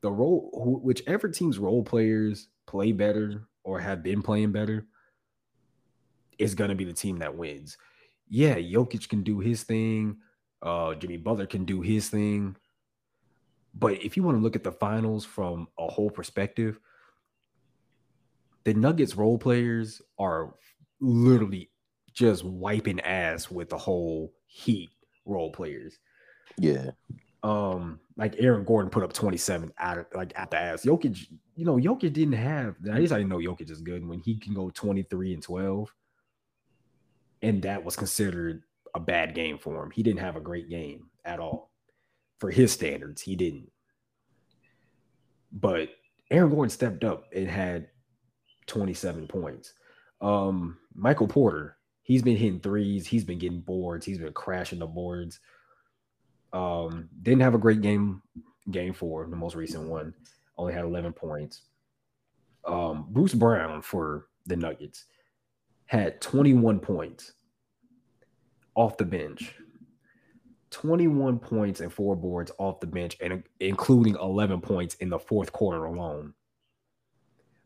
The 0.01 0.11
role, 0.11 0.79
whichever 0.83 1.27
team's 1.27 1.59
role 1.59 1.83
players 1.83 2.47
play 2.65 2.91
better 2.91 3.47
or 3.63 3.79
have 3.79 4.01
been 4.01 4.21
playing 4.21 4.51
better, 4.51 4.87
is 6.39 6.55
going 6.55 6.69
to 6.69 6.75
be 6.75 6.85
the 6.85 6.93
team 6.93 7.17
that 7.17 7.35
wins. 7.35 7.77
Yeah, 8.29 8.55
Jokic 8.55 9.09
can 9.09 9.23
do 9.23 9.39
his 9.39 9.63
thing. 9.63 10.17
Uh, 10.61 10.95
Jimmy 10.95 11.17
Butler 11.17 11.45
can 11.45 11.65
do 11.65 11.81
his 11.81 12.09
thing. 12.09 12.55
But 13.73 14.03
if 14.03 14.17
you 14.17 14.23
want 14.23 14.37
to 14.37 14.41
look 14.41 14.55
at 14.55 14.63
the 14.63 14.71
finals 14.71 15.25
from 15.25 15.67
a 15.77 15.87
whole 15.87 16.09
perspective, 16.09 16.79
the 18.63 18.73
Nuggets 18.73 19.15
role 19.15 19.37
players 19.37 20.01
are 20.17 20.55
literally 20.99 21.69
just 22.13 22.43
wiping 22.43 22.99
ass 23.01 23.49
with 23.49 23.69
the 23.69 23.77
whole 23.77 24.33
Heat 24.47 24.89
role 25.25 25.51
players. 25.51 25.99
Yeah. 26.57 26.91
Um, 27.43 27.99
like 28.17 28.35
Aaron 28.39 28.65
Gordon 28.65 28.89
put 28.89 29.03
up 29.03 29.13
27 29.13 29.71
out 29.77 29.99
of 29.99 30.05
like 30.13 30.33
at 30.35 30.51
the 30.51 30.57
ass. 30.57 30.83
Jokic, 30.83 31.27
you 31.55 31.65
know, 31.65 31.77
Jokic 31.77 32.11
didn't 32.13 32.33
have 32.33 32.75
at 32.87 32.95
least 32.95 33.13
I 33.13 33.17
didn't 33.17 33.29
know 33.29 33.37
Jokic 33.37 33.69
is 33.71 33.81
good 33.81 34.05
when 34.05 34.19
he 34.19 34.37
can 34.37 34.53
go 34.53 34.69
23 34.71 35.35
and 35.35 35.43
12 35.43 35.93
and 37.41 37.61
that 37.63 37.83
was 37.83 37.95
considered 37.95 38.63
a 38.95 38.99
bad 38.99 39.35
game 39.35 39.57
for 39.57 39.83
him. 39.83 39.91
He 39.91 40.03
didn't 40.03 40.19
have 40.19 40.35
a 40.35 40.41
great 40.41 40.69
game 40.69 41.09
at 41.25 41.39
all 41.39 41.71
for 42.39 42.51
his 42.51 42.71
standards. 42.71 43.21
He 43.21 43.35
didn't. 43.35 43.71
But 45.51 45.89
Aaron 46.31 46.49
Gordon 46.49 46.69
stepped 46.69 47.03
up 47.03 47.25
and 47.33 47.49
had 47.49 47.87
27 48.67 49.27
points. 49.27 49.73
Um, 50.21 50.77
Michael 50.93 51.27
Porter, 51.27 51.77
he's 52.03 52.21
been 52.21 52.37
hitting 52.37 52.59
threes, 52.59 53.07
he's 53.07 53.23
been 53.23 53.39
getting 53.39 53.61
boards, 53.61 54.05
he's 54.05 54.19
been 54.19 54.33
crashing 54.33 54.79
the 54.79 54.85
boards. 54.85 55.39
Um, 56.51 57.09
didn't 57.21 57.41
have 57.41 57.55
a 57.55 57.59
great 57.59 57.81
game, 57.81 58.21
game 58.71 58.93
four, 58.93 59.27
the 59.27 59.35
most 59.35 59.55
recent 59.55 59.87
one, 59.87 60.13
only 60.57 60.73
had 60.73 60.85
11 60.85 61.13
points. 61.13 61.61
Um, 62.65 63.07
Bruce 63.09 63.33
Brown 63.33 63.81
for 63.81 64.27
the 64.45 64.55
Nuggets 64.55 65.05
had 65.89 66.21
21 66.21 66.79
points 66.79 67.33
off 68.75 68.95
the 68.97 69.05
bench. 69.05 69.55
21 70.69 71.39
points 71.39 71.79
and 71.79 71.91
four 71.91 72.15
boards 72.15 72.51
off 72.59 72.79
the 72.79 72.85
bench, 72.85 73.17
and 73.19 73.43
including 73.59 74.15
11 74.21 74.61
points 74.61 74.93
in 74.95 75.09
the 75.09 75.17
fourth 75.17 75.51
quarter 75.51 75.85
alone. 75.85 76.35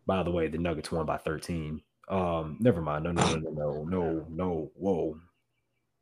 By 0.05 0.23
the 0.23 0.31
way, 0.31 0.47
the 0.47 0.57
Nuggets 0.57 0.89
won 0.89 1.05
by 1.05 1.17
13. 1.17 1.81
Um, 2.07 2.55
never 2.61 2.81
mind. 2.81 3.03
No, 3.03 3.11
no, 3.11 3.35
no, 3.35 3.51
no, 3.51 3.83
no, 3.83 4.25
no. 4.29 4.71
Whoa. 4.75 5.19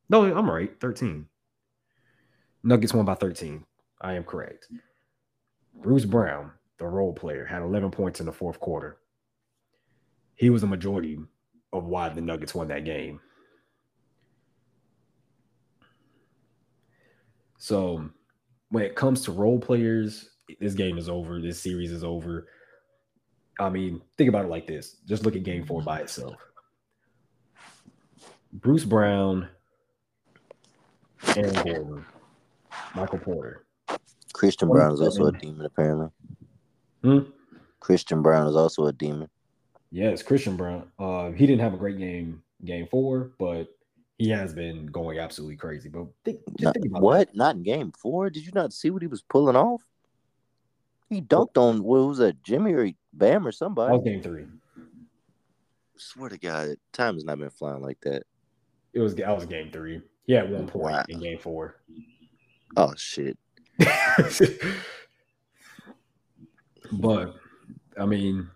No, 0.07 0.23
I'm 0.25 0.49
right. 0.49 0.79
13. 0.79 1.25
Nuggets 2.63 2.93
won 2.93 3.05
by 3.05 3.15
13. 3.15 3.65
I 3.99 4.13
am 4.13 4.23
correct. 4.25 4.67
Bruce 5.73 6.05
Brown, 6.05 6.51
the 6.77 6.85
role 6.85 7.13
player, 7.13 7.45
had 7.45 7.63
11 7.63 7.89
points 7.89 8.19
in 8.19 8.27
the 8.27 8.31
fourth 8.31 8.59
quarter. 8.59 8.97
He 10.35 10.51
was 10.51 10.61
a 10.61 10.67
majority 10.67 11.17
of 11.73 11.85
why 11.85 12.09
the 12.09 12.21
Nuggets 12.21 12.53
won 12.53 12.67
that 12.69 12.85
game. 12.85 13.19
So 17.57 18.09
when 18.69 18.83
it 18.83 18.95
comes 18.95 19.23
to 19.25 19.31
role 19.31 19.59
players, 19.59 20.29
this 20.59 20.73
game 20.73 20.97
is 20.97 21.07
over. 21.07 21.39
This 21.39 21.59
series 21.59 21.91
is 21.91 22.03
over. 22.03 22.47
I 23.59 23.69
mean, 23.69 24.01
think 24.17 24.29
about 24.29 24.45
it 24.45 24.49
like 24.49 24.65
this. 24.65 24.97
Just 25.05 25.23
look 25.23 25.35
at 25.35 25.43
game 25.43 25.65
four 25.65 25.81
by 25.81 25.99
itself. 25.99 26.35
Bruce 28.53 28.83
Brown, 28.83 29.47
Aaron 31.37 31.53
Gordon, 31.53 32.05
Michael 32.95 33.19
Porter. 33.19 33.65
Christian 34.33 34.69
Braun 34.69 34.93
is 34.93 35.01
also 35.01 35.27
a 35.27 35.31
demon, 35.31 35.65
apparently. 35.65 36.07
Hmm? 37.03 37.19
Christian 37.79 38.21
Braun 38.21 38.47
is 38.47 38.55
also 38.55 38.87
a 38.87 38.93
demon. 38.93 39.29
Yes, 39.91 40.23
Christian 40.23 40.55
Braun. 40.55 40.89
Uh, 40.97 41.31
he 41.31 41.45
didn't 41.45 41.61
have 41.61 41.73
a 41.73 41.77
great 41.77 41.97
game 41.97 42.41
game 42.63 42.87
four, 42.87 43.31
but 43.37 43.67
he 44.17 44.29
has 44.29 44.53
been 44.53 44.85
going 44.87 45.19
absolutely 45.19 45.57
crazy. 45.57 45.89
But 45.89 46.07
think, 46.23 46.39
not, 46.59 46.75
think 46.75 46.97
what? 46.97 47.27
That. 47.29 47.35
Not 47.35 47.55
in 47.55 47.63
game 47.63 47.91
four? 47.91 48.29
Did 48.29 48.45
you 48.45 48.51
not 48.53 48.71
see 48.71 48.89
what 48.89 49.01
he 49.01 49.07
was 49.07 49.21
pulling 49.21 49.55
off? 49.55 49.83
He 51.09 51.21
dunked 51.21 51.57
on 51.57 51.83
what 51.83 52.07
was 52.07 52.19
that, 52.19 52.41
Jimmy 52.43 52.73
or 52.73 52.89
Bam 53.11 53.45
or 53.45 53.51
somebody? 53.51 53.91
That 53.91 53.97
was 53.97 54.05
game 54.05 54.21
three. 54.21 54.45
swear 55.97 56.29
to 56.29 56.37
God, 56.37 56.69
time 56.93 57.15
has 57.15 57.25
not 57.25 57.39
been 57.39 57.49
flying 57.49 57.81
like 57.81 57.99
that. 58.01 58.23
It 58.93 58.99
was 58.99 59.15
that 59.15 59.35
was 59.35 59.45
game 59.45 59.71
three. 59.71 60.01
He 60.25 60.33
had 60.33 60.49
one 60.51 60.67
point 60.67 60.93
Wow. 60.93 61.03
in 61.09 61.19
game 61.19 61.37
four. 61.39 61.75
Oh 62.77 62.93
shit. 62.95 63.37
but 66.93 67.35
I 67.99 68.05
mean, 68.05 68.49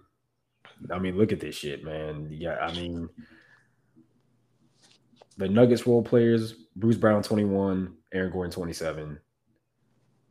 I 0.92 1.00
mean, 1.00 1.18
look 1.18 1.32
at 1.32 1.40
this 1.40 1.56
shit, 1.56 1.84
man. 1.84 2.28
Yeah, 2.32 2.58
I 2.58 2.72
mean, 2.74 3.10
the 5.38 5.48
Nuggets 5.48 5.88
role 5.88 6.04
players: 6.04 6.54
Bruce 6.76 6.98
Brown, 6.98 7.24
twenty-one, 7.24 7.96
Aaron 8.14 8.32
Gordon, 8.32 8.52
twenty-seven, 8.52 9.20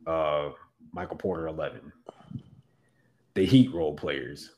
uh, 0.07 0.49
Michael 0.91 1.17
Porter, 1.17 1.47
eleven. 1.47 1.91
The 3.33 3.45
Heat 3.45 3.73
role 3.73 3.95
players: 3.95 4.51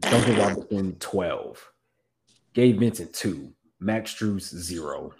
Duncan 0.00 0.36
Robinson, 0.36 0.96
twelve, 0.98 1.72
Gabe 2.52 2.78
Vincent, 2.78 3.14
two, 3.14 3.52
Max 3.80 4.14
Strus, 4.14 4.54
zero. 4.54 5.12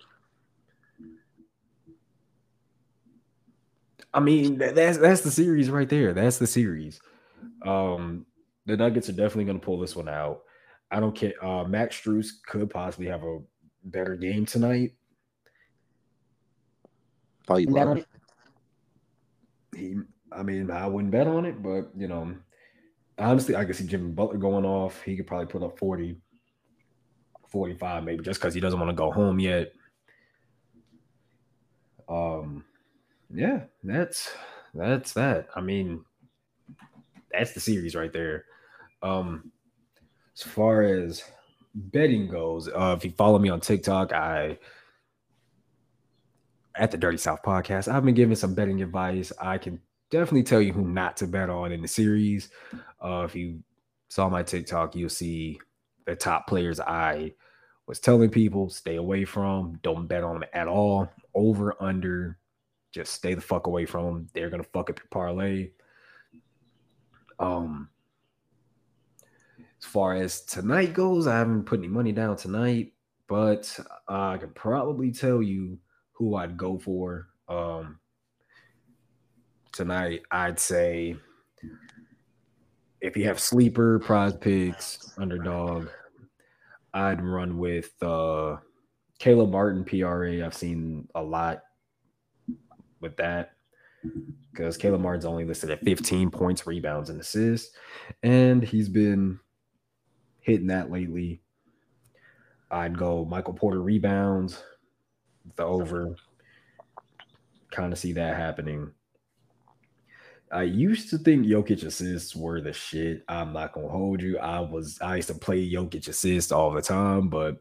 I 4.12 4.20
mean, 4.20 4.59
that's 4.59 4.99
that's 4.99 5.22
the 5.22 5.30
series 5.30 5.70
right 5.70 5.89
there. 5.89 6.12
That's 6.12 6.39
the 6.39 6.47
series. 6.47 7.01
Um, 7.64 8.26
the 8.66 8.76
Nuggets 8.76 9.09
are 9.09 9.12
definitely 9.12 9.45
going 9.45 9.61
to 9.61 9.64
pull 9.64 9.78
this 9.78 9.97
one 9.97 10.09
out. 10.09 10.42
I 10.90 11.01
don't 11.01 11.14
care. 11.14 11.32
Uh, 11.45 11.64
Max 11.64 12.01
Strus 12.01 12.28
could 12.47 12.70
possibly 12.70 13.07
have 13.07 13.22
a 13.22 13.40
better 13.84 14.16
game 14.16 14.47
tonight. 14.47 14.95
Oh, 17.49 17.57
you 17.57 17.66
Bet 17.66 17.74
lying? 17.74 17.88
on 17.88 17.99
it. 17.99 18.07
He, 19.76 19.97
I 20.32 20.42
mean, 20.42 20.70
I 20.70 20.86
wouldn't 20.86 21.11
bet 21.11 21.26
on 21.26 21.45
it, 21.47 21.62
but 21.62 21.90
you 21.97 22.09
know, 22.09 22.34
honestly, 23.18 23.57
I 23.57 23.64
could 23.64 23.76
see 23.76 23.86
Jimmy 23.86 24.11
Butler 24.11 24.38
going 24.38 24.64
off. 24.64 25.03
He 25.03 25.16
could 25.16 25.26
probably 25.26 25.47
put 25.47 25.62
up 25.62 25.78
40, 25.78 26.16
45, 27.49 28.05
maybe 28.05 28.24
just 28.24 28.40
because 28.40 28.55
he 28.55 28.61
doesn't 28.61 28.78
want 28.78 28.90
to 28.90 28.97
go 28.97 29.11
home 29.11 29.38
yet. 29.38 29.72
Um, 32.09 32.64
yeah, 33.32 33.64
that's 33.82 34.30
that's 34.74 35.12
that. 35.14 35.49
I 35.55 35.61
mean, 35.61 36.05
that's 37.37 37.53
the 37.53 37.61
series 37.61 37.95
right 37.95 38.12
there. 38.12 38.45
Um, 39.03 39.53
as 40.35 40.43
far 40.43 40.82
as 40.82 41.22
betting 41.74 42.28
goes, 42.28 42.68
uh, 42.68 42.95
if 42.97 43.05
you 43.05 43.11
follow 43.12 43.39
me 43.39 43.49
on 43.49 43.61
TikTok, 43.61 44.12
I 44.12 44.59
at 46.76 46.91
the 46.91 46.99
Dirty 46.99 47.18
South 47.18 47.43
podcast, 47.43 47.93
I've 47.93 48.05
been 48.05 48.14
giving 48.14 48.37
some 48.37 48.55
betting 48.55 48.82
advice. 48.82 49.32
I 49.41 49.59
can 49.59 49.80
definitely 50.11 50.43
tell 50.43 50.61
you 50.61 50.72
who 50.72 50.87
not 50.87 51.16
to 51.18 51.26
bet 51.26 51.51
on 51.51 51.72
in 51.72 51.82
the 51.82 51.89
series. 51.89 52.51
Uh, 53.03 53.22
if 53.24 53.35
you 53.35 53.62
saw 54.09 54.28
my 54.28 54.43
TikTok, 54.43 54.97
you'll 54.97 55.09
see 55.09 55.59
the 56.07 56.16
top 56.16 56.47
players 56.47 56.80
I 56.80 57.32
was 57.87 58.01
telling 58.01 58.30
people 58.30 58.70
stay 58.70 58.97
away 58.97 59.24
from. 59.24 59.78
Don't 59.82 60.07
bet 60.07 60.24
on 60.24 60.41
them 60.41 60.49
at 60.53 60.68
all. 60.68 61.09
Over, 61.35 61.74
under, 61.80 62.39
just 62.93 63.12
stay 63.12 63.35
the 63.35 63.41
fuck 63.41 63.66
away 63.66 63.87
from 63.87 64.05
them. 64.07 64.26
They're 64.32 64.51
gonna 64.51 64.64
fuck 64.64 64.91
up 64.91 64.99
your 64.99 65.09
parlay. 65.11 65.70
Um, 67.39 67.89
as 69.85 69.85
far 69.85 70.14
as 70.14 70.43
tonight 70.43 70.95
goes, 70.95 71.26
I 71.26 71.37
haven't 71.37 71.64
put 71.64 71.78
any 71.78 71.89
money 71.89 72.12
down 72.12 72.37
tonight, 72.37 72.93
but 73.28 73.78
I 74.09 74.39
can 74.39 74.51
probably 74.51 75.12
tell 75.12 75.43
you 75.43 75.78
who 76.12 76.37
I'd 76.37 76.57
go 76.57 76.78
for. 76.78 77.28
Um, 77.49 77.99
tonight, 79.72 80.22
I'd 80.30 80.59
say 80.59 81.16
if 83.01 83.16
you 83.16 83.24
have 83.24 83.39
sleeper, 83.39 84.01
PrizePicks, 84.01 85.18
underdog, 85.18 85.89
I'd 86.95 87.22
run 87.22 87.59
with 87.59 87.93
uh, 88.03 88.57
Caleb 89.18 89.51
Martin 89.51 89.85
PRA. 89.85 90.45
I've 90.45 90.55
seen 90.55 91.09
a 91.14 91.22
lot 91.22 91.62
with 93.01 93.16
that 93.16 93.53
because 94.52 94.76
Caleb 94.76 95.00
Martin's 95.00 95.24
only 95.24 95.44
listed 95.44 95.70
at 95.70 95.82
15 95.82 96.30
points, 96.30 96.66
rebounds, 96.66 97.11
and 97.11 97.20
assists, 97.20 97.76
and 98.22 98.62
he's 98.62 98.88
been 98.88 99.38
hitting 100.40 100.68
that 100.68 100.90
lately. 100.90 101.40
I'd 102.70 102.98
go 102.98 103.24
Michael 103.24 103.55
Porter 103.55 103.82
rebounds, 103.82 104.62
the 105.57 105.64
over. 105.64 106.16
Kind 107.70 107.92
of 107.92 107.98
see 107.98 108.12
that 108.12 108.36
happening. 108.36 108.92
I 110.52 110.62
used 110.62 111.11
to 111.11 111.18
think 111.18 111.46
Jokic 111.46 111.84
assists 111.84 112.36
were 112.36 112.61
the 112.61 112.72
shit. 112.72 113.24
I'm 113.28 113.52
not 113.52 113.72
gonna 113.72 113.88
hold 113.88 114.22
you. 114.22 114.38
I 114.38 114.61
was 114.61 114.98
I 115.00 115.16
used 115.16 115.28
to 115.28 115.34
play 115.34 115.68
Jokic 115.68 116.07
assists 116.07 116.52
all 116.52 116.70
the 116.70 116.80
time, 116.80 117.28
but 117.28 117.57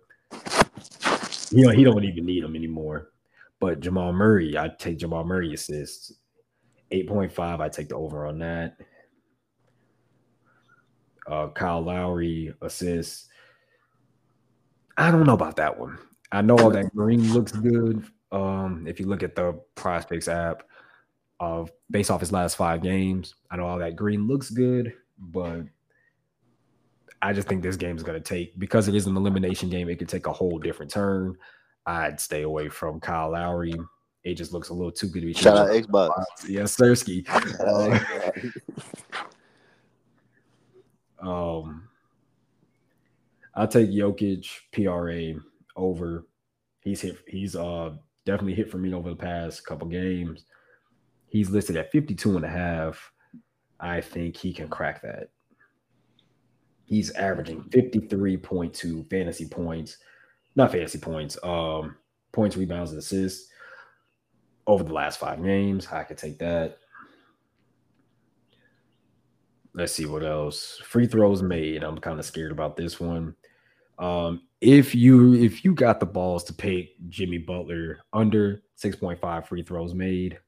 you 1.50 1.66
know 1.66 1.72
he 1.72 1.84
don't 1.84 2.04
even 2.04 2.26
need 2.26 2.44
them 2.44 2.56
anymore. 2.56 3.10
But 3.60 3.80
Jamal 3.80 4.14
Murray, 4.14 4.58
I 4.58 4.70
take 4.78 5.00
Jamal 5.00 5.24
Murray 5.24 5.54
assists. 5.54 6.14
8.5, 6.94 7.60
I 7.60 7.70
take 7.70 7.90
the 7.90 7.96
over 7.96 8.26
on 8.26 8.40
that. 8.40 8.78
Uh 11.30 11.48
Kyle 11.50 11.82
Lowry 11.82 12.54
assists. 12.62 13.30
I 14.98 15.10
don't 15.10 15.26
know 15.26 15.34
about 15.34 15.56
that 15.56 15.80
one. 15.80 15.98
I 16.32 16.42
know 16.42 16.58
all 16.58 16.70
that 16.70 16.94
green 16.96 17.34
looks 17.34 17.52
good. 17.52 18.06
Um, 18.32 18.86
if 18.88 19.00
you 19.00 19.06
look 19.06 19.24
at 19.24 19.36
the 19.36 19.60
prospects 19.76 20.28
app, 20.28 20.64
of 21.44 21.72
based 21.92 22.12
off 22.12 22.20
his 22.20 22.32
last 22.32 22.56
five 22.56 22.82
games. 22.82 23.36
I 23.52 23.58
know 23.58 23.66
all 23.66 23.80
that 23.80 23.96
green 23.96 24.28
looks 24.28 24.50
good, 24.50 24.94
but 25.18 25.64
I 27.22 27.34
just 27.34 27.48
think 27.48 27.62
this 27.62 27.76
game 27.76 27.96
is 27.98 28.04
going 28.04 28.22
to 28.22 28.24
take 28.24 28.58
because 28.60 28.88
it 28.88 28.96
is 28.96 29.08
an 29.08 29.18
elimination 29.18 29.70
game. 29.70 29.90
It 29.90 30.00
could 30.00 30.10
take 30.10 30.28
a 30.28 30.34
whole 30.34 30.60
different 30.60 30.92
turn. 30.92 31.38
I'd 31.86 32.20
stay 32.20 32.44
away 32.44 32.70
from 32.70 33.00
Kyle 33.00 33.32
Lowry. 33.32 33.76
It 34.24 34.36
just 34.36 34.54
looks 34.54 34.70
a 34.70 34.74
little 34.74 34.92
too 34.92 35.08
good 35.08 35.22
to 35.22 35.26
be 35.28 35.34
Shout 35.34 35.58
out 35.58 35.68
true. 35.68 35.82
Xbox. 35.82 36.24
Yes, 36.48 36.80
out 36.82 36.88
Xbox. 36.88 38.54
Um, 41.20 41.88
I'll 43.56 43.68
take 43.68 43.90
Jokic 43.90 44.46
PRA 44.72 45.42
over. 45.76 46.28
He's 46.82 47.02
hit. 47.02 47.18
He's 47.28 47.56
uh 47.56 47.92
definitely 48.26 48.56
hit 48.56 48.70
for 48.70 48.78
me 48.78 48.94
over 48.94 49.10
the 49.10 49.16
past 49.16 49.66
couple 49.66 49.88
games. 49.88 50.46
He's 51.28 51.50
listed 51.50 51.78
at 51.78 51.92
52 51.92 52.36
and 52.36 52.46
a 52.46 52.50
half. 52.50 53.12
I 53.80 54.02
think 54.02 54.38
he 54.38 54.54
can 54.54 54.70
crack 54.70 55.02
that. 55.02 55.30
He's 56.86 57.12
averaging 57.12 57.64
53.2 57.64 59.10
fantasy 59.10 59.48
points, 59.48 59.98
not 60.56 60.72
fantasy 60.72 61.00
points, 61.00 61.38
um, 61.44 61.96
points, 62.32 62.56
rebounds, 62.56 62.92
and 62.92 63.00
assists 63.00 63.50
over 64.68 64.84
the 64.84 64.94
last 64.94 65.20
five 65.20 65.44
games. 65.44 65.88
I 65.92 66.04
could 66.04 66.18
take 66.18 66.40
that. 66.40 66.78
Let's 69.74 69.94
see 69.94 70.06
what 70.06 70.24
else. 70.24 70.80
Free 70.84 71.08
throws 71.08 71.42
made. 71.42 71.84
I'm 71.84 71.98
kind 71.98 72.20
of 72.20 72.26
scared 72.26 72.52
about 72.52 72.76
this 72.78 73.00
one. 73.00 73.36
Um, 73.98 74.44
if 74.62 74.96
you 74.96 75.34
if 75.34 75.66
you 75.66 75.74
got 75.74 76.00
the 76.00 76.06
balls 76.06 76.44
to 76.46 76.54
pick 76.54 76.92
Jimmy 77.10 77.38
Butler 77.38 78.00
under 78.12 78.64
6.5 78.82 79.48
free 79.48 79.64
throws 79.64 79.94
made, 79.94 80.40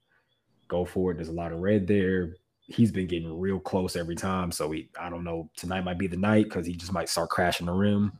go 0.68 0.86
for 0.86 1.11
it. 1.11 1.16
There's 1.16 1.30
a 1.30 1.34
lot 1.34 1.51
of 1.51 1.59
red 1.59 1.88
there. 1.88 2.36
He's 2.68 2.91
been 2.91 3.07
getting 3.07 3.39
real 3.39 3.59
close 3.59 3.95
every 3.95 4.16
time. 4.16 4.51
So 4.51 4.72
he, 4.72 4.89
I 4.99 5.09
don't 5.09 5.24
know. 5.24 5.49
Tonight 5.55 5.84
might 5.84 5.99
be 5.99 6.07
the 6.07 6.18
night 6.18 6.45
because 6.45 6.66
he 6.66 6.74
just 6.74 6.93
might 6.93 7.09
start 7.09 7.30
crashing 7.30 7.68
the 7.68 7.74
rim 7.74 8.11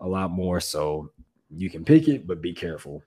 a 0.00 0.08
lot 0.08 0.30
more. 0.30 0.58
So 0.60 1.12
you 1.50 1.70
can 1.70 1.84
pick 1.84 2.08
it, 2.08 2.26
but 2.26 2.42
be 2.42 2.52
careful. 2.52 3.02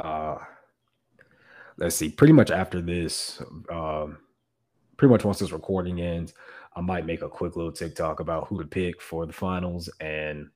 Uh 0.00 0.38
let's 1.80 1.96
see. 1.96 2.10
Pretty 2.10 2.32
much 2.32 2.50
after 2.50 2.80
this, 2.80 3.42
um, 3.72 4.18
pretty 4.96 5.10
much 5.10 5.24
once 5.24 5.40
this 5.40 5.50
recording 5.50 6.00
ends, 6.00 6.34
I 6.76 6.80
might 6.80 7.06
make 7.06 7.22
a 7.22 7.28
quick 7.28 7.56
little 7.56 7.72
TikTok 7.72 8.20
about 8.20 8.46
who 8.46 8.60
to 8.60 8.68
pick 8.68 9.02
for 9.02 9.26
the 9.26 9.32
finals, 9.32 9.90
and 10.00 10.48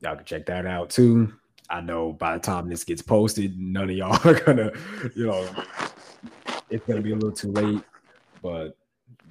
y'all 0.00 0.16
can 0.16 0.24
check 0.24 0.46
that 0.46 0.66
out 0.66 0.90
too. 0.90 1.32
I 1.70 1.80
know 1.80 2.12
by 2.12 2.34
the 2.34 2.40
time 2.40 2.68
this 2.68 2.82
gets 2.82 3.02
posted, 3.02 3.58
none 3.58 3.88
of 3.90 3.96
y'all 3.96 4.18
are 4.28 4.40
gonna, 4.40 4.72
you 5.14 5.26
know, 5.26 5.48
it's 6.70 6.84
gonna 6.86 7.02
be 7.02 7.12
a 7.12 7.14
little 7.14 7.30
too 7.30 7.52
late. 7.52 7.82
But 8.42 8.76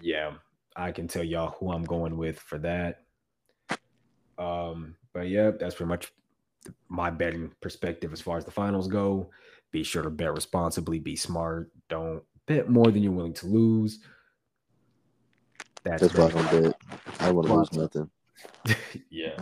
yeah, 0.02 0.32
I 0.76 0.92
can 0.92 1.08
tell 1.08 1.24
y'all 1.24 1.56
who 1.60 1.72
I'm 1.72 1.84
going 1.84 2.16
with 2.16 2.40
for 2.40 2.58
that. 2.60 3.02
Um, 4.38 4.96
but 5.14 5.28
yeah, 5.28 5.52
that's 5.52 5.76
pretty 5.76 5.90
much 5.90 6.14
my 6.90 7.10
betting 7.10 7.52
perspective 7.62 8.14
as 8.14 8.22
far 8.22 8.38
as 8.38 8.46
the 8.46 8.52
finals 8.52 8.88
go. 8.88 9.30
Be 9.72 9.84
sure 9.84 10.04
to 10.04 10.10
bet 10.10 10.34
responsibly, 10.34 11.00
be 11.00 11.16
smart, 11.16 11.72
don't 11.90 12.24
bet 12.46 12.70
more 12.70 12.92
than 12.92 13.04
you're 13.04 13.12
willing 13.12 13.34
to 13.36 13.48
lose. 13.48 14.00
That's 15.84 16.02
That's 16.02 16.14
why 16.16 16.26
I 16.26 16.30
don't 16.30 16.64
bet. 16.64 16.76
I 17.20 17.32
to 17.32 17.40
lose 17.40 17.74
nothing. 17.74 18.10
yeah. 19.10 19.38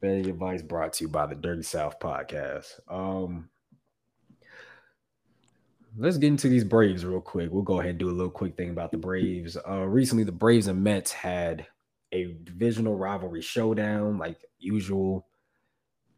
Betting 0.00 0.30
advice 0.30 0.62
brought 0.62 0.94
to 0.94 1.04
you 1.04 1.08
by 1.08 1.26
the 1.26 1.34
Dirty 1.34 1.62
South 1.62 2.00
podcast. 2.00 2.80
Um, 2.88 3.50
let's 5.96 6.16
get 6.16 6.28
into 6.28 6.48
these 6.48 6.64
Braves 6.64 7.04
real 7.04 7.20
quick. 7.20 7.50
We'll 7.52 7.62
go 7.62 7.80
ahead 7.80 7.90
and 7.90 7.98
do 7.98 8.08
a 8.08 8.12
little 8.12 8.30
quick 8.30 8.56
thing 8.56 8.70
about 8.70 8.90
the 8.90 8.98
Braves. 8.98 9.56
Uh, 9.68 9.86
recently, 9.86 10.24
the 10.24 10.32
Braves 10.32 10.66
and 10.66 10.82
Mets 10.82 11.12
had 11.12 11.66
a 12.12 12.36
divisional 12.44 12.96
rivalry 12.96 13.42
showdown, 13.42 14.18
like 14.18 14.44
usual. 14.58 15.26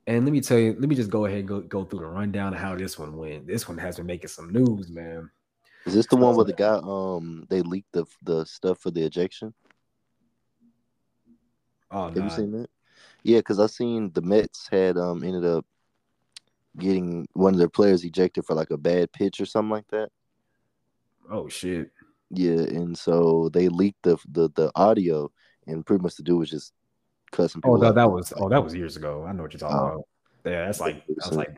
And 0.06 0.24
let 0.24 0.32
me 0.32 0.40
tell 0.40 0.58
you, 0.58 0.76
let 0.78 0.88
me 0.88 0.96
just 0.96 1.10
go 1.10 1.26
ahead 1.26 1.40
and 1.40 1.48
go, 1.48 1.60
go 1.60 1.84
through 1.84 2.00
the 2.00 2.06
rundown 2.06 2.54
of 2.54 2.60
how 2.60 2.74
this 2.74 2.98
one 2.98 3.16
went. 3.16 3.46
This 3.46 3.68
one 3.68 3.78
has 3.78 3.96
been 3.96 4.06
making 4.06 4.28
some 4.28 4.52
news, 4.52 4.90
man. 4.90 5.30
Is 5.86 5.94
this 5.94 6.06
the 6.06 6.16
one 6.16 6.36
where 6.36 6.44
the 6.44 6.52
guy 6.52 6.80
um 6.82 7.46
they 7.50 7.60
leaked 7.62 7.92
the 7.92 8.04
the 8.22 8.44
stuff 8.44 8.78
for 8.78 8.90
the 8.90 9.02
ejection? 9.02 9.52
Oh, 11.90 12.08
Have 12.08 12.16
you 12.16 12.30
seen 12.30 12.52
that? 12.52 12.70
Yeah, 13.22 13.38
because 13.38 13.60
I 13.60 13.66
seen 13.66 14.12
the 14.12 14.22
Mets 14.22 14.68
had 14.70 14.96
um 14.96 15.22
ended 15.22 15.44
up 15.44 15.66
getting 16.78 17.28
one 17.34 17.52
of 17.52 17.58
their 17.58 17.68
players 17.68 18.04
ejected 18.04 18.44
for 18.44 18.54
like 18.54 18.70
a 18.70 18.78
bad 18.78 19.12
pitch 19.12 19.40
or 19.40 19.46
something 19.46 19.70
like 19.70 19.88
that. 19.88 20.08
oh 21.30 21.48
shit. 21.48 21.90
Yeah, 22.30 22.62
and 22.62 22.96
so 22.96 23.50
they 23.52 23.68
leaked 23.68 24.02
the 24.02 24.16
the 24.30 24.48
the 24.54 24.72
audio, 24.74 25.30
and 25.66 25.84
pretty 25.84 26.02
much 26.02 26.16
the 26.16 26.22
dude 26.22 26.38
was 26.38 26.50
just 26.50 26.72
cussing 27.30 27.60
oh, 27.64 27.74
people. 27.74 27.76
Oh, 27.76 27.80
that, 27.80 27.94
that 27.94 28.10
was 28.10 28.32
oh, 28.36 28.48
that 28.48 28.62
was 28.62 28.74
years 28.74 28.96
ago. 28.96 29.24
I 29.26 29.32
know 29.32 29.42
what 29.42 29.52
you're 29.52 29.60
talking 29.60 29.76
Oh. 29.76 29.86
about. 29.86 30.08
Yeah, 30.44 30.64
that's 30.66 30.80
like 30.80 31.04
that's 31.06 31.32
like 31.32 31.56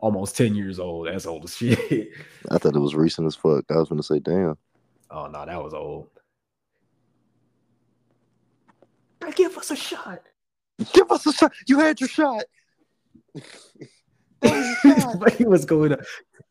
almost 0.00 0.36
10 0.36 0.54
years 0.54 0.78
old. 0.78 1.08
That's 1.08 1.26
old 1.26 1.44
as 1.44 1.56
shit. 1.56 2.10
I 2.50 2.58
thought 2.58 2.76
it 2.76 2.80
was 2.80 2.94
recent 2.94 3.26
as 3.26 3.34
fuck. 3.34 3.64
I 3.70 3.76
was 3.76 3.88
gonna 3.88 4.02
say, 4.02 4.18
damn. 4.18 4.56
oh 5.10 5.26
no, 5.26 5.46
that 5.46 5.62
was 5.62 5.74
old. 5.74 6.08
Give 9.34 9.56
us 9.56 9.70
a 9.70 9.76
shot. 9.76 10.22
Give 10.92 11.10
us 11.10 11.26
a 11.26 11.32
shot. 11.32 11.52
You 11.66 11.78
had 11.80 12.00
your 12.00 12.08
shot. 12.08 12.44
he 14.42 15.44
was 15.44 15.64
going 15.64 15.92
up. 15.92 16.00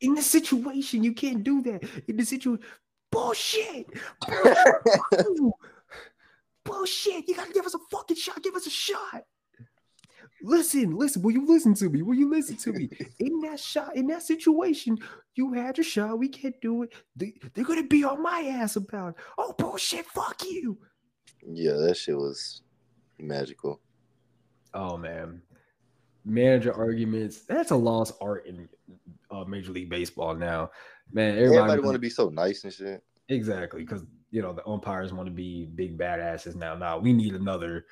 In 0.02 0.14
the 0.14 0.22
situation, 0.22 1.04
you 1.04 1.14
can't 1.14 1.44
do 1.44 1.62
that. 1.64 1.84
In 2.08 2.18
the 2.18 2.26
situation, 2.26 2.64
bullshit. 3.12 3.88
Bullshit. 6.68 7.14
Bullshit. 7.14 7.28
You 7.30 7.36
gotta 7.36 7.54
give 7.54 7.66
us 7.66 7.74
a 7.76 7.80
fucking 7.92 8.18
shot. 8.18 8.44
Give 8.44 8.56
us 8.56 8.68
a 8.68 8.72
shot. 8.72 9.24
Listen, 10.44 10.96
listen. 10.96 11.22
Will 11.24 11.32
you 11.32 11.48
listen 11.48 11.74
to 11.76 11.90
me? 11.90 12.02
Will 12.04 12.16
you 12.16 12.30
listen 12.30 12.58
to 12.58 12.72
me? 12.74 12.90
In 13.20 13.40
that 13.42 13.60
shot, 13.60 13.96
in 13.96 14.06
that 14.08 14.22
situation, 14.22 14.98
you 15.36 15.52
had 15.54 15.78
your 15.78 15.84
shot. 15.84 16.20
We 16.20 16.30
can't 16.30 16.60
do 16.62 16.84
it. 16.84 16.94
They, 17.16 17.34
they're 17.54 17.66
gonna 17.66 17.84
be 17.84 18.04
on 18.04 18.22
my 18.22 18.42
ass 18.42 18.76
about 18.76 19.10
it. 19.10 19.16
Oh 19.38 19.54
bullshit. 19.58 20.06
Fuck 20.06 20.44
you. 20.44 20.78
yeah, 21.48 21.74
that 21.74 21.98
shit 21.98 22.16
was 22.16 22.62
magical. 23.20 23.82
Oh 24.76 24.96
man, 24.98 25.42
manager 26.24 26.74
arguments. 26.74 27.40
That's 27.48 27.72
a 27.72 27.76
lost 27.76 28.14
art 28.22 28.46
in 28.46 28.70
uh, 29.32 29.44
Major 29.46 29.72
League 29.72 29.90
Baseball 29.90 30.36
now. 30.36 30.70
Man, 31.12 31.32
everybody, 31.32 31.58
Everybody 31.58 31.82
want 31.82 31.96
to 31.96 32.00
be 32.00 32.10
so 32.10 32.30
nice 32.30 32.64
and 32.64 32.72
shit. 32.74 33.02
exactly 33.30 33.82
because 33.82 34.04
you 34.32 34.42
know 34.42 34.54
the 34.54 34.68
umpires 34.68 35.14
want 35.14 35.28
to 35.28 35.32
be 35.32 35.66
big 35.66 35.98
badasses 35.98 36.56
now. 36.56 36.76
Now 36.76 36.98
we 36.98 37.14
need 37.14 37.34
another. 37.36 37.86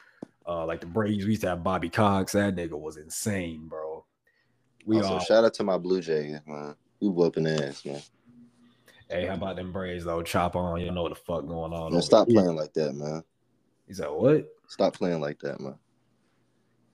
Uh, 0.48 0.64
like 0.64 0.80
the 0.80 0.86
Braves, 0.86 1.26
we 1.26 1.32
used 1.32 1.42
to 1.42 1.50
have 1.50 1.64
Bobby 1.64 1.90
Cox. 1.90 2.34
That 2.34 2.56
nigga 2.56 2.80
was 2.80 2.98
insane, 2.98 3.68
bro. 3.68 4.06
We 4.86 4.98
also, 4.98 5.14
all. 5.14 5.20
shout 5.20 5.44
out 5.44 5.56
to 5.56 5.64
my 5.64 5.80
Blue 5.80 6.02
Jays, 6.02 6.40
man. 6.46 6.76
We 7.00 7.10
whooping 7.10 7.48
ass, 7.48 7.84
man. 7.84 8.00
hey, 9.10 9.26
how 9.26 9.34
about 9.34 9.56
them 9.56 9.72
Braves 9.72 10.06
though? 10.06 10.22
Chop 10.22 10.56
on. 10.56 10.82
You 10.82 10.92
know 10.92 11.02
what 11.02 11.10
the 11.10 11.16
fuck 11.16 11.48
going 11.48 11.74
on? 11.74 11.94
Man, 11.94 12.02
stop 12.04 12.28
here. 12.28 12.42
playing 12.42 12.56
like 12.56 12.74
that, 12.74 12.94
man. 12.94 13.24
He 13.88 13.94
said, 13.94 14.08
"What? 14.08 14.48
Stop 14.68 14.94
playing 14.94 15.22
like 15.22 15.40
that, 15.40 15.60
man. 15.60 15.76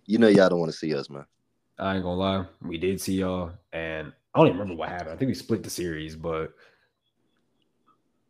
You 0.06 0.18
know 0.18 0.28
y'all 0.28 0.50
don't 0.50 0.60
want 0.60 0.72
to 0.72 0.78
see 0.78 0.96
us, 0.96 1.10
man. 1.10 1.26
I 1.78 1.96
ain't 1.96 2.04
gonna 2.04 2.16
lie. 2.16 2.46
We 2.62 2.78
did 2.78 3.02
see 3.02 3.16
y'all, 3.16 3.52
and 3.74 4.14
I 4.34 4.40
don't 4.40 4.48
even 4.48 4.60
remember 4.60 4.80
what 4.80 4.90
happened. 4.90 5.12
I 5.12 5.16
think 5.18 5.30
we 5.30 5.36
split 5.36 5.64
the 5.64 5.70
series, 5.70 6.16
but 6.16 6.54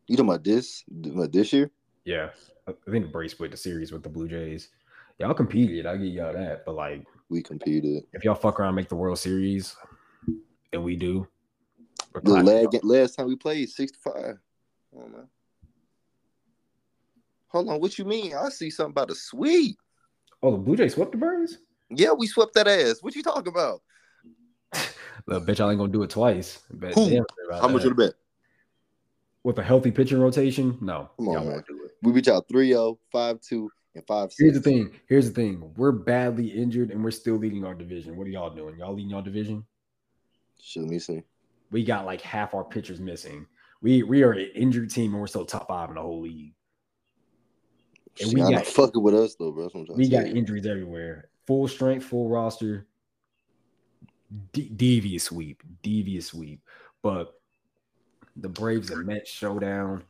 You 0.08 0.18
talking 0.18 0.30
about 0.30 0.44
this? 0.44 0.84
About 1.06 1.32
this 1.32 1.54
year? 1.54 1.72
Yeah, 2.06 2.30
I 2.68 2.72
I 2.72 2.92
think 2.92 3.06
the 3.06 3.12
Braves 3.12 3.34
split 3.34 3.52
the 3.52 3.58
series 3.58 3.92
with 3.92 4.04
the 4.04 4.10
Blue 4.10 4.28
Jays. 4.28 4.70
Y'all 5.20 5.34
competed, 5.34 5.86
I 5.86 5.98
give 5.98 6.14
y'all 6.14 6.34
that. 6.34 6.66
But 6.66 6.76
like, 6.76 7.06
We 7.30 7.42
competed. 7.44 8.04
if 8.14 8.24
y'all 8.24 8.36
fuck 8.36 8.60
around, 8.60 8.70
and 8.70 8.76
make 8.78 8.90
the 8.90 8.96
World 8.96 9.20
Series, 9.20 9.76
and 10.74 10.84
we 10.84 10.96
do, 10.96 11.28
Look, 12.14 12.24
clapping 12.24 12.80
last, 12.84 13.16
time 13.16 13.28
we 13.28 13.36
played, 13.36 13.70
65. 13.70 14.38
Oh, 14.96 15.08
man. 15.08 15.28
Hold 17.50 17.70
on, 17.70 17.80
what 17.80 17.98
you 18.00 18.06
mean? 18.06 18.34
I 18.34 18.50
see 18.50 18.70
something 18.70 18.92
about 18.92 19.12
a 19.12 19.16
sweep. 19.16 19.78
Oh, 20.42 20.52
the 20.52 20.58
Blue 20.58 20.76
Jays 20.76 20.94
swept 20.96 21.12
the 21.12 21.18
Braves. 21.18 21.60
Yeah, 21.90 22.14
we 22.14 22.26
swept 22.26 22.54
that 22.56 22.68
ass. 22.68 22.98
What 23.02 23.16
you 23.16 23.24
talking 23.24 23.52
about? 23.52 23.82
Look, 25.28 25.46
bet 25.46 25.60
y'all 25.60 25.70
ain't 25.70 25.80
gonna 25.80 25.92
do 25.92 26.04
it 26.04 26.10
twice. 26.10 26.60
Bet 26.72 26.96
Who? 26.96 27.24
How 27.52 27.68
much 27.68 27.84
that. 27.84 27.84
would 27.84 27.84
have 27.84 27.98
bet? 27.98 28.14
With 29.44 29.58
a 29.60 29.64
healthy 29.64 29.92
pitching 29.92 30.20
rotation? 30.20 30.78
No, 30.82 31.10
Come 31.18 31.30
on, 31.30 31.36
man. 31.36 31.46
won't 31.48 31.68
do 31.68 31.84
it. 31.86 31.92
We 32.04 32.12
beat 32.12 32.28
y'all 32.28 32.46
3-0, 32.52 32.98
5-2, 33.14 33.68
and 33.96 34.06
5-6. 34.06 34.34
Here's 34.38 34.54
the 34.54 34.60
thing. 34.62 34.92
Here's 35.08 35.28
the 35.28 35.34
thing. 35.34 35.74
We're 35.78 35.92
badly 35.92 36.48
injured, 36.48 36.92
and 36.92 37.04
we're 37.04 37.12
still 37.12 37.36
leading 37.36 37.64
our 37.66 37.74
division. 37.74 38.16
What 38.18 38.28
are 38.28 38.32
y'all 38.32 38.50
doing? 38.54 38.78
Y'all 38.78 38.94
leading 38.94 39.12
y'all 39.12 39.22
division? 39.22 39.66
Let 40.76 40.86
me 40.88 41.00
see. 41.00 41.24
We 41.72 41.84
got 41.84 42.06
like 42.06 42.22
half 42.22 42.54
our 42.54 42.64
pitchers 42.64 43.00
missing. 43.00 43.46
We 43.82 44.04
we 44.04 44.22
are 44.24 44.32
an 44.34 44.50
injured 44.54 44.92
team, 44.92 45.12
and 45.14 45.20
we're 45.22 45.28
still 45.28 45.46
top 45.46 45.68
five 45.68 45.90
in 45.90 45.96
the 45.96 46.02
whole 46.02 46.22
league. 46.22 46.54
And 48.20 48.30
Shit, 48.30 48.34
we 48.36 48.42
got- 48.54 48.66
fucking 48.68 49.02
with 49.02 49.16
us, 49.16 49.36
though, 49.36 49.52
bro. 49.52 49.64
That's 49.64 49.74
what 49.76 49.90
I'm 49.90 49.96
We 49.98 50.08
got 50.10 50.26
say. 50.26 50.32
injuries 50.32 50.66
everywhere. 50.68 51.30
Full 51.48 51.68
strength, 51.68 52.06
full 52.06 52.30
roster. 52.30 52.88
De- 54.54 54.70
devious 54.70 55.24
sweep, 55.26 55.62
devious 55.82 56.28
sweep. 56.28 56.62
But 57.02 57.34
the 58.42 58.50
Braves 58.50 58.90
and 58.90 59.06
Mets 59.06 59.30
showdown, 59.30 60.04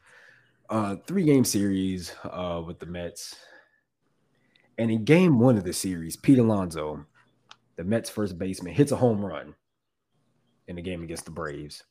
uh, 0.70 0.96
three 1.08 1.24
game 1.24 1.46
series 1.46 2.14
uh, 2.24 2.62
with 2.66 2.80
the 2.80 2.86
Mets. 2.86 3.36
And 4.78 4.90
in 4.90 5.04
game 5.04 5.40
one 5.40 5.58
of 5.58 5.64
the 5.64 5.74
series, 5.74 6.16
Pete 6.16 6.40
Alonso, 6.40 7.06
the 7.76 7.84
Mets 7.84 8.10
first 8.10 8.38
baseman, 8.40 8.74
hits 8.74 8.92
a 8.92 8.96
home 8.96 9.24
run 9.24 9.54
in 10.68 10.76
the 10.76 10.82
game 10.82 11.04
against 11.04 11.26
the 11.26 11.32
Braves. 11.32 11.84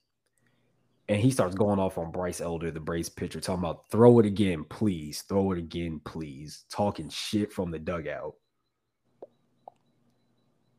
And 1.08 1.20
he 1.20 1.30
starts 1.30 1.56
going 1.56 1.80
off 1.80 1.98
on 1.98 2.12
Bryce 2.12 2.40
Elder, 2.40 2.70
the 2.70 2.80
Braves 2.80 3.08
pitcher, 3.08 3.40
talking 3.40 3.64
about 3.64 3.90
throw 3.90 4.20
it 4.20 4.26
again, 4.26 4.64
please. 4.64 5.22
Throw 5.22 5.52
it 5.52 5.58
again, 5.58 6.00
please. 6.04 6.64
Talking 6.70 7.08
shit 7.08 7.52
from 7.52 7.70
the 7.70 7.78
dugout. 7.78 8.34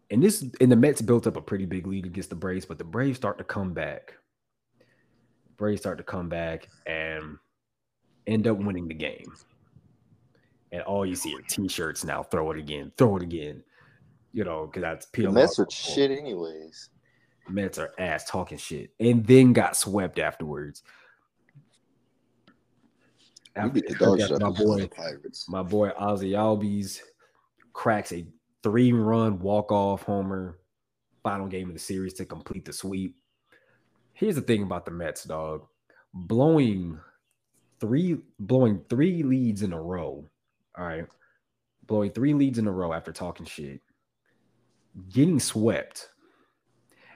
And 0.09 0.24
this 0.24 0.45
and 0.59 0.72
the 0.72 0.76
Mets 0.76 1.01
built 1.01 1.28
up 1.28 1.38
a 1.38 1.41
pretty 1.41 1.66
big 1.66 1.88
lead 1.88 2.05
against 2.05 2.30
the 2.30 2.36
Braves, 2.36 2.66
but 2.66 2.78
the 2.78 2.84
Braves 2.84 3.18
start 3.18 3.38
to 3.38 3.43
come 3.43 3.74
back. 3.74 4.14
Braves 5.62 5.82
start 5.82 5.99
to 5.99 6.03
come 6.03 6.28
back 6.28 6.68
and 6.88 7.38
end 8.26 8.47
up 8.47 8.57
winning 8.57 8.88
the 8.88 8.95
game. 8.95 9.32
And 10.72 10.82
all 10.82 11.05
you 11.05 11.14
see 11.14 11.36
are 11.36 11.41
t-shirts 11.43 12.03
now. 12.03 12.24
Throw 12.24 12.49
it 12.49 12.57
again, 12.57 12.91
throw 12.97 13.18
it 13.18 13.22
again. 13.22 13.64
You 14.34 14.43
know, 14.43 14.66
because 14.66 14.82
that's 14.82 15.05
The 15.05 15.22
PLR. 15.22 15.34
Mets 15.34 15.59
are 15.59 15.68
shit 15.70 16.09
anyways. 16.09 16.89
Mets 17.47 17.78
are 17.78 17.91
ass 17.99 18.26
talking 18.28 18.57
shit, 18.57 18.89
and 18.99 19.24
then 19.24 19.53
got 19.53 19.78
swept 19.78 20.18
afterwards. 20.18 20.82
After, 23.55 23.82
after 24.20 24.39
my 24.39 24.49
boy, 24.49 24.89
my 25.47 25.62
boy 25.62 25.91
Ozzy 25.91 26.32
Albies 26.32 27.01
cracks 27.74 28.12
a 28.14 28.26
three-run 28.64 29.38
walk-off 29.38 30.01
homer, 30.01 30.57
final 31.22 31.45
game 31.45 31.68
of 31.68 31.76
the 31.76 31.80
series 31.80 32.16
to 32.16 32.26
complete 32.26 32.66
the 32.66 32.74
sweep. 32.74 33.16
Here's 34.14 34.36
the 34.36 34.41
thing 34.41 34.64
about 34.64 34.86
the 34.86 34.91
Mets, 34.91 35.24
dog. 35.24 35.66
Blowing 36.14 36.99
three 37.80 38.18
blowing 38.39 38.82
three 38.89 39.24
leads 39.24 39.64
in 39.64 39.74
a 39.74 39.82
row. 39.82 40.30
All 40.78 40.86
right. 40.86 41.07
Blowing 41.88 42.12
three 42.12 42.34
leads 42.34 42.59
in 42.59 42.68
a 42.68 42.72
row 42.72 42.93
after 42.93 43.12
talking 43.12 43.45
shit. 43.45 43.82
Getting 45.09 45.39
swept. 45.39 46.09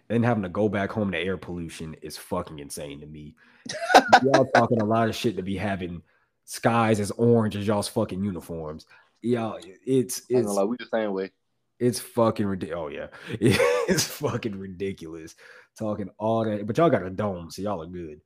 Then 0.07 0.23
having 0.23 0.43
to 0.43 0.49
go 0.49 0.69
back 0.69 0.91
home 0.91 1.11
to 1.11 1.17
air 1.17 1.37
pollution 1.37 1.95
is 2.01 2.17
fucking 2.17 2.59
insane 2.59 2.99
to 2.99 3.07
me. 3.07 3.35
Y'all 4.23 4.47
talking 4.55 4.81
a 4.81 4.85
lot 4.85 5.09
of 5.09 5.15
shit 5.15 5.35
to 5.37 5.43
be 5.43 5.57
having 5.57 6.01
skies 6.45 6.99
as 6.99 7.11
orange 7.11 7.55
as 7.55 7.65
y'all's 7.65 7.87
fucking 7.87 8.23
uniforms. 8.23 8.85
Y'all, 9.21 9.59
it's 9.85 10.21
it's 10.29 10.45
gonna 10.45 10.65
we 10.65 10.77
the 10.77 10.85
same 10.91 11.13
way. 11.13 11.31
It's 11.79 11.99
fucking 11.99 12.45
ridiculous. 12.45 12.83
Oh 12.83 12.87
yeah, 12.87 13.07
it's 13.39 14.03
fucking 14.03 14.57
ridiculous. 14.57 15.35
Talking 15.77 16.09
all 16.17 16.45
that, 16.45 16.65
but 16.65 16.77
y'all 16.77 16.89
got 16.89 17.05
a 17.05 17.09
dome, 17.09 17.51
so 17.51 17.61
y'all 17.61 17.81
are 17.81 17.87
good. 17.87 18.21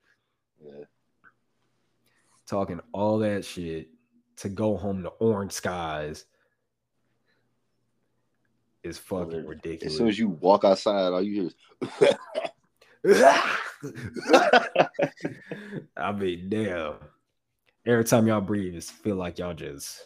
Yeah. 0.64 0.86
Talking 2.48 2.80
all 2.94 3.20
that 3.20 3.46
shit 3.46 3.90
to 4.38 4.50
go 4.50 4.78
home 4.78 5.04
to 5.04 5.10
orange 5.10 5.52
skies 5.52 6.26
is 8.84 8.98
fucking 8.98 9.46
ridiculous. 9.46 9.94
As 9.94 9.98
soon 9.98 10.08
as 10.08 10.20
you 10.20 10.30
walk 10.30 10.64
outside, 10.64 11.12
all 11.12 11.22
you 11.22 11.34
hear 11.34 11.44
is 11.44 11.56
I 15.98 16.12
mean, 16.12 16.50
damn. 16.50 16.96
Every 17.86 18.04
time 18.04 18.28
y'all 18.28 18.42
breathe, 18.42 18.76
it 18.76 18.84
feel 18.84 19.16
like 19.16 19.40
y'all 19.40 19.54
just 19.54 20.06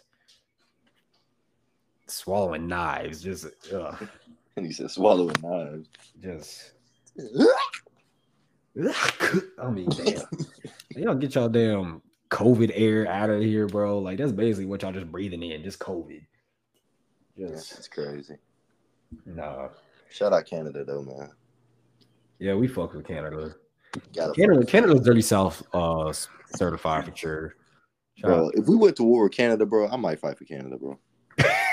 swallowing 2.13 2.67
knives. 2.67 3.21
Just, 3.21 3.47
ugh, 3.73 4.07
and 4.57 4.65
he 4.65 4.71
said 4.71 4.91
swallowing 4.91 5.35
knives. 5.41 5.87
just 6.21 6.73
I 9.59 9.69
mean, 9.69 9.89
damn. 9.89 10.23
y'all 10.95 11.15
get 11.15 11.35
y'all 11.35 11.49
damn 11.49 12.01
COVID 12.31 12.71
air 12.73 13.07
out 13.07 13.29
of 13.29 13.41
here, 13.41 13.67
bro. 13.67 13.99
Like 13.99 14.17
that's 14.17 14.31
basically 14.31 14.65
what 14.65 14.81
y'all 14.81 14.91
just 14.91 15.11
breathing 15.11 15.43
in, 15.43 15.63
just 15.63 15.79
COVID. 15.79 16.25
Just 17.37 17.77
it's 17.77 17.87
crazy. 17.87 18.37
Nah. 19.25 19.69
Shout 20.09 20.33
out 20.33 20.45
Canada 20.45 20.83
though, 20.83 21.03
man. 21.03 21.29
Yeah, 22.39 22.55
we 22.55 22.67
fuck 22.67 22.93
with 22.93 23.07
Canada. 23.07 23.55
Canada, 24.35 24.65
Canada's 24.65 25.01
dirty 25.01 25.21
south 25.21 25.61
uh 25.73 26.11
certified 26.55 27.05
for 27.05 27.15
sure. 27.15 27.55
Shout 28.15 28.29
bro, 28.29 28.45
out. 28.47 28.53
if 28.55 28.67
we 28.67 28.75
went 28.75 28.95
to 28.97 29.03
war 29.03 29.23
with 29.23 29.33
Canada, 29.33 29.65
bro, 29.65 29.87
I 29.87 29.97
might 29.97 30.19
fight 30.19 30.37
for 30.37 30.45
Canada, 30.45 30.77
bro. 30.77 30.97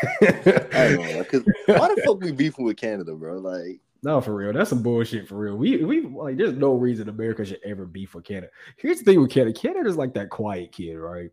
I 0.23 0.95
don't 0.95 1.13
know, 1.13 1.25
cause 1.25 1.45
why 1.67 1.95
the 1.95 2.03
fuck 2.05 2.21
we 2.21 2.33
beefing 2.33 2.65
with 2.65 2.77
Canada, 2.77 3.15
bro? 3.15 3.39
Like, 3.39 3.81
no, 4.03 4.21
for 4.21 4.35
real, 4.35 4.53
that's 4.53 4.71
some 4.71 4.83
bullshit 4.83 5.29
for 5.29 5.37
real. 5.37 5.57
We 5.57 5.85
we 5.85 6.03
like, 6.03 6.37
there's 6.37 6.55
no 6.55 6.75
reason 6.75 7.09
America 7.09 7.45
should 7.45 7.61
ever 7.65 7.85
beef 7.85 8.15
with 8.15 8.25
Canada. 8.25 8.49
Here's 8.77 8.99
the 8.99 9.05
thing 9.05 9.21
with 9.21 9.31
Canada: 9.31 9.59
Canada's 9.59 9.97
like 9.97 10.15
that 10.15 10.31
quiet 10.31 10.73
kid, 10.73 10.97
right? 10.97 11.31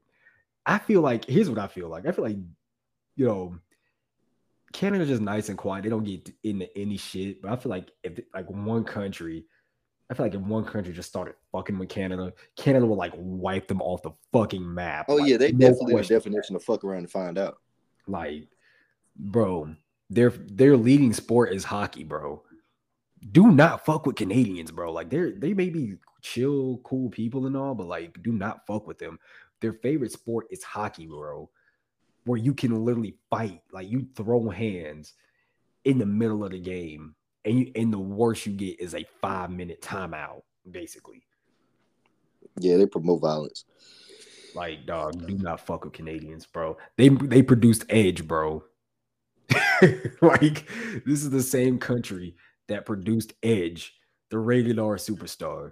I 0.65 0.79
feel 0.79 1.01
like 1.01 1.25
here's 1.25 1.49
what 1.49 1.59
I 1.59 1.67
feel 1.67 1.87
like. 1.87 2.05
I 2.05 2.11
feel 2.11 2.25
like, 2.25 2.35
you 3.15 3.25
know, 3.25 3.57
Canada's 4.73 5.07
just 5.07 5.21
nice 5.21 5.47
and 5.47 5.57
quiet. 5.57 5.83
They 5.83 5.89
don't 5.89 6.03
get 6.03 6.29
into 6.43 6.67
any 6.77 6.97
shit. 6.97 7.41
But 7.41 7.51
I 7.51 7.55
feel 7.55 7.69
like 7.69 7.89
if 8.03 8.19
like 8.33 8.49
one 8.49 8.83
country, 8.83 9.45
I 10.09 10.13
feel 10.13 10.25
like 10.25 10.35
if 10.35 10.41
one 10.41 10.65
country 10.65 10.93
just 10.93 11.07
started 11.07 11.35
fucking 11.53 11.79
with 11.79 11.87
Canada, 11.87 12.33
Canada 12.57 12.85
will 12.85 12.97
like 12.97 13.13
wipe 13.15 13.69
them 13.69 13.81
off 13.81 14.01
the 14.01 14.11
fucking 14.33 14.73
map. 14.73 15.05
Oh 15.07 15.15
like, 15.15 15.29
yeah, 15.29 15.37
they 15.37 15.53
no 15.53 15.69
definitely 15.69 16.01
a 16.01 16.03
definition 16.03 16.57
of 16.57 16.63
fuck 16.63 16.83
around 16.83 16.99
and 16.99 17.11
find 17.11 17.37
out. 17.37 17.59
Like, 18.07 18.49
bro, 19.17 19.75
their 20.09 20.29
their 20.29 20.77
leading 20.77 21.13
sport 21.13 21.53
is 21.53 21.63
hockey, 21.63 22.03
bro. 22.03 22.43
Do 23.31 23.51
not 23.51 23.85
fuck 23.85 24.05
with 24.05 24.15
Canadians, 24.15 24.71
bro. 24.71 24.91
Like 24.91 25.09
they're 25.09 25.31
they 25.31 25.53
may 25.53 25.69
be 25.69 25.95
chill, 26.21 26.81
cool 26.83 27.09
people 27.09 27.45
and 27.45 27.57
all, 27.57 27.75
but 27.75 27.87
like 27.87 28.21
do 28.23 28.31
not 28.31 28.65
fuck 28.65 28.87
with 28.87 28.99
them. 28.99 29.19
Their 29.59 29.73
favorite 29.73 30.11
sport 30.11 30.47
is 30.51 30.63
hockey, 30.63 31.07
bro 31.07 31.49
where 32.27 32.37
you 32.37 32.53
can 32.53 32.83
literally 32.83 33.15
fight, 33.29 33.61
like 33.71 33.89
you 33.89 34.05
throw 34.15 34.49
hands 34.49 35.13
in 35.85 35.97
the 35.97 36.05
middle 36.05 36.43
of 36.43 36.51
the 36.51 36.59
game, 36.59 37.15
and 37.45 37.59
you 37.59 37.71
and 37.75 37.91
the 37.91 37.97
worst 37.97 38.45
you 38.45 38.51
get 38.51 38.79
is 38.79 38.93
a 38.93 39.05
five 39.21 39.49
minute 39.49 39.81
timeout, 39.81 40.41
basically. 40.69 41.23
Yeah, 42.59 42.77
they 42.77 42.85
promote 42.85 43.21
violence. 43.21 43.63
Like, 44.53 44.85
dog, 44.85 45.25
do 45.27 45.37
not 45.37 45.61
fuck 45.61 45.85
with 45.85 45.93
Canadians, 45.93 46.45
bro. 46.45 46.77
They 46.97 47.09
they 47.09 47.41
produced 47.41 47.85
Edge, 47.89 48.27
bro. 48.27 48.63
like, 50.21 50.69
this 51.05 51.23
is 51.23 51.29
the 51.29 51.41
same 51.41 51.77
country 51.77 52.35
that 52.67 52.85
produced 52.85 53.33
Edge, 53.43 53.95
the 54.29 54.39
Rated 54.39 54.79
R 54.79 54.95
Superstar, 54.95 55.71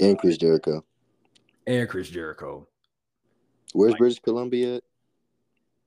and 0.00 0.18
Chris 0.18 0.36
Jericho, 0.38 0.84
and 1.66 1.88
Chris 1.88 2.08
Jericho. 2.08 2.68
Where's 3.72 3.92
like, 3.92 3.98
British 3.98 4.20
Columbia 4.20 4.76
at? 4.76 4.82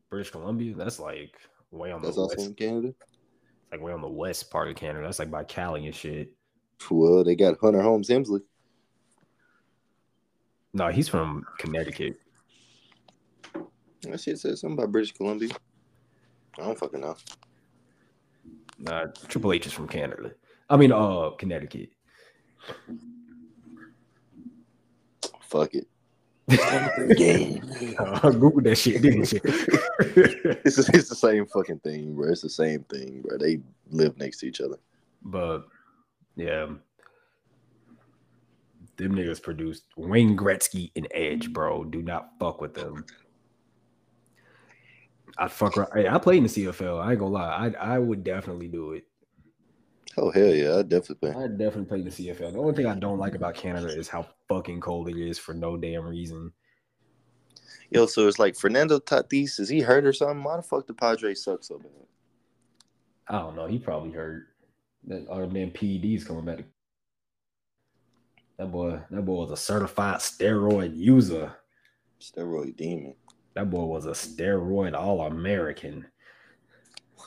British 0.09 0.31
Columbia. 0.31 0.75
That's 0.75 0.99
like 0.99 1.35
way 1.71 1.91
on 1.91 2.01
That's 2.01 2.15
the 2.15 2.21
also 2.21 2.35
west. 2.35 2.47
in 2.47 2.53
Canada. 2.55 2.87
It's 2.89 3.71
like 3.71 3.81
way 3.81 3.91
on 3.91 4.01
the 4.01 4.07
west 4.07 4.49
part 4.51 4.69
of 4.69 4.75
Canada. 4.75 5.05
That's 5.05 5.19
like 5.19 5.31
by 5.31 5.43
Cali 5.43 5.85
and 5.85 5.95
shit. 5.95 6.31
Well, 6.89 7.23
they 7.23 7.35
got 7.35 7.57
Hunter 7.59 7.81
Holmes 7.81 8.09
Helmsley. 8.09 8.41
No, 10.73 10.89
he's 10.89 11.07
from 11.07 11.45
Connecticut. 11.57 12.17
That 14.01 14.19
shit 14.19 14.39
says 14.39 14.61
something 14.61 14.77
about 14.77 14.91
British 14.91 15.13
Columbia. 15.13 15.49
I 16.57 16.63
don't 16.63 16.77
fucking 16.77 17.01
know. 17.01 17.15
Nah, 18.79 19.05
Triple 19.27 19.53
H 19.53 19.67
is 19.67 19.73
from 19.73 19.87
Canada. 19.87 20.31
I 20.69 20.77
mean, 20.77 20.91
uh, 20.91 21.31
Connecticut. 21.37 21.89
Fuck 25.41 25.75
it 25.75 25.87
game. 27.15 27.61
Uh, 27.97 28.29
Google 28.29 28.61
that 28.61 28.75
shit, 28.75 29.01
didn't 29.01 29.31
you? 29.31 29.39
it's, 30.65 30.77
it's 30.89 31.09
the 31.09 31.15
same 31.15 31.45
fucking 31.45 31.79
thing, 31.79 32.13
bro. 32.13 32.29
It's 32.29 32.41
the 32.41 32.49
same 32.49 32.83
thing, 32.83 33.21
bro. 33.21 33.37
They 33.37 33.61
live 33.89 34.17
next 34.17 34.39
to 34.39 34.47
each 34.47 34.59
other. 34.59 34.77
But 35.21 35.65
yeah, 36.35 36.65
them 38.97 39.15
niggas 39.15 39.41
produced 39.41 39.83
Wayne 39.95 40.35
Gretzky 40.35 40.91
and 40.95 41.07
Edge, 41.11 41.53
bro. 41.53 41.85
Do 41.85 42.01
not 42.01 42.31
fuck 42.37 42.59
with 42.59 42.73
them. 42.73 43.05
I 45.37 45.47
fuck. 45.47 45.75
Hey, 45.93 46.07
I 46.07 46.17
played 46.17 46.37
in 46.37 46.43
the 46.43 46.49
CFL. 46.49 47.03
I 47.03 47.11
ain't 47.11 47.19
gonna 47.19 47.31
lie. 47.31 47.73
I 47.79 47.95
I 47.95 47.99
would 47.99 48.23
definitely 48.23 48.67
do 48.67 48.93
it. 48.93 49.05
Oh 50.17 50.31
hell 50.31 50.53
yeah, 50.53 50.77
I 50.77 50.81
definitely 50.81 51.15
play. 51.15 51.43
I 51.43 51.47
definitely 51.47 51.85
play 51.85 51.99
in 51.99 52.05
the 52.05 52.11
CFL. 52.11 52.53
The 52.53 52.59
only 52.59 52.73
thing 52.73 52.85
I 52.85 52.95
don't 52.95 53.19
like 53.19 53.35
about 53.35 53.55
Canada 53.55 53.87
is 53.87 54.07
how 54.07 54.27
fucking 54.47 54.79
cold 54.79 55.09
it 55.09 55.17
is 55.17 55.37
for 55.37 55.53
no 55.53 55.75
damn 55.75 56.05
reason. 56.05 56.53
Yo, 57.91 58.05
so 58.05 58.27
it's 58.27 58.39
like 58.39 58.55
Fernando 58.55 58.99
Tatis, 58.99 59.59
is 59.59 59.69
he 59.69 59.81
hurt 59.81 60.05
or 60.05 60.13
something? 60.13 60.43
Why 60.43 60.57
the 60.57 60.63
fuck 60.63 60.87
the 60.87 60.93
Padres 60.93 61.43
suck 61.43 61.63
so 61.63 61.77
bad? 61.77 61.91
I 63.27 63.39
don't 63.39 63.55
know. 63.55 63.67
He 63.67 63.77
probably 63.77 64.11
hurt. 64.11 64.47
That 65.07 65.27
other 65.27 65.47
man 65.47 65.71
PED's 65.71 66.23
coming 66.23 66.45
back. 66.45 66.65
That 68.57 68.71
boy, 68.71 68.99
that 69.11 69.25
boy 69.25 69.41
was 69.41 69.51
a 69.51 69.57
certified 69.57 70.17
steroid 70.17 70.95
user. 70.95 71.53
Steroid 72.19 72.75
demon. 72.77 73.15
That 73.55 73.69
boy 73.69 73.85
was 73.85 74.05
a 74.05 74.11
steroid 74.11 74.93
all 74.93 75.21
American. 75.21 76.05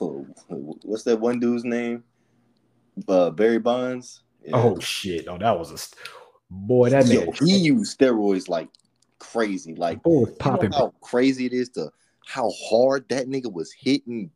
Oh, 0.01 0.27
what's 0.49 1.03
that 1.05 1.19
one 1.19 1.41
dude's 1.41 1.65
name? 1.65 2.05
uh, 3.09 3.31
Barry 3.31 3.59
Bonds. 3.59 4.23
Yeah. 4.45 4.57
Oh 4.57 4.81
shit! 4.81 5.27
Oh, 5.29 5.39
that 5.39 5.59
was 5.59 5.73
a 5.73 5.79
boy. 6.51 6.91
That 6.91 7.07
Yo, 7.07 7.27
man 7.27 7.35
he 7.41 7.59
used 7.59 7.99
steroids 7.99 8.49
like 8.49 8.69
crazy. 9.19 9.75
Like 9.75 10.03
boy, 10.03 10.27
popping. 10.39 10.73
How 10.73 10.95
crazy 11.01 11.47
it 11.47 11.53
is 11.53 11.69
to 11.71 11.91
how 12.27 12.51
hard 12.51 13.09
that 13.09 13.27
nigga 13.27 13.53
was 13.53 13.73
hitting 13.73 14.31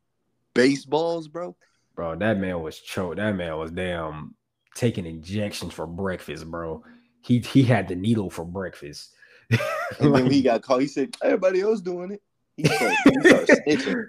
baseballs, 0.54 1.28
bro. 1.28 1.56
Bro, 1.94 2.16
that 2.16 2.38
man 2.38 2.60
was 2.60 2.78
choked. 2.78 3.16
That 3.16 3.36
man 3.36 3.56
was 3.58 3.70
damn 3.70 4.34
taking 4.74 5.06
injections 5.06 5.74
for 5.74 5.86
breakfast, 5.86 6.50
bro. 6.50 6.82
He 7.22 7.38
he 7.38 7.62
had 7.62 7.88
the 7.88 7.96
needle 7.96 8.30
for 8.30 8.44
breakfast. 8.44 9.14
and 10.00 10.14
then 10.14 10.30
he 10.30 10.42
got 10.42 10.62
caught. 10.62 10.80
He 10.80 10.86
said, 10.86 11.14
"Everybody 11.22 11.60
else 11.60 11.80
doing 11.80 12.12
it." 12.12 12.22
He 12.56 12.64
started, 12.64 12.96
he 13.04 13.28
started 13.28 13.48
snitching. 13.66 14.04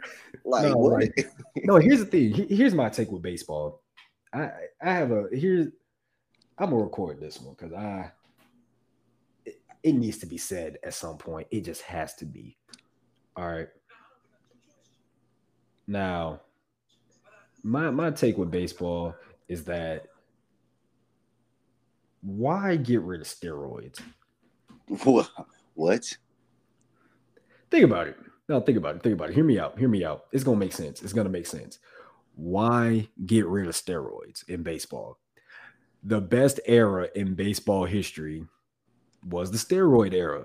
Like 0.45 0.69
no, 0.69 0.77
what? 0.77 0.93
Like, 0.93 1.31
no, 1.63 1.77
here's 1.77 1.99
the 1.99 2.05
thing. 2.05 2.47
Here's 2.49 2.73
my 2.73 2.89
take 2.89 3.11
with 3.11 3.21
baseball. 3.21 3.81
I 4.33 4.49
I 4.81 4.93
have 4.93 5.11
a 5.11 5.27
here. 5.33 5.71
I'm 6.57 6.69
gonna 6.69 6.83
record 6.83 7.19
this 7.19 7.41
one 7.41 7.55
because 7.55 7.73
I 7.73 8.11
it, 9.45 9.61
it 9.81 9.93
needs 9.93 10.17
to 10.19 10.25
be 10.25 10.37
said 10.37 10.77
at 10.83 10.93
some 10.93 11.17
point. 11.17 11.47
It 11.51 11.61
just 11.61 11.81
has 11.83 12.15
to 12.15 12.25
be. 12.25 12.57
All 13.35 13.47
right. 13.47 13.69
Now, 15.87 16.41
my 17.63 17.89
my 17.91 18.11
take 18.11 18.37
with 18.37 18.51
baseball 18.51 19.15
is 19.47 19.65
that 19.65 20.07
why 22.21 22.75
get 22.77 23.01
rid 23.01 23.21
of 23.21 23.27
steroids? 23.27 23.99
What? 25.75 26.17
Think 27.71 27.85
about 27.85 28.07
it. 28.07 28.17
No, 28.47 28.59
think 28.59 28.77
about 28.77 28.95
it. 28.95 29.03
Think 29.03 29.13
about 29.13 29.29
it. 29.29 29.35
Hear 29.35 29.43
me 29.43 29.57
out. 29.57 29.79
Hear 29.79 29.89
me 29.89 30.05
out. 30.05 30.25
It's 30.31 30.43
gonna 30.43 30.57
make 30.57 30.73
sense. 30.73 31.01
It's 31.01 31.13
gonna 31.13 31.29
make 31.29 31.47
sense 31.47 31.79
why 32.35 33.07
get 33.25 33.45
rid 33.45 33.67
of 33.67 33.73
steroids 33.73 34.47
in 34.49 34.63
baseball? 34.63 35.19
The 36.03 36.19
best 36.19 36.59
era 36.65 37.07
in 37.15 37.35
baseball 37.35 37.85
history 37.85 38.45
was 39.25 39.51
the 39.51 39.57
steroid 39.57 40.13
era. 40.13 40.43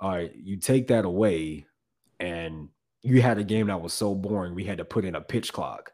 All 0.00 0.10
right, 0.10 0.32
you 0.34 0.56
take 0.56 0.86
that 0.88 1.04
away, 1.04 1.66
and 2.20 2.68
you 3.02 3.20
had 3.20 3.38
a 3.38 3.44
game 3.44 3.66
that 3.66 3.80
was 3.80 3.92
so 3.92 4.14
boring, 4.14 4.54
we 4.54 4.64
had 4.64 4.78
to 4.78 4.84
put 4.84 5.04
in 5.04 5.16
a 5.16 5.20
pitch 5.20 5.52
clock 5.52 5.90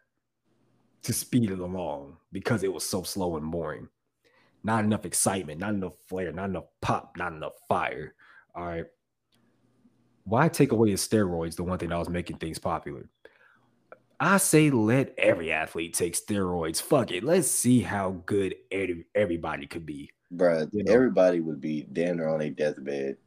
to 1.03 1.13
speed 1.13 1.51
it 1.51 1.59
along 1.59 2.17
because 2.33 2.63
it 2.63 2.73
was 2.73 2.85
so 2.85 3.03
slow 3.03 3.37
and 3.37 3.51
boring. 3.51 3.89
Not 4.65 4.85
enough 4.85 5.05
excitement, 5.05 5.61
not 5.61 5.75
enough 5.75 5.93
flair, 6.09 6.33
not 6.33 6.49
enough 6.49 6.65
pop, 6.81 7.17
not 7.17 7.33
enough 7.33 7.53
fire. 7.69 8.15
All 8.55 8.65
right. 8.65 8.87
Why 10.25 10.49
take 10.49 10.73
away 10.73 10.91
the 10.91 10.97
steroids, 10.97 11.55
the 11.55 11.65
one 11.65 11.79
thing 11.79 11.91
that 11.91 11.99
was 11.99 12.09
making 12.09 12.39
things 12.39 12.59
popular? 12.59 13.11
I 14.19 14.39
say 14.39 14.71
let 14.71 15.15
every 15.19 15.53
athlete 15.53 15.93
take 15.93 16.15
steroids. 16.15 16.81
Fuck 16.81 17.11
it. 17.11 17.25
Let's 17.25 17.49
see 17.49 17.81
how 17.81 18.23
good 18.25 18.55
everybody 18.71 19.67
could 19.67 19.85
be. 19.85 20.11
Bruh, 20.35 20.69
you 20.73 20.83
know? 20.83 20.93
everybody 20.93 21.41
would 21.41 21.61
be 21.61 21.87
damn 21.93 22.17
near 22.17 22.29
on 22.29 22.41
a 22.41 22.49
deathbed. 22.49 23.19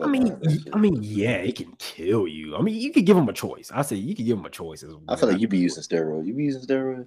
I 0.00 0.06
mean, 0.06 0.40
I 0.72 0.78
mean, 0.78 0.98
yeah, 1.02 1.36
it 1.36 1.56
can 1.56 1.74
kill 1.78 2.26
you. 2.26 2.56
I 2.56 2.62
mean, 2.62 2.76
you 2.76 2.92
could 2.92 3.04
give 3.04 3.16
them 3.16 3.28
a 3.28 3.32
choice. 3.32 3.70
I 3.72 3.82
say 3.82 3.96
you 3.96 4.14
could 4.14 4.24
give 4.24 4.36
them 4.36 4.46
a 4.46 4.50
choice. 4.50 4.82
As 4.82 4.94
I 5.08 5.16
feel 5.16 5.28
like 5.28 5.40
you'd 5.40 5.50
be 5.50 5.58
using 5.58 5.82
steroids. 5.82 6.26
You 6.26 6.34
be 6.34 6.44
using 6.44 6.62
steroids? 6.62 7.06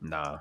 Nah. 0.00 0.38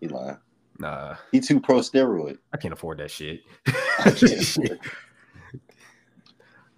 You 0.00 0.08
lying. 0.08 0.38
Nah. 0.82 1.14
He 1.30 1.38
too 1.38 1.60
pro 1.60 1.76
steroid. 1.76 2.38
I 2.52 2.56
can't 2.56 2.74
afford 2.74 2.98
that 2.98 3.12
shit. 3.12 3.42
this 4.04 4.58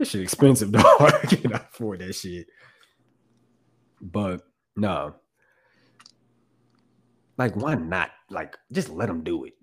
shit 0.03 0.21
expensive, 0.21 0.73
dog. 0.73 0.85
I 1.01 1.27
can't 1.27 1.55
afford 1.55 2.01
that 2.01 2.15
shit. 2.15 2.47
But 4.03 4.43
no. 4.77 5.15
Like, 7.39 7.57
why 7.57 7.77
not? 7.77 8.11
Like, 8.29 8.59
just 8.73 8.91
let 8.91 9.07
them 9.07 9.25
do 9.25 9.45
it. 9.45 9.55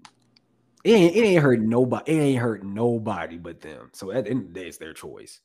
It 0.84 0.92
ain't, 0.92 1.16
it 1.16 1.20
ain't 1.20 1.44
hurt 1.44 1.62
nobody. 1.62 2.12
It 2.12 2.20
ain't 2.20 2.42
hurt 2.42 2.64
nobody 2.64 3.38
but 3.38 3.62
them. 3.62 3.92
So 3.94 4.10
at 4.10 4.24
the 4.24 4.32
end 4.32 4.48
of 4.48 4.54
the 4.56 4.60
day, 4.60 4.68
it's 4.68 4.78
their 4.78 4.94
choice. 4.94 5.40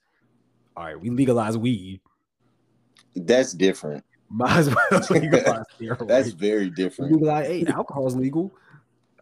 All 0.74 0.84
right, 0.84 0.99
we 0.99 1.11
legalize 1.11 1.59
weed. 1.59 2.01
That's 3.14 3.53
different. 3.53 4.05
Might 4.30 4.57
as 4.57 4.74
well 4.74 4.86
legalize 5.11 5.64
steroids. 5.78 6.09
That's 6.09 6.30
very 6.30 6.70
different. 6.70 7.12
legalize. 7.12 7.47
Hey, 7.47 7.66
alcohol's 7.66 8.16
legal. 8.16 8.55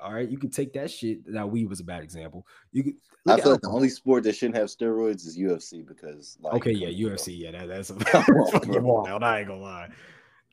All 0.04 0.12
right, 0.12 0.28
you 0.28 0.36
can 0.36 0.50
take 0.50 0.74
that 0.74 0.90
shit. 0.90 1.26
Now 1.26 1.46
weed 1.46 1.66
was 1.66 1.80
a 1.80 1.84
bad 1.84 2.02
example. 2.02 2.46
You 2.72 2.84
could. 2.84 2.94
I 3.26 3.40
feel 3.40 3.52
like 3.52 3.62
the 3.62 3.70
only 3.70 3.88
sport 3.88 4.24
that 4.24 4.36
shouldn't 4.36 4.56
have 4.56 4.68
steroids 4.68 5.26
is 5.26 5.38
UFC 5.38 5.86
because 5.86 6.36
like 6.42 6.52
Okay, 6.54 6.72
yeah, 6.72 6.88
UFC. 6.88 7.38
Yeah, 7.38 7.52
that, 7.52 7.68
that's 7.68 7.88
a 7.88 7.94
fucking 8.52 8.82
wild. 8.82 9.22
I 9.22 9.38
ain't 9.38 9.48
gonna 9.48 9.62
lie. 9.62 9.88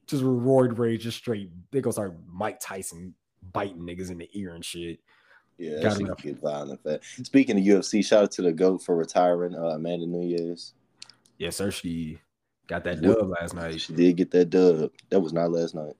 Just 0.08 0.24
roid 0.24 0.78
rage, 0.78 1.04
just 1.04 1.18
straight. 1.18 1.52
They 1.72 1.82
gonna 1.82 1.92
start 1.92 2.16
Mike 2.32 2.62
Tyson 2.62 3.14
biting 3.52 3.82
niggas 3.82 4.10
in 4.10 4.20
the 4.20 4.30
ear 4.34 4.56
and 4.56 4.64
shit. 4.64 5.00
Yeah, 5.58 5.80
that 5.82 5.98
shit 5.98 6.18
get 6.18 6.42
violent. 6.42 6.82
Fat. 6.82 7.04
Speaking 7.04 7.58
of 7.58 7.64
UFC, 7.64 8.06
shout 8.06 8.24
out 8.24 8.32
to 8.32 8.42
the 8.42 8.54
GOAT 8.54 8.82
for 8.84 8.96
retiring, 8.96 9.54
uh, 9.54 9.76
Amanda 9.76 10.08
Nunes. 10.08 10.76
Yes, 11.38 11.58
sir. 11.58 11.72
She 11.72 12.20
got 12.68 12.86
that 12.86 13.02
dub 13.02 13.30
last 13.30 13.54
night. 13.54 13.82
She 13.82 13.94
did 13.94 14.16
get 14.16 14.32
that 14.32 14.50
dub. 14.50 14.92
That 15.10 15.20
was 15.20 15.34
not 15.34 15.52
last 15.52 15.76
night. 15.76 15.94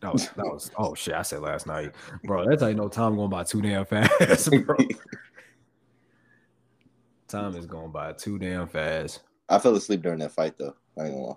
That 0.00 0.12
was 0.12 0.28
that 0.30 0.46
was 0.46 0.70
oh 0.76 0.94
shit. 0.94 1.14
I 1.14 1.22
said 1.22 1.40
last 1.40 1.66
night, 1.66 1.92
bro. 2.24 2.48
That's 2.48 2.62
how 2.62 2.68
you 2.68 2.74
know 2.74 2.88
time 2.88 3.16
going 3.16 3.30
by 3.30 3.42
too 3.42 3.60
damn 3.60 3.84
fast, 3.84 4.50
bro. 4.66 4.76
time 7.28 7.56
is 7.56 7.66
going 7.66 7.90
by 7.90 8.12
too 8.12 8.38
damn 8.38 8.68
fast. 8.68 9.22
I 9.48 9.58
fell 9.58 9.74
asleep 9.74 10.02
during 10.02 10.20
that 10.20 10.32
fight 10.32 10.56
though. 10.56 10.76
I 10.96 11.06
ain't 11.06 11.14
gonna 11.14 11.26
lie. 11.26 11.36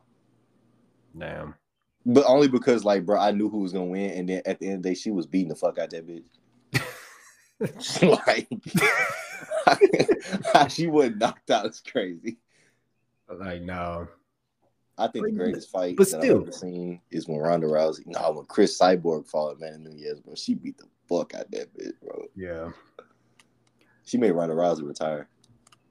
Damn. 1.18 1.56
But 2.06 2.26
only 2.28 2.48
because 2.48 2.86
like, 2.86 3.06
bro, 3.06 3.20
I 3.20 3.32
knew 3.32 3.50
who 3.50 3.60
was 3.60 3.74
gonna 3.74 3.86
win, 3.86 4.12
and 4.12 4.30
then 4.30 4.42
at 4.46 4.60
the 4.60 4.68
end 4.68 4.78
of 4.78 4.84
the 4.84 4.90
day, 4.90 4.96
she 4.96 5.12
was 5.12 5.26
beating 5.26 5.50
the 5.50 5.56
fuck 5.56 5.80
out 5.80 5.90
that 5.90 6.08
bitch. 6.08 6.24
like, 8.26 8.48
how 10.54 10.68
she 10.68 10.88
wasn't 10.88 11.18
knocked 11.18 11.50
out 11.50 11.66
is 11.66 11.80
crazy. 11.80 12.38
Like 13.30 13.62
no, 13.62 14.08
I 15.02 15.08
think 15.08 15.26
the 15.26 15.32
greatest 15.32 15.70
fight 15.72 15.96
but 15.98 16.10
that 16.12 16.22
still. 16.22 16.38
I've 16.38 16.44
ever 16.44 16.52
seen 16.52 17.02
is 17.12 17.28
when 17.28 17.40
Ronda 17.40 17.68
Rousey. 17.68 18.06
No, 18.06 18.32
when 18.32 18.46
Cris 18.46 18.78
Cyborg 18.80 19.28
fought 19.28 19.58
Amanda 19.58 19.90
Nunes, 19.90 20.20
bro. 20.22 20.36
She 20.36 20.54
beat 20.54 20.78
the 20.78 20.86
fuck 21.10 21.34
out 21.36 21.50
that 21.52 21.74
bitch, 21.78 21.94
bro. 22.02 22.26
yeah, 22.36 22.70
She 24.06 24.18
made 24.18 24.32
Ronda 24.32 24.56
Rousey 24.56 24.88
retire. 24.88 25.28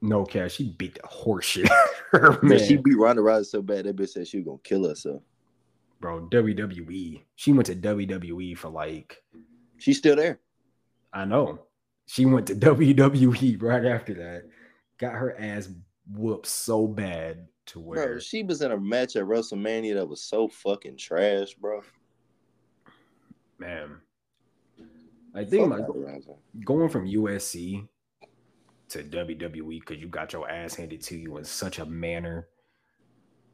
no 0.01 0.25
cash. 0.25 0.53
She 0.55 0.69
beat 0.77 0.95
the 1.01 1.07
horse 1.07 1.45
shit. 1.45 1.69
out 1.71 1.87
of 2.13 2.21
her, 2.21 2.31
Man, 2.41 2.57
man. 2.57 2.67
she 2.67 2.77
beat 2.77 2.97
Ronda 2.97 3.21
Rousey 3.21 3.45
so 3.47 3.61
bad 3.61 3.85
that 3.85 3.95
bitch 3.95 4.09
said 4.09 4.27
she 4.27 4.37
was 4.37 4.45
gonna 4.45 4.57
kill 4.63 4.87
herself. 4.87 5.21
bro, 5.99 6.27
WWE. 6.29 7.21
She 7.35 7.51
went 7.53 7.65
to 7.67 7.75
WWE 7.75 8.57
for 8.57 8.69
like 8.69 9.17
She's 9.77 9.97
still 9.97 10.15
there. 10.15 10.39
I 11.13 11.25
know. 11.25 11.59
She 12.07 12.25
went 12.25 12.47
to 12.47 12.55
WWE 12.67 13.61
right 13.61 13.85
after 13.85 14.13
that. 14.15 14.43
Got 14.97 15.13
her 15.13 15.35
ass 15.39 15.69
whooped 16.11 16.45
so 16.47 16.87
bad 16.87 17.47
to 17.67 17.79
where 17.79 18.07
Bro, 18.07 18.19
she 18.19 18.43
was 18.43 18.61
in 18.61 18.71
a 18.71 18.77
match 18.79 19.15
at 19.15 19.25
WrestleMania 19.25 19.95
that 19.95 20.07
was 20.07 20.21
so 20.21 20.47
fucking 20.47 20.97
trash, 20.97 21.53
bro. 21.53 21.81
man. 23.59 23.97
I 25.33 25.45
think 25.45 25.69
Fuck 25.69 25.79
like 25.87 26.65
going 26.65 26.89
from 26.89 27.07
UFC 27.07 27.87
to 28.89 29.03
WWE 29.03 29.79
because 29.79 29.97
you 29.97 30.07
got 30.07 30.33
your 30.33 30.49
ass 30.49 30.75
handed 30.75 31.01
to 31.03 31.17
you 31.17 31.37
in 31.37 31.45
such 31.45 31.79
a 31.79 31.85
manner 31.85 32.47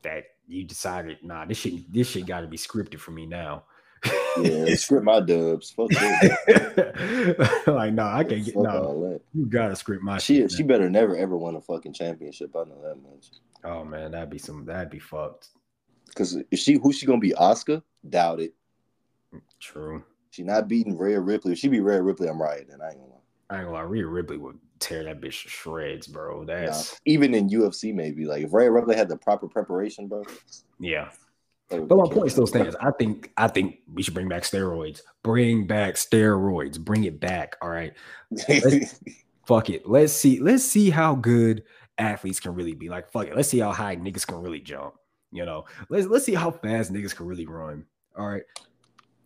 that 0.01 0.23
you 0.47 0.63
decided, 0.63 1.17
nah, 1.21 1.45
this 1.45 1.57
shit, 1.59 1.93
this 1.93 2.09
shit 2.09 2.25
got 2.25 2.41
to 2.41 2.47
be 2.47 2.57
scripted 2.57 2.99
for 2.99 3.11
me 3.11 3.27
now. 3.27 3.65
Yeah, 4.41 4.65
script 4.75 5.03
my 5.05 5.19
dubs. 5.19 5.69
Fuck 5.71 5.91
like, 7.67 7.93
nah, 7.93 8.15
I 8.17 8.23
can't 8.23 8.45
get 8.45 8.55
no. 8.55 9.01
that. 9.11 9.21
You 9.33 9.45
gotta 9.47 9.75
script 9.75 10.03
my 10.03 10.17
She 10.17 10.37
shit. 10.37 10.51
she 10.51 10.63
better 10.63 10.89
never 10.89 11.15
ever 11.15 11.37
win 11.37 11.55
a 11.55 11.61
fucking 11.61 11.93
championship. 11.93 12.55
I 12.55 12.63
know 12.63 12.81
that 12.83 12.95
much. 13.01 13.29
Oh 13.63 13.83
man, 13.83 14.11
that'd 14.11 14.29
be 14.29 14.37
some. 14.37 14.65
That'd 14.65 14.89
be 14.89 14.99
fucked. 14.99 15.49
Because 16.07 16.37
is 16.51 16.59
she 16.59 16.73
who's 16.73 16.97
she 16.97 17.05
gonna 17.05 17.19
be? 17.19 17.33
Oscar? 17.35 17.81
Doubt 18.09 18.39
it. 18.39 18.53
True. 19.59 20.03
She 20.31 20.43
not 20.43 20.67
beating 20.67 20.97
Rhea 20.97 21.19
Ripley. 21.19 21.53
If 21.53 21.59
she 21.59 21.67
be 21.67 21.79
Rhea 21.79 22.01
Ripley, 22.01 22.27
I'm 22.27 22.41
right. 22.41 22.67
Then 22.69 22.81
I 22.81 22.89
ain't 22.89 22.99
gonna 22.99 23.11
lie. 23.11 23.17
I 23.49 23.55
ain't 23.55 23.65
gonna 23.65 23.77
lie, 23.77 23.83
Rhea 23.83 24.05
Ripley 24.05 24.37
would 24.37 24.59
tear 24.79 25.03
that 25.05 25.21
bitch 25.21 25.43
to 25.43 25.49
shreds, 25.49 26.07
bro. 26.07 26.43
Nah, 26.43 26.45
That's 26.45 26.99
even 27.05 27.33
in 27.33 27.49
UFC, 27.49 27.93
maybe 27.93 28.25
like 28.25 28.43
if 28.43 28.53
Rhea 28.53 28.71
Ripley 28.71 28.95
had 28.95 29.09
the 29.09 29.17
proper 29.17 29.47
preparation, 29.47 30.07
bro. 30.07 30.23
yeah. 30.79 31.09
But 31.69 31.97
my 31.97 32.07
point 32.07 32.31
still 32.31 32.47
stands. 32.47 32.75
I 32.79 32.91
think 32.91 33.31
I 33.35 33.49
think 33.49 33.79
we 33.93 34.01
should 34.01 34.13
bring 34.13 34.29
back 34.29 34.43
steroids. 34.43 35.01
Bring 35.21 35.67
back 35.67 35.95
steroids. 35.95 36.79
Bring 36.79 37.03
it 37.03 37.19
back. 37.19 37.57
All 37.61 37.69
right. 37.69 37.93
Fuck 39.45 39.69
it. 39.69 39.85
Let's 39.85 40.13
see. 40.13 40.39
Let's 40.39 40.63
see 40.63 40.89
how 40.89 41.15
good 41.15 41.63
athletes 41.97 42.39
can 42.39 42.53
really 42.53 42.73
be. 42.73 42.89
Like 42.89 43.11
fuck 43.11 43.27
it. 43.27 43.35
Let's 43.35 43.49
see 43.49 43.59
how 43.59 43.71
high 43.71 43.95
niggas 43.95 44.25
can 44.25 44.41
really 44.41 44.59
jump. 44.59 44.95
You 45.31 45.45
know. 45.45 45.65
Let's 45.89 46.07
let's 46.07 46.25
see 46.25 46.35
how 46.35 46.51
fast 46.51 46.91
niggas 46.91 47.15
can 47.15 47.25
really 47.25 47.45
run. 47.45 47.85
All 48.17 48.27
right. 48.27 48.43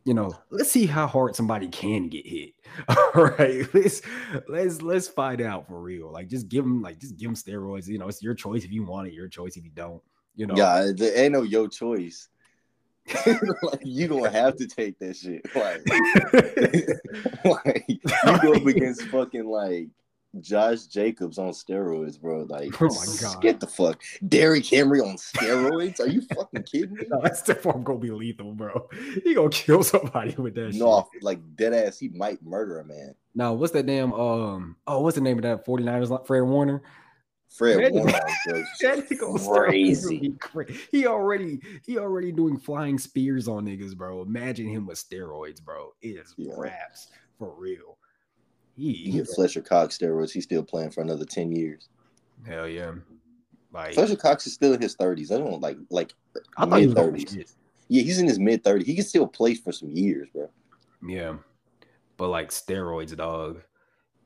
You 0.03 0.15
know, 0.15 0.36
let's 0.49 0.72
see 0.72 0.88
how 0.88 1.05
hard 1.05 1.36
somebody 1.36 1.67
can 1.67 2.09
get 2.09 2.26
hit. 2.26 2.53
All 2.89 3.26
right, 3.38 3.72
let's 3.72 4.01
let's 4.47 4.82
let's 4.82 5.07
find 5.07 5.41
out 5.41 5.67
for 5.67 5.80
real. 5.80 6.11
Like, 6.11 6.28
just 6.28 6.49
give 6.49 6.63
them 6.63 6.82
like 6.82 6.97
just 6.97 7.17
give 7.17 7.28
them 7.28 7.36
steroids. 7.36 7.88
You 7.88 7.99
know, 7.99 8.07
it's 8.07 8.24
your 8.24 8.34
choice 8.34 8.63
if 8.63 8.72
you 8.72 8.84
want 8.84 9.09
it. 9.09 9.13
Your 9.13 9.28
choice 9.28 9.57
if 9.57 9.63
you 9.63 9.69
don't. 9.69 10.01
You 10.36 10.47
know, 10.47 10.55
yeah, 10.57 10.91
there 10.95 11.15
ain't 11.15 11.34
no 11.34 11.43
your 11.43 11.67
choice. 11.67 12.30
like 13.26 13.82
you 13.84 14.07
gonna 14.07 14.30
have 14.32 14.55
to 14.57 14.67
take 14.67 14.97
that 14.99 15.15
shit. 15.15 15.43
Like, 15.55 15.84
like 17.45 17.86
you 17.88 17.99
go 18.41 18.53
up 18.53 18.65
against 18.65 19.03
fucking 19.03 19.45
like 19.45 19.89
Josh 20.39 20.86
Jacobs 20.86 21.38
on 21.38 21.49
steroids, 21.51 22.19
bro. 22.19 22.43
Like, 22.47 22.82
Oh 22.82 22.88
my 22.88 23.05
God. 23.21 23.41
get 23.41 23.59
the 23.59 23.67
fuck 23.67 24.01
Derrick 24.27 24.65
Henry 24.65 25.01
on 25.01 25.17
steroids? 25.17 25.99
Are 25.99 26.07
you 26.07 26.21
fucking 26.34 26.63
kidding 26.63 26.93
me? 26.95 27.05
No, 27.09 27.19
that's 27.21 27.41
the 27.41 27.55
form 27.55 27.84
gonna 27.84 27.99
be 27.99 28.11
lethal, 28.11 28.53
bro. 28.53 28.88
He 29.23 29.34
gonna 29.34 29.49
kill 29.49 29.84
somebody 29.84 30.34
with 30.36 30.55
that 30.55 30.73
No, 30.75 31.07
shit. 31.13 31.23
like 31.23 31.39
dead 31.55 31.73
ass, 31.73 31.99
he 31.99 32.09
might 32.09 32.41
murder 32.43 32.79
a 32.79 32.86
man. 32.86 33.13
Now, 33.36 33.53
what's 33.53 33.73
that 33.73 33.86
damn 33.86 34.13
um 34.13 34.77
oh 34.88 35.01
what's 35.01 35.15
the 35.15 35.21
name 35.21 35.38
of 35.38 35.43
that 35.43 35.65
49ers 35.65 36.09
li- 36.09 36.25
Fred 36.25 36.41
Warner? 36.43 36.82
Fred 37.49 37.79
Man, 37.79 37.91
Warner, 37.93 38.13
on 38.15 38.34
drugs. 38.47 38.67
That 38.82 39.09
nigga 39.09 39.23
on 39.29 39.38
steroids 39.38 39.65
Crazy. 39.67 40.13
would 40.15 40.21
be 40.21 40.29
cra- 40.39 40.71
He 40.91 41.05
already 41.07 41.59
he 41.86 41.97
already 41.97 42.32
doing 42.32 42.57
flying 42.57 42.97
spears 42.97 43.49
on 43.49 43.65
niggas, 43.65 43.97
bro. 43.97 44.21
Imagine 44.21 44.69
him 44.69 44.86
with 44.86 44.97
steroids, 44.97 45.61
bro. 45.61 45.89
It 46.01 46.11
is 46.15 46.34
Yeah. 46.38 46.53
raps 46.57 47.09
for 47.38 47.53
real. 47.57 47.97
He, 48.82 48.91
You 48.91 49.11
he 49.11 49.17
get 49.19 49.27
Fletcher 49.27 49.61
Cox 49.61 49.97
steroids, 49.97 50.32
he's 50.32 50.43
still 50.43 50.63
playing 50.63 50.91
for 50.91 51.01
another 51.01 51.25
ten 51.25 51.51
years. 51.51 51.89
hell 52.45 52.67
yeah. 52.67 52.93
Like 53.71 53.93
Fletcher 53.93 54.15
Cox 54.15 54.47
is 54.47 54.53
still 54.53 54.73
in 54.73 54.82
his 54.82 54.95
thirties. 54.95 55.32
I 55.32 55.38
don't 55.38 55.61
like 55.61 55.77
like 55.89 56.13
I 56.57 56.65
thought 56.65 56.79
he 56.79 56.88
mid 56.88 56.97
30s. 56.97 57.34
shit. 57.34 57.51
yeah, 57.88 58.01
he's 58.01 58.19
in 58.19 58.27
his 58.27 58.39
mid 58.39 58.63
thirties. 58.63 58.88
He 58.88 58.95
can 58.95 59.05
still 59.05 59.27
play 59.27 59.53
for 59.55 59.71
some 59.71 59.91
years, 59.91 60.27
bro. 60.34 60.49
Yeah. 61.07 61.36
But 62.17 62.29
like 62.29 62.49
steroids, 62.49 63.15
dog. 63.15 63.61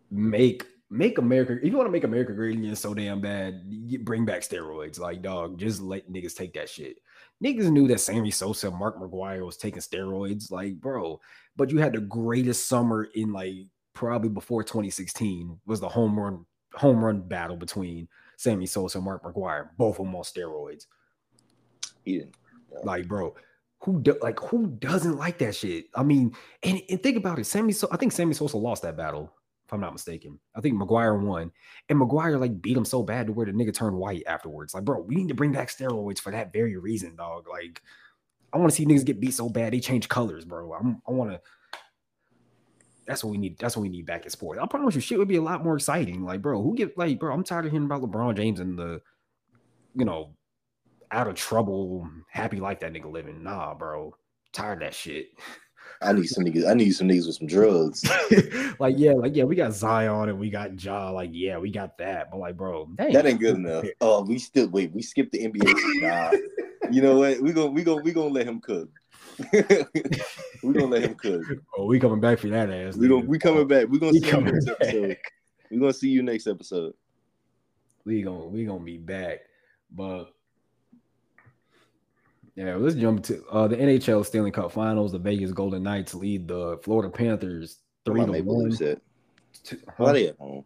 Make 0.10 0.66
make 0.90 1.18
America 1.18 1.58
if 1.58 1.66
you 1.66 1.78
want 1.78 1.88
to 1.88 1.92
make 1.92 2.04
America 2.04 2.32
great 2.34 2.58
again 2.58 2.76
so 2.76 2.94
damn 2.94 3.22
bad, 3.22 3.70
bring 4.06 4.26
back 4.26 4.42
steroids. 4.42 5.00
Like, 5.00 5.22
dog, 5.22 5.60
just 5.60 5.82
let 5.82 6.10
niggas 6.12 6.36
take 6.36 6.54
that 6.54 6.70
shit. 6.70 6.98
Niggas 7.44 7.70
knew 7.70 7.88
that 7.90 8.00
Sammy 8.00 8.32
Sosa, 8.32 8.72
Mark 8.72 8.98
McGwire 8.98 9.46
was 9.46 9.58
taking 9.58 9.82
steroids, 9.82 10.52
like, 10.52 10.80
bro. 10.80 11.20
But 11.58 11.70
you 11.70 11.80
had 11.80 11.94
the 11.94 12.02
greatest 12.02 12.68
summer 12.68 13.10
in 13.16 13.34
like 13.34 13.56
probably 13.96 14.30
before 14.30 14.64
2016 14.64 15.60
was 15.66 15.80
the 15.80 15.90
home 15.90 16.20
run 16.20 16.46
home 16.76 17.04
run 17.04 17.22
battle 17.22 17.56
between 17.56 18.08
Sammy 18.38 18.66
Sosa 18.66 19.00
and 19.00 19.06
Mark 19.06 19.24
McGwire, 19.24 19.70
both 19.78 19.98
of 19.98 20.06
them 20.06 20.16
on 20.16 20.24
steroids. 20.24 20.86
He 22.04 22.20
didn't. 22.20 22.36
Like, 22.84 23.08
bro, 23.08 23.34
who 23.80 24.02
do, 24.02 24.18
like 24.22 24.40
who 24.40 24.68
doesn't 24.68 25.18
like 25.18 25.38
that 25.40 25.56
shit? 25.56 25.86
I 25.96 26.04
mean, 26.04 26.36
and, 26.64 26.82
and 26.90 27.02
think 27.02 27.18
about 27.18 27.40
it. 27.40 27.46
Sammy, 27.46 27.72
so 27.72 27.88
I 27.92 27.98
think 27.98 28.12
Sammy 28.12 28.34
Sosa 28.34 28.58
lost 28.58 28.84
that 28.84 28.98
battle, 28.98 29.34
if 29.66 29.74
I'm 29.74 29.80
not 29.80 29.94
mistaken. 29.94 30.38
I 30.54 30.62
think 30.62 30.76
McGwire 30.76 31.20
won, 31.20 31.52
and 31.88 32.00
McGwire 32.00 32.40
like 32.40 32.62
beat 32.62 32.78
him 32.78 32.86
so 32.86 33.02
bad 33.02 33.28
to 33.28 33.34
where 33.34 33.46
the 33.46 33.54
nigga 33.54 33.74
turned 33.74 33.96
white 33.96 34.24
afterwards. 34.28 34.74
Like, 34.74 34.84
bro, 34.84 35.00
we 35.00 35.16
need 35.16 35.30
to 35.30 35.34
bring 35.34 35.54
back 35.54 35.70
steroids 35.70 36.20
for 36.20 36.32
that 36.32 36.52
very 36.52 36.76
reason, 36.76 37.16
dog. 37.16 37.48
Like, 37.48 37.82
I 38.52 38.58
want 38.58 38.70
to 38.70 38.76
see 38.76 38.86
niggas 38.86 39.06
get 39.06 39.22
beat 39.22 39.34
so 39.34 39.50
bad 39.50 39.72
they 39.72 39.80
change 39.80 40.10
colors, 40.10 40.44
bro. 40.44 40.74
I'm, 40.74 41.02
I 41.08 41.12
want 41.12 41.32
to. 41.32 41.42
That's 43.08 43.24
what 43.24 43.32
we 43.32 43.38
need. 43.38 43.58
That's 43.60 43.76
what 43.76 43.84
we 43.84 43.90
need 43.90 44.06
back 44.06 44.24
in 44.24 44.30
sports. 44.30 44.60
I 44.62 44.66
promise 44.66 44.96
you, 44.96 45.02
shit 45.02 45.20
would 45.20 45.28
be 45.28 45.36
a 45.36 45.42
lot 45.42 45.64
more 45.64 45.76
exciting. 45.76 46.24
Like, 46.24 46.42
bro, 46.42 46.62
who 46.62 46.76
get 46.76 46.98
like, 46.98 47.20
bro? 47.20 47.34
I'm 47.34 47.44
tired 47.44 47.66
of 47.66 47.72
hearing 47.72 47.86
about 47.86 48.02
LeBron 48.02 48.36
James 48.36 48.60
and 48.60 48.78
the, 48.78 49.02
you 49.94 50.06
know, 50.06 50.36
out 51.12 51.28
of 51.28 51.36
trouble, 51.36 52.10
happy 52.30 52.58
life 52.58 52.80
that 52.80 52.94
nigga 52.94 53.12
living. 53.12 53.44
Nah, 53.44 53.74
bro. 53.76 54.16
Tired 54.54 54.74
of 54.74 54.80
that 54.80 54.94
shit. 54.94 55.28
I 56.02 56.14
need 56.14 56.28
some 56.28 56.44
niggas. 56.44 56.68
I 56.68 56.74
need 56.74 56.92
some 56.92 57.08
niggas 57.08 57.28
with 57.28 57.36
some 57.36 57.48
drugs. 57.48 58.04
like, 58.80 58.96
yeah, 58.98 59.14
like, 59.14 59.36
yeah, 59.36 59.44
we 59.44 59.56
got 59.56 59.74
Zion 59.74 60.30
and 60.30 60.40
we 60.40 60.50
got 60.50 60.82
Ja. 60.82 61.10
Like, 61.12 61.30
yeah, 61.34 61.58
we 61.58 61.72
got 61.72 61.98
that. 62.00 62.32
But 62.32 62.40
like, 62.40 62.58
bro, 62.58 62.90
that 62.98 63.06
ain't, 63.06 63.14
That 63.14 63.26
ain't 63.26 63.40
good 63.40 63.56
enough. 63.56 63.86
Oh, 64.02 64.24
we 64.24 64.40
still 64.40 64.68
wait. 64.70 64.92
We 64.94 65.02
skipped 65.02 65.32
the 65.32 65.48
NBA. 65.48 66.02
nah, 66.02 66.32
you 66.92 67.02
know 67.02 67.18
what? 67.18 67.40
We 67.42 67.54
gonna 67.54 67.72
we 67.72 67.84
gonna 67.84 68.02
we 68.02 68.12
gonna 68.12 68.34
let 68.34 68.48
him 68.48 68.60
cook. 68.60 68.90
we 70.64 70.74
gonna 70.74 70.86
let 70.86 71.04
him 71.04 71.16
cook. 71.16 71.44
Oh, 71.78 71.86
we 71.86 72.00
coming 72.00 72.20
back 72.20 72.40
for 72.40 72.48
that 72.50 72.70
ass. 72.70 72.96
We 72.96 73.08
gonna 73.08 73.24
nigga. 73.24 73.28
we 73.28 73.40
coming 73.40 73.68
back. 73.68 73.88
We 73.90 74.00
gonna 74.00 74.12
We 74.14 74.20
see 74.22 74.28
you 74.30 74.42
next 74.42 74.66
back. 74.66 74.78
episode. 74.82 75.18
We 75.72 75.78
gonna 75.80 75.94
see 75.94 76.10
you 76.10 76.24
next 76.24 76.48
episode. 76.48 76.94
we 78.06 78.22
gonna 78.22 78.46
we 78.48 78.66
gonna 78.66 78.84
be 78.84 78.98
back. 78.98 79.40
But 79.92 80.26
yeah, 82.56 82.76
let's 82.76 82.96
jump 82.96 83.24
to 83.26 83.44
uh 83.48 83.68
the 83.68 83.76
NHL 83.76 84.26
Stanley 84.26 84.52
Cup 84.52 84.72
Finals. 84.72 85.12
The 85.12 85.20
Vegas 85.20 85.52
Golden 85.52 85.84
Knights 85.84 86.14
lead 86.16 86.48
the 86.48 86.78
Florida 86.84 87.10
Panthers 87.10 87.80
three 88.06 88.26
to 88.26 88.42
one. 88.42 88.70
Leafs 88.70 88.82
at. 88.82 89.02
To- 89.66 89.80
Why 89.98 90.14
they 90.14 90.28
at 90.30 90.38
home? 90.38 90.64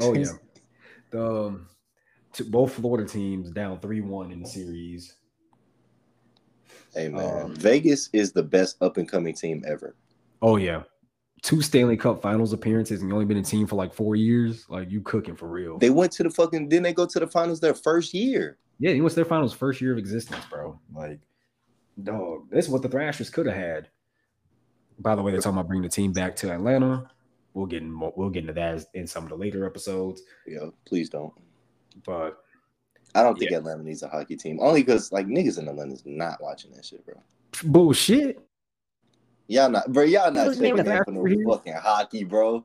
oh 0.00 0.14
yeah, 0.14 0.24
the 1.10 1.26
um, 1.26 1.66
to 2.34 2.44
both 2.44 2.72
Florida 2.74 3.08
teams 3.08 3.50
down 3.50 3.80
three 3.80 4.00
one 4.00 4.30
in 4.30 4.42
the 4.42 4.48
series. 4.48 5.14
Hey 6.94 7.08
man, 7.08 7.44
Um, 7.44 7.54
Vegas 7.54 8.08
is 8.12 8.32
the 8.32 8.42
best 8.42 8.82
up 8.82 8.96
and 8.96 9.08
coming 9.08 9.34
team 9.34 9.64
ever. 9.66 9.94
Oh 10.42 10.56
yeah, 10.56 10.82
two 11.42 11.62
Stanley 11.62 11.96
Cup 11.96 12.22
Finals 12.22 12.52
appearances, 12.52 13.00
and 13.00 13.08
you 13.08 13.14
only 13.14 13.26
been 13.26 13.36
a 13.36 13.42
team 13.42 13.66
for 13.66 13.76
like 13.76 13.94
four 13.94 14.16
years. 14.16 14.66
Like 14.68 14.90
you 14.90 15.00
cooking 15.00 15.36
for 15.36 15.48
real. 15.48 15.78
They 15.78 15.90
went 15.90 16.12
to 16.12 16.22
the 16.22 16.30
fucking. 16.30 16.68
Didn't 16.68 16.82
they 16.84 16.92
go 16.92 17.06
to 17.06 17.20
the 17.20 17.26
finals 17.26 17.60
their 17.60 17.74
first 17.74 18.12
year? 18.14 18.58
Yeah, 18.78 18.90
it 18.90 19.02
was 19.02 19.14
their 19.14 19.24
finals 19.24 19.52
first 19.52 19.80
year 19.80 19.92
of 19.92 19.98
existence, 19.98 20.44
bro. 20.48 20.80
Like, 20.94 21.20
dog, 22.02 22.50
this 22.50 22.64
is 22.64 22.70
what 22.70 22.82
the 22.82 22.88
Thrashers 22.88 23.28
could 23.30 23.46
have 23.46 23.54
had. 23.54 23.88
By 24.98 25.14
the 25.14 25.22
way, 25.22 25.32
they're 25.32 25.40
talking 25.40 25.58
about 25.58 25.68
bringing 25.68 25.82
the 25.82 25.94
team 25.94 26.12
back 26.12 26.34
to 26.36 26.50
Atlanta. 26.52 27.10
We'll 27.52 27.66
get 27.66 27.82
in 27.82 27.90
more, 27.90 28.12
we'll 28.16 28.30
get 28.30 28.40
into 28.40 28.52
that 28.54 28.86
in 28.94 29.06
some 29.06 29.24
of 29.24 29.30
the 29.30 29.36
later 29.36 29.66
episodes. 29.66 30.22
Yeah, 30.46 30.70
please 30.86 31.10
don't. 31.10 31.32
But 32.06 32.38
I 33.14 33.22
don't 33.22 33.38
think 33.38 33.50
Atlanta 33.52 33.82
needs 33.82 34.02
a 34.02 34.08
hockey 34.08 34.36
team. 34.36 34.58
Only 34.60 34.82
because 34.82 35.12
like 35.12 35.26
niggas 35.26 35.58
in 35.58 35.68
Atlanta 35.68 35.92
is 35.92 36.02
not 36.04 36.42
watching 36.42 36.70
that 36.72 36.84
shit, 36.84 37.04
bro. 37.04 37.14
bullshit. 37.64 38.38
Y'all 39.48 39.68
not, 39.68 39.92
bro. 39.92 40.04
Y'all 40.04 40.30
not 40.30 40.46
What's 40.46 40.58
checking 40.58 40.78
of 40.78 40.86
that 40.86 40.98
that 40.98 41.04
for 41.06 41.10
no 41.10 41.52
fucking 41.52 41.72
hockey, 41.72 42.24
bro. 42.24 42.64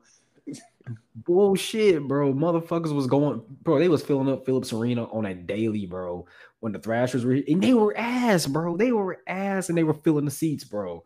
Bullshit, 1.16 2.06
bro. 2.06 2.32
Motherfuckers 2.32 2.94
was 2.94 3.08
going, 3.08 3.42
bro. 3.62 3.80
They 3.80 3.88
was 3.88 4.04
filling 4.04 4.28
up 4.28 4.46
Phillips 4.46 4.72
Arena 4.72 5.04
on 5.10 5.26
a 5.26 5.34
daily, 5.34 5.86
bro. 5.86 6.26
When 6.60 6.72
the 6.72 6.78
Thrashers 6.78 7.24
were 7.24 7.32
here, 7.32 7.44
and 7.48 7.60
they 7.62 7.74
were 7.74 7.96
ass, 7.96 8.46
bro. 8.46 8.76
They 8.76 8.92
were 8.92 9.20
ass, 9.26 9.68
and 9.68 9.76
they 9.76 9.82
were 9.82 9.94
filling 9.94 10.24
the 10.24 10.30
seats, 10.30 10.62
bro. 10.62 11.02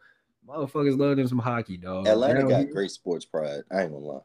Motherfuckers 0.47 0.99
love 0.99 1.17
them 1.17 1.29
some 1.29 1.39
hockey, 1.39 1.79
dog. 1.79 2.07
Atlanta 2.07 2.41
Down 2.41 2.49
got 2.49 2.61
here- 2.61 2.73
great 2.73 2.91
sports 2.91 3.25
pride. 3.25 3.63
I 3.73 3.83
ain't 3.83 3.93
gonna 3.93 4.05
lie. 4.05 4.21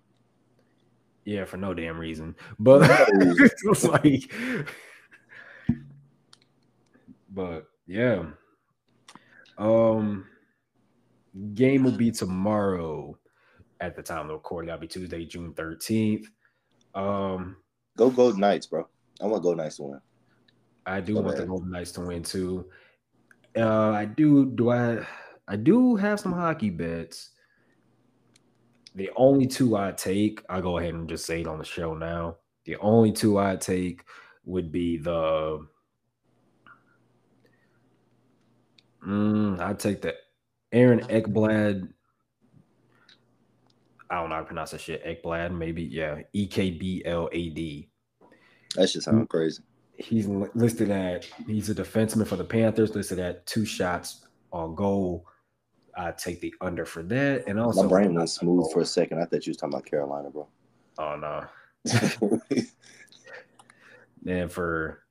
Yeah, 1.24 1.46
for 1.46 1.58
no 1.58 1.74
damn 1.74 1.98
reason. 1.98 2.36
But 2.60 2.88
No 3.12 3.26
reason. 3.26 3.50
it's 3.64 3.84
like, 3.84 4.32
but 7.36 7.68
yeah. 7.86 8.24
Um, 9.58 10.26
game 11.54 11.84
will 11.84 11.92
be 11.92 12.12
tomorrow 12.12 13.18
at 13.82 13.96
the 13.96 14.02
time 14.02 14.28
of 14.28 14.32
recording. 14.32 14.68
That'll 14.68 14.82
be 14.82 14.88
Tuesday, 14.88 15.26
June 15.26 15.54
13th. 15.54 16.26
Um, 16.96 17.58
Go 17.98 18.10
Golden 18.10 18.40
Knights, 18.40 18.66
bro. 18.66 18.88
I 19.22 19.28
want 19.28 19.44
Go 19.44 19.54
Knights 19.54 19.78
to 19.78 19.84
win. 19.84 20.02
I 20.86 21.02
do 21.02 21.14
Go 21.14 21.22
want 21.22 21.38
the 21.38 21.44
ahead. 21.44 21.50
Golden 21.50 21.72
Knights 21.72 21.92
to 21.94 22.02
win 22.02 22.24
too. 22.24 22.70
Uh, 23.58 23.92
I 23.92 24.06
do. 24.06 24.46
Do 24.46 24.72
I? 24.72 25.06
I 25.48 25.56
do 25.56 25.96
have 25.96 26.20
some 26.20 26.32
hockey 26.34 26.70
bets. 26.70 27.32
The 28.96 29.12
only 29.18 29.46
two 29.46 29.76
I 29.76 29.92
take, 29.92 30.42
I'll 30.50 30.62
go 30.62 30.78
ahead 30.78 30.94
and 30.94 31.08
just 31.08 31.26
say 31.26 31.42
it 31.42 31.48
on 31.48 31.60
the 31.60 31.66
show 31.66 31.94
now. 31.96 32.38
The 32.64 32.78
only 32.78 33.12
two 33.12 33.38
I 33.38 33.56
take 33.58 34.04
would 34.46 34.72
be 34.72 34.98
the. 34.98 35.68
Mm, 39.06 39.60
I 39.60 39.74
take 39.74 40.02
the 40.02 40.16
Aaron 40.72 41.02
Ekblad. 41.02 41.90
I 44.10 44.16
don't 44.16 44.30
know 44.30 44.36
how 44.36 44.42
to 44.42 44.48
pronounce 44.48 44.72
that 44.72 44.82
shit. 44.82 45.04
Ekblad, 45.06 45.56
maybe 45.56 45.84
yeah. 45.84 46.22
E 46.34 46.48
K 46.48 46.72
B 46.72 47.02
L 47.06 47.30
A 47.32 47.50
D 47.50 47.90
That 48.76 48.90
shit 48.90 49.04
sound 49.04 49.30
crazy. 49.30 49.64
he's 49.98 50.28
listed 50.28 50.90
at 50.90 51.26
he's 51.48 51.70
a 51.70 51.76
defenseman 51.76 52.28
for 52.28 52.36
the 52.36 52.44
Panthers, 52.44 52.96
listed 52.96 53.20
at 53.20 53.46
two 53.46 53.66
shots 53.66 54.26
on 54.52 54.76
goal. 54.76 55.26
I 55.98 56.12
take 56.12 56.42
the 56.42 56.54
under 56.60 56.84
for 56.86 57.04
that, 57.04 57.46
and 57.48 57.60
also 57.60 57.84
My 57.84 57.90
brain 57.90 58.14
went 58.16 58.30
smooth 58.30 58.72
for 58.74 58.82
a 58.82 58.86
second. 58.86 59.22
I 59.22 59.26
thought 59.26 59.46
you 59.46 59.52
was 59.52 59.58
talking 59.58 59.74
about 59.74 59.86
Carolina, 59.86 60.30
bro. 60.30 60.48
Oh 60.98 61.16
no! 61.16 61.46
And 64.28 64.52
for 64.52 65.05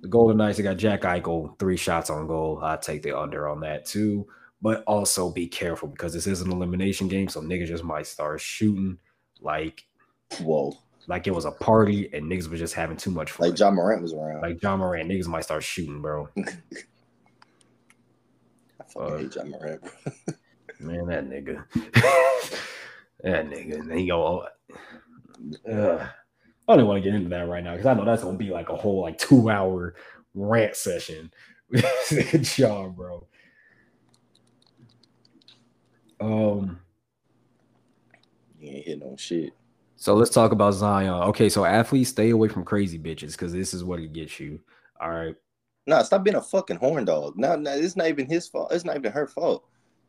the 0.00 0.08
Golden 0.08 0.36
Knights, 0.38 0.56
they 0.56 0.62
got 0.62 0.76
Jack 0.76 1.02
Eichel, 1.02 1.58
three 1.58 1.76
shots 1.76 2.10
on 2.10 2.26
goal. 2.26 2.60
I 2.62 2.76
take 2.76 3.02
the 3.02 3.18
under 3.18 3.48
on 3.48 3.60
that 3.60 3.84
too, 3.84 4.26
but 4.62 4.82
also 4.86 5.30
be 5.30 5.46
careful 5.46 5.88
because 5.88 6.12
this 6.12 6.26
is 6.26 6.40
an 6.40 6.50
elimination 6.50 7.08
game, 7.08 7.28
so 7.28 7.40
niggas 7.40 7.68
just 7.68 7.84
might 7.84 8.06
start 8.06 8.40
shooting 8.40 8.98
like 9.40 9.84
Whoa. 10.40 10.72
like 11.06 11.26
it 11.26 11.34
was 11.34 11.44
a 11.44 11.50
party 11.50 12.08
and 12.12 12.30
niggas 12.30 12.48
was 12.48 12.60
just 12.60 12.74
having 12.74 12.96
too 12.96 13.10
much 13.10 13.30
fun. 13.32 13.48
Like 13.48 13.56
John 13.56 13.74
Morant 13.74 14.02
was 14.02 14.14
around. 14.14 14.42
like 14.42 14.60
John 14.60 14.78
Moran, 14.78 15.08
niggas 15.08 15.28
might 15.28 15.44
start 15.44 15.62
shooting, 15.62 16.00
bro. 16.00 16.28
I 16.38 16.42
fucking 18.88 19.14
uh, 19.14 19.18
hate 19.18 19.32
John 19.32 19.50
Morant, 19.50 19.82
bro. 19.82 19.90
Man, 20.80 21.06
that 21.06 21.28
nigga. 21.28 21.64
that 23.22 23.46
nigga. 23.48 23.80
And 23.80 23.98
he 23.98 24.06
go, 24.06 24.46
uh, 25.70 26.06
I 26.66 26.76
don't 26.76 26.86
want 26.86 27.02
to 27.02 27.08
get 27.08 27.14
into 27.16 27.28
that 27.30 27.48
right 27.48 27.62
now 27.62 27.72
because 27.72 27.86
I 27.86 27.94
know 27.94 28.04
that's 28.04 28.22
gonna 28.22 28.38
be 28.38 28.50
like 28.50 28.68
a 28.70 28.76
whole 28.76 29.02
like 29.02 29.18
two 29.18 29.50
hour 29.50 29.94
rant 30.34 30.76
session. 30.76 31.30
Good 32.10 32.42
job, 32.42 32.96
bro. 32.96 33.26
Um, 36.20 36.78
You 38.58 38.70
ain't 38.70 38.86
hitting 38.86 39.02
on 39.02 39.16
shit. 39.16 39.52
so 39.96 40.14
let's 40.14 40.30
talk 40.30 40.52
about 40.52 40.72
Zion. 40.74 41.10
Okay, 41.28 41.48
so 41.48 41.64
athletes 41.64 42.10
stay 42.10 42.30
away 42.30 42.48
from 42.48 42.64
crazy 42.64 42.98
bitches 42.98 43.32
because 43.32 43.52
this 43.52 43.74
is 43.74 43.84
what 43.84 43.98
it 44.00 44.12
gets 44.12 44.40
you. 44.40 44.60
All 45.00 45.10
right. 45.10 45.34
Nah, 45.86 46.02
stop 46.02 46.24
being 46.24 46.36
a 46.36 46.40
fucking 46.42 46.78
horn 46.78 47.04
dog. 47.04 47.34
No, 47.36 47.56
no, 47.56 47.72
it's 47.72 47.96
not 47.96 48.08
even 48.08 48.26
his 48.26 48.48
fault. 48.48 48.72
It's 48.72 48.84
not 48.86 48.96
even 48.96 49.12
her 49.12 49.26
fault. 49.26 49.64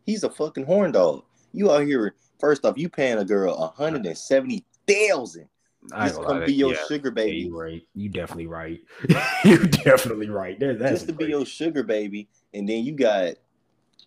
He's 0.06 0.24
a 0.24 0.30
fucking 0.30 0.66
horn 0.66 0.94
dog. 0.94 1.24
You 1.52 1.72
out 1.72 1.86
here, 1.86 2.16
first 2.40 2.64
off, 2.64 2.78
you 2.78 2.88
paying 2.88 3.18
a 3.18 3.26
girl 3.26 3.54
a 3.56 3.68
hundred 3.68 4.06
and 4.06 4.18
seventy 4.18 4.64
thousand 4.88 5.44
I 5.44 5.55
just 5.90 6.22
come 6.22 6.46
be 6.46 6.54
your 6.54 6.74
yeah. 6.74 6.80
sugar 6.88 7.10
Yeah, 7.10 7.14
baby. 7.16 7.38
you 7.38 7.60
right. 7.60 7.82
You 7.94 8.10
definitely 8.10 8.48
right. 8.48 8.82
you 9.46 9.58
definitely 9.68 10.30
right. 10.30 10.60
That's 10.60 10.80
just 10.80 11.08
to 11.08 11.14
be 11.14 11.26
your 11.26 11.46
sugar 11.46 11.84
baby, 11.84 12.28
and 12.54 12.68
then 12.68 12.84
you 12.84 12.94
got 12.94 13.36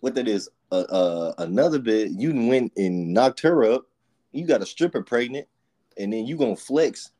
what 0.01 0.15
that 0.15 0.27
is, 0.27 0.49
uh, 0.71 0.85
uh 0.89 1.33
another 1.39 1.79
bit. 1.79 2.11
You 2.11 2.33
went 2.47 2.73
and 2.77 3.13
knocked 3.13 3.41
her 3.41 3.63
up. 3.63 3.85
You 4.31 4.45
got 4.45 4.61
a 4.61 4.65
stripper 4.65 5.03
pregnant, 5.03 5.47
and 5.97 6.13
then 6.13 6.25
you 6.25 6.37
gonna 6.37 6.55
flex. 6.55 7.11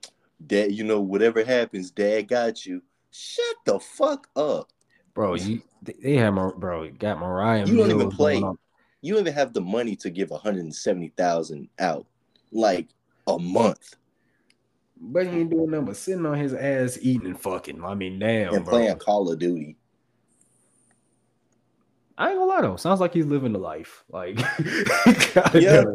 Dad, 0.46 0.72
you 0.72 0.84
know 0.84 1.02
whatever 1.02 1.44
happens, 1.44 1.92
Dad 1.92 2.28
got 2.30 2.66
you. 2.66 2.82
Shut 3.12 3.56
the 3.66 3.80
fuck 3.80 4.28
up. 4.36 4.70
bro. 5.14 5.36
You 5.36 5.62
they- 5.82 6.16
have 6.16 6.34
Mar- 6.34 6.56
bro 6.56 6.90
got 6.92 7.20
Moriah. 7.20 7.66
You 7.66 7.78
don't 7.78 7.92
even 7.92 8.12
play. 8.12 8.44
You 9.02 9.14
don't 9.14 9.22
even 9.22 9.34
have 9.34 9.54
the 9.54 9.62
money 9.62 9.96
to 9.98 10.10
give 10.10 10.30
one 10.30 10.42
hundred 10.42 10.62
and 10.64 10.76
seventy 10.76 11.14
thousand 11.18 11.70
out, 11.80 12.06
like 12.52 12.88
a 13.28 13.40
month, 13.40 13.96
but 15.00 15.28
he 15.28 15.40
ain't 15.40 15.50
doing 15.50 15.72
nothing 15.72 15.86
but 15.86 15.96
sitting 15.98 16.26
on 16.26 16.38
his 16.38 16.54
ass 16.54 16.98
eating 17.02 17.28
and 17.28 17.40
fucking. 17.40 17.84
I 17.84 17.96
mean, 17.96 18.20
damn, 18.20 18.54
and 18.54 18.66
bro. 18.66 18.74
playing 18.74 18.98
Call 18.98 19.32
of 19.32 19.40
Duty. 19.40 19.78
I 22.20 22.32
ain't 22.32 22.38
gonna 22.38 22.52
lie 22.52 22.62
though. 22.62 22.76
Sounds 22.76 23.00
like 23.00 23.14
he's 23.14 23.26
living 23.26 23.54
the 23.54 23.60
life. 23.60 24.04
Like, 24.10 24.38
Yeah. 25.56 25.86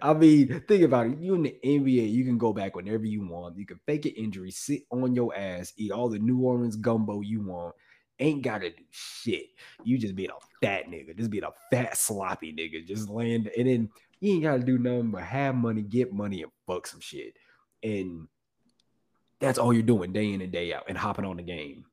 I 0.00 0.14
mean, 0.14 0.62
think 0.68 0.84
about 0.84 1.08
it. 1.08 1.18
You 1.18 1.34
in 1.34 1.42
the 1.42 1.56
NBA, 1.64 2.12
you 2.12 2.24
can 2.24 2.38
go 2.38 2.52
back 2.52 2.76
whenever 2.76 3.04
you 3.04 3.26
want. 3.26 3.58
You 3.58 3.66
can 3.66 3.80
fake 3.84 4.06
an 4.06 4.12
injury, 4.12 4.52
sit 4.52 4.82
on 4.92 5.16
your 5.16 5.36
ass, 5.36 5.72
eat 5.76 5.90
all 5.90 6.08
the 6.08 6.20
New 6.20 6.38
Orleans 6.38 6.76
gumbo 6.76 7.22
you 7.22 7.42
want. 7.42 7.74
Ain't 8.20 8.42
gotta 8.42 8.70
do 8.70 8.84
shit. 8.92 9.46
You 9.82 9.98
just 9.98 10.14
being 10.14 10.30
a 10.30 10.64
fat 10.64 10.86
nigga, 10.88 11.18
just 11.18 11.30
being 11.30 11.42
a 11.42 11.50
fat 11.72 11.96
sloppy 11.96 12.52
nigga, 12.52 12.86
just 12.86 13.08
laying. 13.08 13.48
And 13.58 13.66
then 13.66 13.90
you 14.20 14.34
ain't 14.34 14.44
gotta 14.44 14.62
do 14.62 14.78
nothing 14.78 15.10
but 15.10 15.24
have 15.24 15.56
money, 15.56 15.82
get 15.82 16.12
money, 16.12 16.44
and 16.44 16.52
fuck 16.68 16.86
some 16.86 17.00
shit. 17.00 17.34
And 17.82 18.28
that's 19.40 19.58
all 19.58 19.72
you're 19.72 19.82
doing 19.82 20.12
day 20.12 20.32
in 20.32 20.40
and 20.40 20.52
day 20.52 20.72
out, 20.72 20.84
and 20.88 20.96
hopping 20.96 21.24
on 21.24 21.36
the 21.36 21.42
game. 21.42 21.84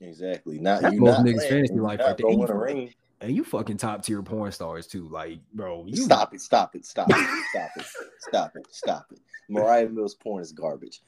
Exactly. 0.00 0.58
Not 0.58 0.82
That's 0.82 0.94
you. 0.94 1.00
most 1.00 1.18
Not 1.18 1.26
niggas' 1.26 1.36
playing, 1.36 1.50
fantasy 1.50 1.74
life 1.80 2.00
right 2.00 2.16
there. 2.16 2.26
And 2.28 2.38
win 2.40 2.50
a 2.50 2.54
you- 2.54 2.60
ring. 2.60 2.94
And 3.22 3.36
you 3.36 3.44
fucking 3.44 3.76
top 3.76 4.02
tier 4.02 4.22
porn 4.22 4.50
stars 4.50 4.86
too. 4.86 5.06
Like, 5.08 5.40
bro, 5.52 5.84
you 5.86 5.96
Stop 5.96 6.32
it! 6.34 6.40
Stop 6.40 6.74
it! 6.74 6.86
Stop 6.86 7.10
it! 7.10 7.16
Stop 7.50 7.70
it! 7.76 7.86
Stop 8.20 8.52
it! 8.56 8.66
Stop 8.70 9.06
it! 9.12 9.20
Moriah 9.50 9.90
Mills 9.90 10.14
porn 10.14 10.42
is 10.42 10.52
garbage. 10.52 11.00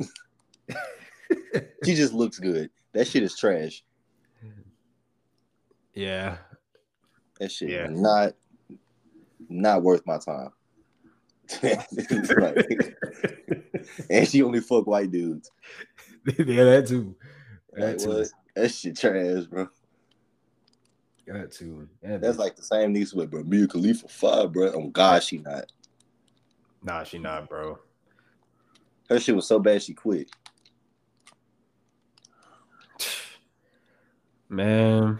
She 1.84 1.94
just 1.94 2.14
looks 2.14 2.38
good. 2.38 2.70
That 2.92 3.06
shit 3.06 3.22
is 3.22 3.36
trash. 3.36 3.84
Yeah. 5.94 6.38
That 7.38 7.52
shit 7.52 7.68
Yeah. 7.70 7.88
not 7.90 8.32
not 9.50 9.82
worth 9.82 10.06
my 10.06 10.18
time. 10.18 10.50
Like- 11.62 12.96
and 14.10 14.28
she 14.28 14.42
only 14.42 14.60
fuck 14.60 14.86
white 14.86 15.10
dudes. 15.10 15.50
yeah, 16.26 16.64
that 16.64 16.86
too. 16.88 17.14
That 17.72 17.86
Like, 17.86 17.98
too. 17.98 18.08
what? 18.08 18.28
That 18.54 18.70
shit 18.70 18.96
trash, 18.96 19.44
bro. 19.44 19.68
Got 21.26 21.52
to. 21.52 21.88
Yeah, 22.02 22.16
That's 22.16 22.38
like 22.38 22.56
the 22.56 22.62
same 22.62 22.94
niggas 22.94 23.14
with 23.14 23.30
bro. 23.30 23.44
Mia 23.44 23.66
Khalifa 23.66 24.08
five, 24.08 24.52
bro. 24.52 24.72
Oh 24.72 24.88
God, 24.88 25.22
she 25.22 25.38
not. 25.38 25.70
Nah, 26.82 27.04
she 27.04 27.18
not, 27.18 27.48
bro. 27.48 27.78
Her 29.08 29.20
shit 29.20 29.36
was 29.36 29.46
so 29.46 29.58
bad 29.58 29.82
she 29.82 29.94
quit. 29.94 30.30
Man, 34.48 35.18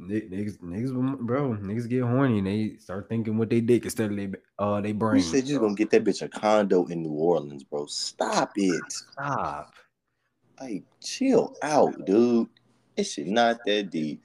niggas, 0.00 0.58
niggas, 0.58 1.18
bro, 1.18 1.56
niggas 1.60 1.88
get 1.88 2.02
horny 2.02 2.38
and 2.38 2.46
they 2.46 2.76
start 2.78 3.08
thinking 3.08 3.36
what 3.36 3.50
they 3.50 3.60
dick 3.60 3.84
instead 3.84 4.10
of 4.10 4.16
they, 4.16 4.30
uh, 4.58 4.80
they 4.80 4.92
brain. 4.92 5.16
You 5.16 5.22
said 5.22 5.46
you're 5.46 5.60
gonna 5.60 5.74
get 5.74 5.90
that 5.90 6.04
bitch 6.04 6.22
a 6.22 6.28
condo 6.28 6.86
in 6.86 7.02
New 7.02 7.12
Orleans, 7.12 7.64
bro. 7.64 7.86
Stop 7.86 8.52
it. 8.56 8.82
Stop. 8.90 9.74
Like, 10.60 10.84
chill 11.02 11.54
out, 11.62 12.04
dude. 12.04 12.48
It 12.96 13.04
shit 13.04 13.26
not 13.26 13.58
that 13.66 13.90
deep. 13.90 14.22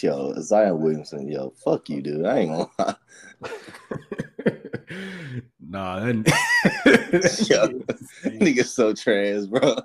Yo, 0.00 0.34
Zion 0.40 0.80
Williamson, 0.80 1.28
yo, 1.28 1.52
fuck 1.62 1.88
you, 1.88 2.00
dude. 2.00 2.24
I 2.24 2.38
ain't 2.38 2.50
gonna 2.52 2.70
lie. 2.78 2.94
nah, 5.60 6.00
that 6.00 6.14
yo, 7.50 7.68
nigga 8.38 8.64
so 8.64 8.94
trash, 8.94 9.46
bro. 9.46 9.76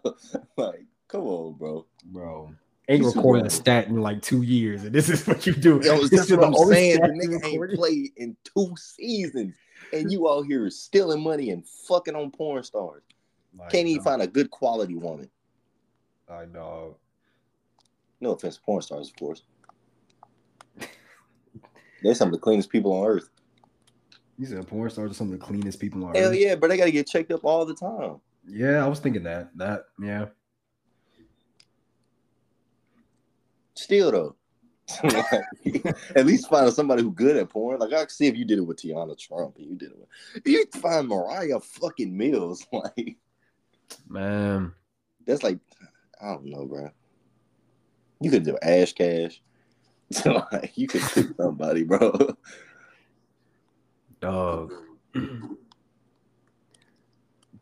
like, 0.57 0.85
come 1.07 1.23
on, 1.23 1.53
bro. 1.53 1.85
Bro. 2.05 2.53
Ain't 2.87 3.03
recorded 3.03 3.47
a 3.47 3.49
stat 3.49 3.87
in 3.87 3.99
like 4.01 4.21
two 4.21 4.43
years, 4.43 4.83
and 4.83 4.93
this 4.93 5.09
is 5.09 5.25
what 5.25 5.47
you 5.47 5.53
do. 5.53 5.81
Yo, 5.83 5.97
this, 6.01 6.09
this 6.11 6.31
is 6.31 6.37
what 6.37 6.45
I'm 6.45 6.53
saying. 6.67 7.01
The 7.01 7.07
nigga 7.07 7.43
ain't 7.43 7.75
played 7.75 8.11
in 8.17 8.37
two 8.43 8.75
seasons, 8.77 9.55
and 9.91 10.11
you 10.11 10.29
out 10.29 10.45
here 10.45 10.69
stealing 10.69 11.23
money 11.23 11.49
and 11.49 11.67
fucking 11.87 12.15
on 12.15 12.29
porn 12.29 12.63
stars. 12.63 13.01
Like, 13.57 13.71
Can't 13.71 13.87
even 13.87 14.03
no. 14.03 14.11
find 14.11 14.21
a 14.21 14.27
good 14.27 14.51
quality 14.51 14.95
woman. 14.95 15.29
I 16.29 16.45
know. 16.45 16.97
No 18.21 18.31
offense, 18.31 18.59
porn 18.63 18.81
stars, 18.81 19.09
of 19.09 19.15
course. 19.15 19.43
They're 22.03 22.13
some 22.13 22.27
of 22.27 22.33
the 22.33 22.39
cleanest 22.39 22.69
people 22.69 22.93
on 22.93 23.07
earth. 23.07 23.29
You 24.37 24.45
said 24.45 24.67
porn 24.67 24.89
stars 24.91 25.11
are 25.11 25.13
some 25.15 25.33
of 25.33 25.39
the 25.39 25.43
cleanest 25.43 25.79
people 25.79 26.05
on 26.05 26.13
Hell 26.13 26.25
earth. 26.25 26.33
Hell 26.33 26.35
yeah, 26.35 26.55
but 26.55 26.69
they 26.69 26.77
got 26.77 26.85
to 26.85 26.91
get 26.91 27.07
checked 27.07 27.31
up 27.31 27.43
all 27.43 27.65
the 27.65 27.73
time. 27.73 28.17
Yeah, 28.47 28.85
I 28.85 28.87
was 28.87 28.99
thinking 28.99 29.23
that. 29.23 29.49
That 29.57 29.85
yeah. 29.99 30.25
Still 33.85 34.11
though, 34.11 34.35
at 36.15 36.25
least 36.25 36.49
find 36.49 36.73
somebody 36.73 37.03
who's 37.03 37.13
good 37.13 37.37
at 37.37 37.49
porn. 37.49 37.79
Like 37.79 37.93
I 37.93 37.99
can 37.99 38.09
see 38.09 38.25
if 38.25 38.35
you 38.35 38.43
did 38.43 38.57
it 38.57 38.65
with 38.65 38.77
Teanna 38.77 39.15
Trump, 39.15 39.57
and 39.57 39.67
you 39.67 39.75
did 39.75 39.91
it 39.91 39.97
with 39.99 40.41
you 40.43 40.65
find 40.81 41.07
Moriah 41.07 41.59
fucking 41.59 42.17
Mills. 42.17 42.65
Like, 42.73 43.17
man, 44.09 44.73
that's 45.27 45.43
like 45.43 45.59
I 46.19 46.29
don't 46.29 46.45
know, 46.45 46.65
bro. 46.65 46.89
You 48.21 48.31
could 48.31 48.41
do 48.41 48.57
Ash 48.63 48.91
Kash. 48.93 49.39
So 50.09 50.43
like, 50.51 50.75
you 50.75 50.87
could 50.87 51.01
pick 51.01 51.27
somebody, 51.37 51.83
bro. 51.83 52.35
Dog. 54.19 54.73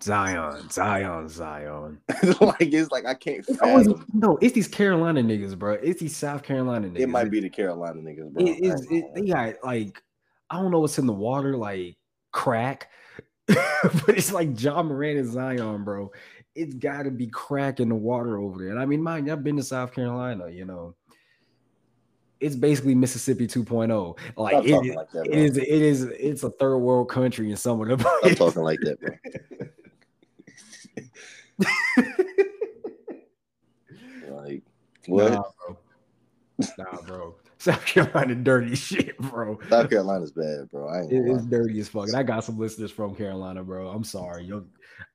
Zion, 0.04 0.70
Zion, 0.70 1.30
Zion. 1.30 2.01
like 2.41 2.74
it's 2.74 2.91
like 2.91 3.06
I 3.06 3.14
can't 3.14 3.45
fathom. 3.45 4.06
No, 4.14 4.38
it's 4.41 4.54
these 4.54 4.68
Carolina 4.68 5.22
niggas, 5.22 5.58
bro. 5.58 5.74
It's 5.74 6.01
these 6.01 6.16
South 6.16 6.43
Carolina 6.43 6.89
niggas. 6.89 6.99
It 6.99 7.10
might 7.10 7.32
be 7.32 7.39
the 7.39 7.49
Carolina 7.49 8.01
niggas, 8.01 8.32
bro. 8.32 8.45
It, 8.45 8.60
it's, 8.62 8.86
it, 8.91 9.06
they 9.16 9.22
got 9.22 9.56
like 9.64 10.04
I 10.49 10.58
don't 10.58 10.72
know 10.72 10.80
what's 10.80 10.99
in 10.99 11.06
the 11.06 11.14
water, 11.14 11.56
like 11.56 11.95
crack, 12.32 12.89
but 13.47 14.10
it's 14.10 14.34
like 14.34 14.54
John 14.56 14.88
Morant 14.88 15.20
and 15.20 15.32
Zion, 15.32 15.84
bro. 15.84 16.12
It's 16.56 16.76
got 16.76 17.04
to 17.04 17.12
be 17.12 17.28
crack 17.28 17.80
in 17.80 17.89
the 17.89 17.95
water 17.95 18.38
over 18.38 18.60
there. 18.60 18.72
And 18.72 18.80
I 18.80 18.86
mean, 18.86 19.01
mind 19.01 19.28
you, 19.28 19.34
I've 19.34 19.43
been 19.43 19.58
to 19.58 19.64
South 19.64 19.93
Carolina, 19.93 20.49
you 20.49 20.66
know 20.66 20.95
it's 22.39 22.58
basically 22.58 22.93
Mississippi 22.93 23.47
2.0. 23.47 24.18
Like, 24.36 24.66
it, 24.66 24.95
like 24.95 25.12
that, 25.12 25.26
it 25.28 25.34
is, 25.34 25.56
it 25.56 25.66
is, 25.66 26.04
it's 26.04 26.43
a 26.43 26.49
third 26.49 26.80
world 26.80 27.08
country 27.08 27.49
in 27.49 27.56
some 27.56 27.80
of 27.80 27.88
the. 27.88 28.10
I'm 28.22 28.36
talking 28.36 28.64
like 28.64 28.80
that, 28.82 28.99
bro. 28.99 29.68
like 34.30 34.64
what? 35.08 35.32
Nah, 35.32 35.44
bro. 35.58 35.78
Nah, 36.78 37.02
bro. 37.02 37.36
South 37.58 37.86
Carolina 37.86 38.36
dirty 38.36 38.76
shit, 38.76 39.18
bro. 39.20 39.58
South 39.70 39.89
Carolina's 39.89 40.34
bad, 40.34 40.70
bro. 40.70 40.89
I 40.89 41.04
ain't 41.04 41.14
it's 41.14 41.46
dirty 41.46 41.80
as 41.80 41.88
fuck. 41.88 42.08
And 42.08 42.16
I 42.18 42.24
got 42.24 42.44
some 42.44 42.58
listeners 42.58 42.91
from 42.91 43.16
Carolina, 43.16 43.64
bro. 43.64 43.88
I'm 43.88 44.04
sorry. 44.04 44.44
Yo, 44.44 44.66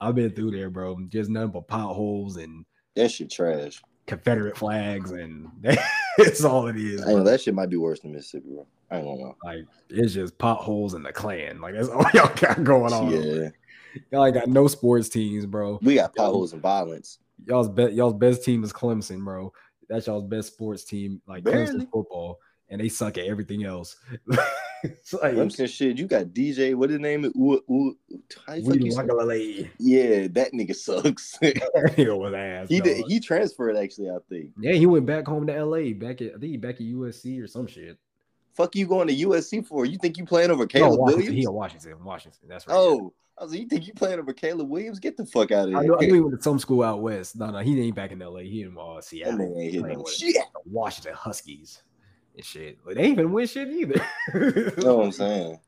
I've 0.00 0.14
been 0.14 0.30
through 0.30 0.52
there, 0.52 0.70
bro. 0.70 0.98
Just 1.08 1.28
nothing 1.28 1.50
but 1.50 1.68
potholes 1.68 2.38
and 2.38 2.64
that 2.96 3.10
shit 3.10 3.30
trash. 3.30 3.82
Confederate 4.06 4.56
flags, 4.56 5.10
and 5.10 5.50
that's 6.16 6.42
all 6.42 6.68
it 6.68 6.76
is. 6.76 7.06
I 7.06 7.12
know 7.12 7.22
that 7.24 7.42
shit 7.42 7.54
might 7.54 7.68
be 7.68 7.76
worse 7.76 8.00
than 8.00 8.12
Mississippi, 8.12 8.48
bro. 8.48 8.66
I 8.90 9.00
gonna 9.00 9.10
lie. 9.10 9.32
Like 9.44 9.66
it's 9.90 10.14
just 10.14 10.38
potholes 10.38 10.94
and 10.94 11.04
the 11.04 11.12
Klan. 11.12 11.60
Like 11.60 11.74
that's 11.74 11.88
all 11.90 12.06
y'all 12.14 12.34
got 12.34 12.64
going 12.64 12.94
on. 12.94 13.10
Yeah. 13.10 13.50
Y'all 14.10 14.24
ain't 14.24 14.34
got 14.34 14.48
no 14.48 14.66
sports 14.68 15.08
teams, 15.08 15.46
bro. 15.46 15.78
We 15.82 15.94
got 15.94 16.14
potholes 16.14 16.52
and 16.52 16.62
violence. 16.62 17.18
Y'all's 17.46 17.68
best 17.68 17.92
y'all's 17.94 18.14
best 18.14 18.44
team 18.44 18.64
is 18.64 18.72
Clemson, 18.72 19.24
bro. 19.24 19.52
That's 19.88 20.06
y'all's 20.06 20.24
best 20.24 20.48
sports 20.48 20.84
team, 20.84 21.22
like 21.26 21.44
Barely. 21.44 21.66
Clemson 21.66 21.90
football, 21.90 22.40
and 22.68 22.80
they 22.80 22.88
suck 22.88 23.18
at 23.18 23.24
everything 23.24 23.64
else. 23.64 23.96
like, 24.26 24.40
Clemson 25.34 25.68
shit. 25.68 25.98
You 25.98 26.06
got 26.06 26.26
DJ. 26.26 26.74
What 26.74 26.90
his 26.90 27.00
name 27.00 27.24
is? 27.24 27.32
Ooh, 27.36 27.62
ooh, 27.70 27.96
yeah, 29.78 30.26
that 30.28 30.52
nigga 30.52 30.74
sucks. 30.74 31.38
ass. 31.42 32.68
He 32.68 32.80
did, 32.80 33.04
he 33.06 33.20
transferred 33.20 33.76
actually. 33.76 34.10
I 34.10 34.18
think. 34.28 34.50
Yeah, 34.60 34.72
he 34.72 34.86
went 34.86 35.06
back 35.06 35.26
home 35.26 35.46
to 35.46 35.64
LA. 35.64 35.92
Back 35.94 36.20
at 36.20 36.34
I 36.34 36.38
think 36.38 36.44
he 36.44 36.56
back 36.56 36.76
at 36.76 36.82
USC 36.82 37.42
or 37.42 37.46
some 37.46 37.66
shit. 37.66 37.98
Fuck 38.54 38.74
you 38.74 38.88
going 38.88 39.06
to 39.06 39.14
USC 39.14 39.64
for? 39.64 39.86
You 39.86 39.98
think 39.98 40.18
you 40.18 40.24
playing 40.24 40.50
over 40.50 40.66
Caleb 40.66 40.98
no, 40.98 41.04
Williams? 41.04 41.28
He 41.28 41.44
at 41.44 41.52
Washington. 41.52 42.04
Washington. 42.04 42.48
That's 42.48 42.66
right. 42.66 42.74
Oh. 42.76 43.12
I 43.38 43.44
was 43.44 43.52
like, 43.52 43.60
you 43.60 43.68
think 43.68 43.86
you 43.86 43.92
playing 43.92 44.18
over 44.18 44.32
Caleb 44.32 44.68
Williams? 44.68 44.98
Get 44.98 45.16
the 45.16 45.24
fuck 45.24 45.52
out 45.52 45.64
of 45.64 45.70
here. 45.70 45.78
I 45.78 45.86
know, 45.86 45.98
I 46.00 46.04
he 46.04 46.20
went 46.20 46.36
to 46.36 46.42
some 46.42 46.58
school 46.58 46.82
out 46.82 47.00
west. 47.00 47.36
No, 47.36 47.50
no, 47.50 47.58
he 47.58 47.80
ain't 47.80 47.94
back 47.94 48.10
in 48.10 48.18
LA. 48.18 48.40
He 48.40 48.62
in 48.62 48.76
uh, 48.78 49.00
Seattle. 49.00 49.38
That 49.38 49.90
ain't 49.90 50.08
shit. 50.08 50.36
Washington 50.64 51.14
Huskies 51.14 51.82
and 52.34 52.44
shit. 52.44 52.78
But 52.84 52.96
they 52.96 53.02
ain't 53.02 53.12
even 53.12 53.32
win 53.32 53.46
shit 53.46 53.68
either. 53.68 54.04
you 54.34 54.72
know 54.78 54.96
what 54.96 55.06
I'm 55.06 55.12
saying? 55.12 55.60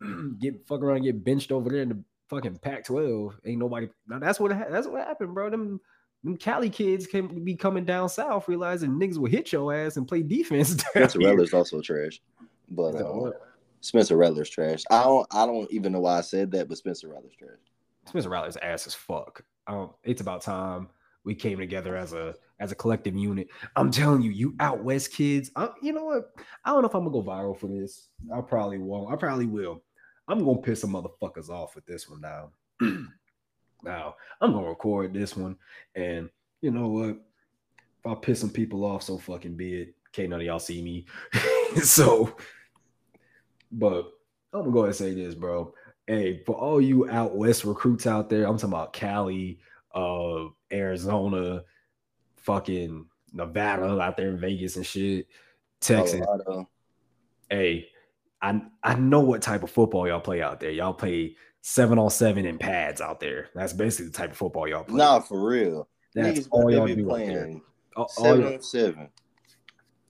get 0.40 0.66
fuck 0.66 0.82
around, 0.82 1.02
get 1.02 1.24
benched 1.24 1.50
over 1.50 1.70
there 1.70 1.82
in 1.82 1.88
the 1.88 1.98
fucking 2.28 2.58
Pac-12. 2.58 3.34
Ain't 3.44 3.58
nobody. 3.58 3.88
Now 4.06 4.18
that's 4.18 4.38
what 4.38 4.50
that's 4.50 4.86
what 4.86 5.06
happened, 5.06 5.34
bro. 5.34 5.50
Them 5.50 5.80
them 6.22 6.36
Cali 6.36 6.70
kids 6.70 7.06
can 7.06 7.44
be 7.44 7.54
coming 7.54 7.84
down 7.84 8.08
south, 8.08 8.48
realizing 8.48 8.92
niggas 8.92 9.18
will 9.18 9.30
hit 9.30 9.52
your 9.52 9.74
ass 9.74 9.96
and 9.96 10.06
play 10.06 10.22
defense. 10.22 10.70
Spencer 10.88 11.18
Rattler's 11.18 11.54
also 11.54 11.80
trash, 11.80 12.20
but 12.70 12.94
uh, 12.94 13.30
Spencer 13.84 14.16
Rattler's 14.16 14.48
trash. 14.48 14.82
I 14.90 15.02
don't 15.02 15.26
I 15.30 15.44
don't 15.44 15.70
even 15.70 15.92
know 15.92 16.00
why 16.00 16.16
I 16.16 16.22
said 16.22 16.50
that, 16.52 16.68
but 16.68 16.78
Spencer 16.78 17.08
Rattler's 17.08 17.36
trash. 17.36 17.58
Spencer 18.08 18.30
Rattler's 18.30 18.56
ass 18.56 18.86
as 18.86 18.94
fuck. 18.94 19.44
Um, 19.66 19.90
it's 20.02 20.22
about 20.22 20.40
time 20.40 20.88
we 21.24 21.34
came 21.34 21.58
together 21.58 21.94
as 21.94 22.14
a 22.14 22.34
as 22.60 22.72
a 22.72 22.74
collective 22.74 23.14
unit. 23.14 23.48
I'm 23.76 23.90
telling 23.90 24.22
you, 24.22 24.30
you 24.30 24.54
out 24.58 24.82
west 24.82 25.12
kids. 25.12 25.50
I'm, 25.54 25.68
you 25.82 25.92
know 25.92 26.04
what? 26.04 26.30
I 26.64 26.70
don't 26.70 26.80
know 26.80 26.88
if 26.88 26.94
I'm 26.94 27.04
gonna 27.04 27.12
go 27.12 27.22
viral 27.22 27.58
for 27.58 27.66
this. 27.66 28.08
I 28.34 28.40
probably 28.40 28.78
won't. 28.78 29.12
I 29.12 29.16
probably 29.16 29.46
will. 29.46 29.82
I'm 30.28 30.42
gonna 30.42 30.62
piss 30.62 30.80
some 30.80 30.92
motherfuckers 30.92 31.50
off 31.50 31.74
with 31.74 31.84
this 31.84 32.08
one 32.08 32.22
now. 32.22 32.52
now 33.84 34.14
I'm 34.40 34.52
gonna 34.52 34.66
record 34.66 35.12
this 35.12 35.36
one, 35.36 35.56
and 35.94 36.30
you 36.62 36.70
know 36.70 36.88
what? 36.88 37.20
If 37.98 38.06
I 38.06 38.14
piss 38.14 38.40
some 38.40 38.50
people 38.50 38.82
off, 38.86 39.02
so 39.02 39.18
fucking 39.18 39.56
be 39.56 39.74
it. 39.82 39.94
Can't 40.12 40.30
none 40.30 40.40
of 40.40 40.46
y'all 40.46 40.58
see 40.58 40.80
me. 40.80 41.04
so, 41.82 42.36
but 43.74 44.12
I'm 44.52 44.60
gonna 44.60 44.72
go 44.72 44.78
ahead 44.80 44.88
and 44.88 44.96
say 44.96 45.14
this, 45.14 45.34
bro. 45.34 45.74
Hey, 46.06 46.42
for 46.44 46.54
all 46.54 46.80
you 46.80 47.08
out 47.08 47.36
west 47.36 47.64
recruits 47.64 48.06
out 48.06 48.28
there, 48.28 48.46
I'm 48.46 48.56
talking 48.56 48.72
about 48.72 48.92
Cali, 48.92 49.58
uh, 49.94 50.46
Arizona, 50.72 51.64
fucking 52.36 53.06
Nevada 53.32 54.00
out 54.00 54.16
there 54.16 54.28
in 54.28 54.38
Vegas 54.38 54.76
and 54.76 54.86
shit, 54.86 55.26
Texas. 55.80 56.20
Colorado. 56.24 56.68
Hey, 57.50 57.88
I 58.40 58.62
I 58.82 58.94
know 58.94 59.20
what 59.20 59.42
type 59.42 59.62
of 59.62 59.70
football 59.70 60.06
y'all 60.06 60.20
play 60.20 60.42
out 60.42 60.60
there. 60.60 60.70
Y'all 60.70 60.94
play 60.94 61.36
seven 61.62 61.98
on 61.98 62.10
seven 62.10 62.44
in 62.44 62.58
pads 62.58 63.00
out 63.00 63.18
there. 63.18 63.48
That's 63.54 63.72
basically 63.72 64.06
the 64.06 64.12
type 64.12 64.30
of 64.30 64.36
football 64.36 64.68
y'all 64.68 64.84
play. 64.84 64.98
Nah, 64.98 65.20
for 65.20 65.44
real. 65.44 65.88
That's 66.14 66.40
Niggas 66.40 66.48
all 66.52 66.70
y'all 66.70 66.86
do 66.86 67.04
playing 67.06 67.62
all, 67.96 68.08
seven 68.08 68.54
on 68.54 68.62
seven, 68.62 69.08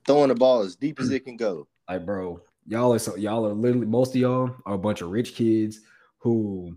throwing 0.06 0.28
the 0.28 0.34
ball 0.34 0.60
as 0.60 0.76
deep 0.76 1.00
as 1.00 1.10
it 1.12 1.24
can 1.24 1.36
go. 1.36 1.66
Like, 1.88 2.04
bro, 2.04 2.40
y'all 2.66 2.92
are 2.92 2.98
so 2.98 3.16
y'all 3.16 3.46
are 3.46 3.52
literally 3.52 3.86
most 3.86 4.14
of 4.14 4.20
y'all 4.20 4.54
are 4.66 4.74
a 4.74 4.78
bunch 4.78 5.00
of 5.00 5.10
rich 5.10 5.34
kids 5.34 5.80
who 6.18 6.76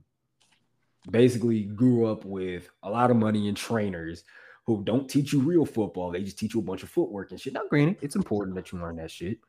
basically 1.10 1.64
grew 1.64 2.06
up 2.06 2.26
with 2.26 2.70
a 2.84 2.90
lot 2.90 3.12
of 3.12 3.18
money 3.18 3.48
and 3.48 3.56
trainers 3.56 4.24
who 4.66 4.84
don't 4.84 5.10
teach 5.10 5.32
you 5.32 5.40
real 5.40 5.66
football. 5.66 6.12
They 6.12 6.24
just 6.24 6.38
teach 6.38 6.54
you 6.54 6.60
a 6.60 6.64
bunch 6.64 6.84
of 6.84 6.90
footwork 6.90 7.32
and 7.32 7.40
shit. 7.40 7.54
Now, 7.54 7.62
granted, 7.70 8.00
it's 8.02 8.18
important 8.18 8.56
that 8.58 8.72
you 8.72 8.80
learn 8.80 8.98
that 8.98 9.10
shit 9.10 9.40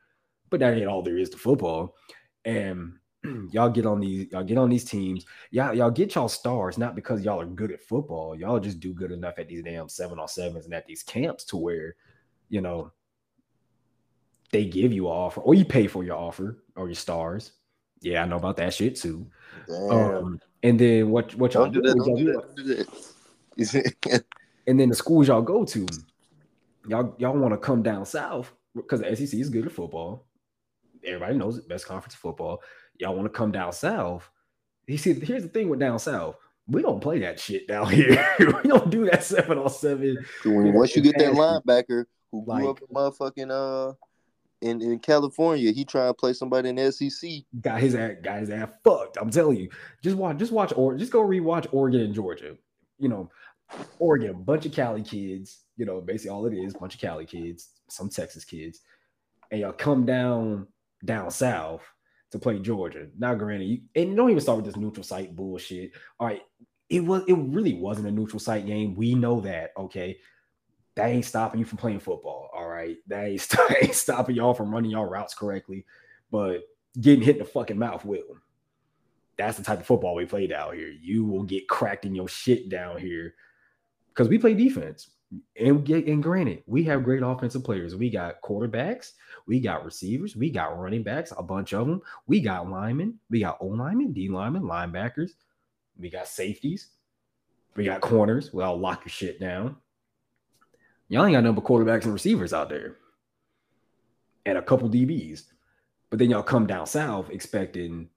but 0.51 0.60
that 0.60 0.74
ain't 0.74 0.86
all 0.86 1.02
there 1.02 1.19
is 1.19 1.31
to 1.31 1.36
football. 1.36 1.97
And 2.44 2.94
y'all 3.51 3.70
get 3.70 3.86
on 3.86 4.01
these, 4.01 4.31
y'all 4.32 4.44
get 4.44 4.59
on 4.59 4.70
these 4.70 4.85
teams. 4.85 5.24
Y'all, 5.51 5.74
y'all 5.74 5.90
get 5.90 6.15
y'all 6.15 6.28
stars 6.28 6.78
not 6.78 6.94
because 6.94 7.23
y'all 7.23 7.40
are 7.40 7.47
good 7.47 7.73
at 7.73 7.82
football. 7.82 8.36
Y'all 8.36 8.60
just 8.60 8.81
do 8.81 8.94
good 8.94 9.12
enough 9.12 9.39
at 9.39 9.48
these 9.48 9.62
damn 9.62 9.89
seven 9.89 10.19
on 10.19 10.28
sevens 10.28 10.65
and 10.65 10.74
at 10.74 10.86
these 10.86 11.02
camps 11.02 11.44
to 11.47 11.56
where 11.56 11.97
you 12.51 12.62
know, 12.62 12.90
they 14.52 14.64
give 14.64 14.92
you 14.92 15.06
an 15.06 15.12
offer 15.12 15.40
or 15.40 15.54
you 15.54 15.64
pay 15.64 15.86
for 15.86 16.04
your 16.04 16.16
offer 16.16 16.62
or 16.76 16.88
your 16.88 16.94
stars. 16.94 17.52
Yeah, 18.00 18.22
I 18.22 18.26
know 18.26 18.36
about 18.36 18.56
that 18.56 18.72
shit 18.72 18.96
too. 18.96 19.26
Um, 19.90 20.40
and 20.62 20.78
then 20.78 21.10
what 21.10 21.34
what 21.34 21.54
y'all 21.54 21.68
do, 21.68 21.82
that, 21.82 21.96
don't 21.96 22.16
do, 22.16 22.32
that, 22.32 22.86
do 23.56 23.64
that. 24.10 24.24
and 24.66 24.78
then 24.78 24.88
the 24.88 24.94
schools 24.94 25.28
y'all 25.28 25.42
go 25.42 25.64
to, 25.64 25.86
y'all 26.86 27.14
y'all 27.18 27.36
want 27.36 27.52
to 27.52 27.58
come 27.58 27.82
down 27.82 28.04
south 28.06 28.52
because 28.74 29.00
the 29.00 29.16
SEC 29.16 29.38
is 29.38 29.50
good 29.50 29.66
at 29.66 29.72
football. 29.72 30.26
Everybody 31.04 31.36
knows 31.36 31.58
it, 31.58 31.68
best 31.68 31.86
conference 31.86 32.14
of 32.14 32.20
football. 32.20 32.62
Y'all 32.98 33.14
want 33.14 33.26
to 33.26 33.36
come 33.36 33.52
down 33.52 33.72
south. 33.72 34.28
You 34.86 34.98
see, 34.98 35.12
here's 35.14 35.42
the 35.42 35.48
thing 35.48 35.68
with 35.68 35.80
down 35.80 35.98
south. 35.98 36.36
We 36.66 36.82
don't 36.82 37.00
play 37.00 37.20
that 37.20 37.38
shit 37.38 37.68
down 37.68 37.88
here. 37.90 38.26
we 38.38 38.68
don't 38.68 38.90
do 38.90 39.04
that 39.06 39.24
seven 39.24 39.58
on 39.58 39.70
seven. 39.70 40.18
Once 40.44 40.96
you 40.96 41.02
get 41.02 41.18
that 41.18 41.34
linebacker 41.34 42.04
who 42.32 42.44
grew 42.44 42.54
like, 42.54 42.64
up 42.64 42.80
in 42.80 42.94
motherfucking 42.94 43.50
uh 43.50 43.94
in, 44.60 44.82
in 44.82 44.98
California, 44.98 45.70
he 45.72 45.85
trying 45.85 46.10
to 46.10 46.14
play 46.14 46.32
somebody 46.32 46.68
in 46.70 46.93
SEC. 46.93 47.30
Got 47.60 47.80
his 47.80 47.94
ass, 47.94 48.16
got 48.22 48.40
his 48.40 48.51
ass 48.51 48.68
fucked. 48.85 49.18
I'm 49.20 49.30
telling 49.30 49.56
you. 49.56 49.68
Just 50.02 50.16
watch, 50.16 50.36
just 50.39 50.52
watch, 50.52 50.72
or 50.76 50.97
just 50.97 51.12
go 51.12 51.22
rewatch 51.22 51.66
Oregon 51.72 52.01
and 52.01 52.14
Georgia. 52.14 52.56
You 52.98 53.09
know, 53.09 53.30
Oregon, 53.98 54.43
bunch 54.43 54.66
of 54.66 54.72
Cali 54.72 55.02
kids. 55.02 55.60
You 55.76 55.85
know, 55.85 56.01
basically 56.01 56.30
all 56.30 56.47
it 56.47 56.55
is, 56.55 56.74
bunch 56.74 56.94
of 56.94 57.01
Cali 57.01 57.24
kids, 57.24 57.68
some 57.89 58.09
Texas 58.09 58.44
kids, 58.44 58.80
and 59.51 59.60
y'all 59.60 59.72
come 59.72 60.05
down 60.05 60.66
down 61.05 61.30
south 61.30 61.82
to 62.32 62.39
play 62.39 62.59
Georgia. 62.59 63.06
Now, 63.16 63.35
granted, 63.35 63.66
you, 63.66 63.80
and 63.94 64.16
don't 64.16 64.30
even 64.30 64.40
start 64.40 64.56
with 64.56 64.66
this 64.66 64.76
neutral 64.76 65.05
site 65.05 65.36
bullshit. 65.36 65.93
All 66.18 66.26
right, 66.26 66.43
it 66.89 67.05
was 67.05 67.22
it 67.28 67.35
really 67.35 67.74
wasn't 67.74 68.09
a 68.09 68.10
neutral 68.10 68.40
site 68.40 68.66
game. 68.66 68.97
We 68.97 69.14
know 69.14 69.40
that. 69.43 69.70
Okay, 69.76 70.18
that 70.98 71.10
ain't 71.10 71.24
stopping 71.24 71.60
you 71.60 71.64
from 71.64 71.78
playing 71.78 72.00
football. 72.00 72.50
All 72.52 72.66
right. 72.66 72.96
That 73.06 73.26
ain't, 73.26 73.40
st- 73.40 73.82
ain't 73.82 73.94
stopping 73.94 74.34
y'all 74.34 74.52
from 74.52 74.74
running 74.74 74.90
y'all 74.90 75.06
routes 75.06 75.32
correctly. 75.32 75.86
But 76.32 76.64
getting 77.00 77.22
hit 77.22 77.36
in 77.36 77.38
the 77.38 77.44
fucking 77.44 77.78
mouth 77.78 78.04
will. 78.04 78.36
That's 79.36 79.56
the 79.56 79.62
type 79.62 79.78
of 79.78 79.86
football 79.86 80.16
we 80.16 80.26
played 80.26 80.50
out 80.50 80.74
here. 80.74 80.88
You 80.88 81.24
will 81.24 81.44
get 81.44 81.68
cracked 81.68 82.04
in 82.04 82.16
your 82.16 82.26
shit 82.26 82.68
down 82.68 82.98
here 82.98 83.34
because 84.08 84.28
we 84.28 84.38
play 84.38 84.54
defense. 84.54 85.08
And 85.60 85.84
get 85.84 86.06
and 86.06 86.22
granted, 86.22 86.64
we 86.66 86.82
have 86.84 87.04
great 87.04 87.22
offensive 87.22 87.62
players. 87.62 87.94
We 87.94 88.08
got 88.10 88.40
quarterbacks, 88.40 89.12
we 89.46 89.60
got 89.60 89.84
receivers, 89.84 90.34
we 90.34 90.48
got 90.48 90.78
running 90.78 91.02
backs, 91.02 91.34
a 91.36 91.42
bunch 91.42 91.74
of 91.74 91.86
them. 91.86 92.00
We 92.26 92.40
got 92.40 92.68
linemen, 92.68 93.20
we 93.28 93.40
got 93.40 93.58
O 93.60 93.66
linemen, 93.66 94.14
D 94.14 94.30
linemen, 94.30 94.62
linebackers, 94.62 95.32
we 95.98 96.08
got 96.08 96.28
safeties, 96.28 96.88
we 97.76 97.84
got 97.84 98.00
corners. 98.00 98.54
Well, 98.54 98.78
lock 98.78 99.04
your 99.04 99.10
shit 99.10 99.38
down. 99.38 99.76
Y'all 101.09 101.24
ain't 101.24 101.35
got 101.35 101.44
number 101.44 101.60
quarterbacks 101.60 102.05
and 102.05 102.12
receivers 102.12 102.52
out 102.52 102.68
there, 102.68 102.97
and 104.44 104.59
a 104.59 104.62
couple 104.62 104.89
DBs. 104.89 105.44
But 106.10 106.18
then 106.18 106.30
y'all 106.30 106.43
come 106.43 106.66
down 106.66 106.86
south 106.86 107.30
expecting, 107.30 108.09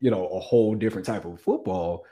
you 0.00 0.10
know, 0.10 0.26
a 0.26 0.40
whole 0.40 0.74
different 0.74 1.06
type 1.06 1.24
of 1.24 1.40
football. 1.40 2.04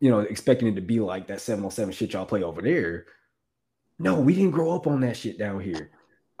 You 0.00 0.10
know, 0.10 0.20
expecting 0.20 0.68
it 0.68 0.74
to 0.74 0.80
be 0.80 0.98
like 0.98 1.28
that 1.28 1.40
seven 1.40 1.64
on 1.64 1.70
seven 1.70 1.92
shit 1.92 2.12
y'all 2.12 2.26
play 2.26 2.42
over 2.42 2.60
there. 2.60 3.06
No, 3.98 4.18
we 4.20 4.34
didn't 4.34 4.50
grow 4.50 4.74
up 4.74 4.88
on 4.88 5.00
that 5.00 5.16
shit 5.16 5.38
down 5.38 5.60
here. 5.60 5.90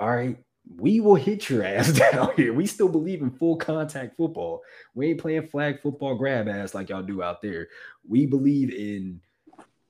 All 0.00 0.10
right. 0.10 0.36
We 0.76 1.00
will 1.00 1.14
hit 1.14 1.48
your 1.48 1.64
ass 1.64 1.92
down 1.92 2.30
here. 2.36 2.52
We 2.52 2.66
still 2.66 2.88
believe 2.88 3.22
in 3.22 3.30
full 3.30 3.56
contact 3.56 4.16
football. 4.16 4.62
We 4.94 5.10
ain't 5.10 5.20
playing 5.20 5.46
flag 5.48 5.80
football 5.80 6.16
grab 6.16 6.48
ass 6.48 6.74
like 6.74 6.88
y'all 6.88 7.02
do 7.02 7.22
out 7.22 7.40
there. 7.42 7.68
We 8.08 8.26
believe 8.26 8.72
in 8.72 9.20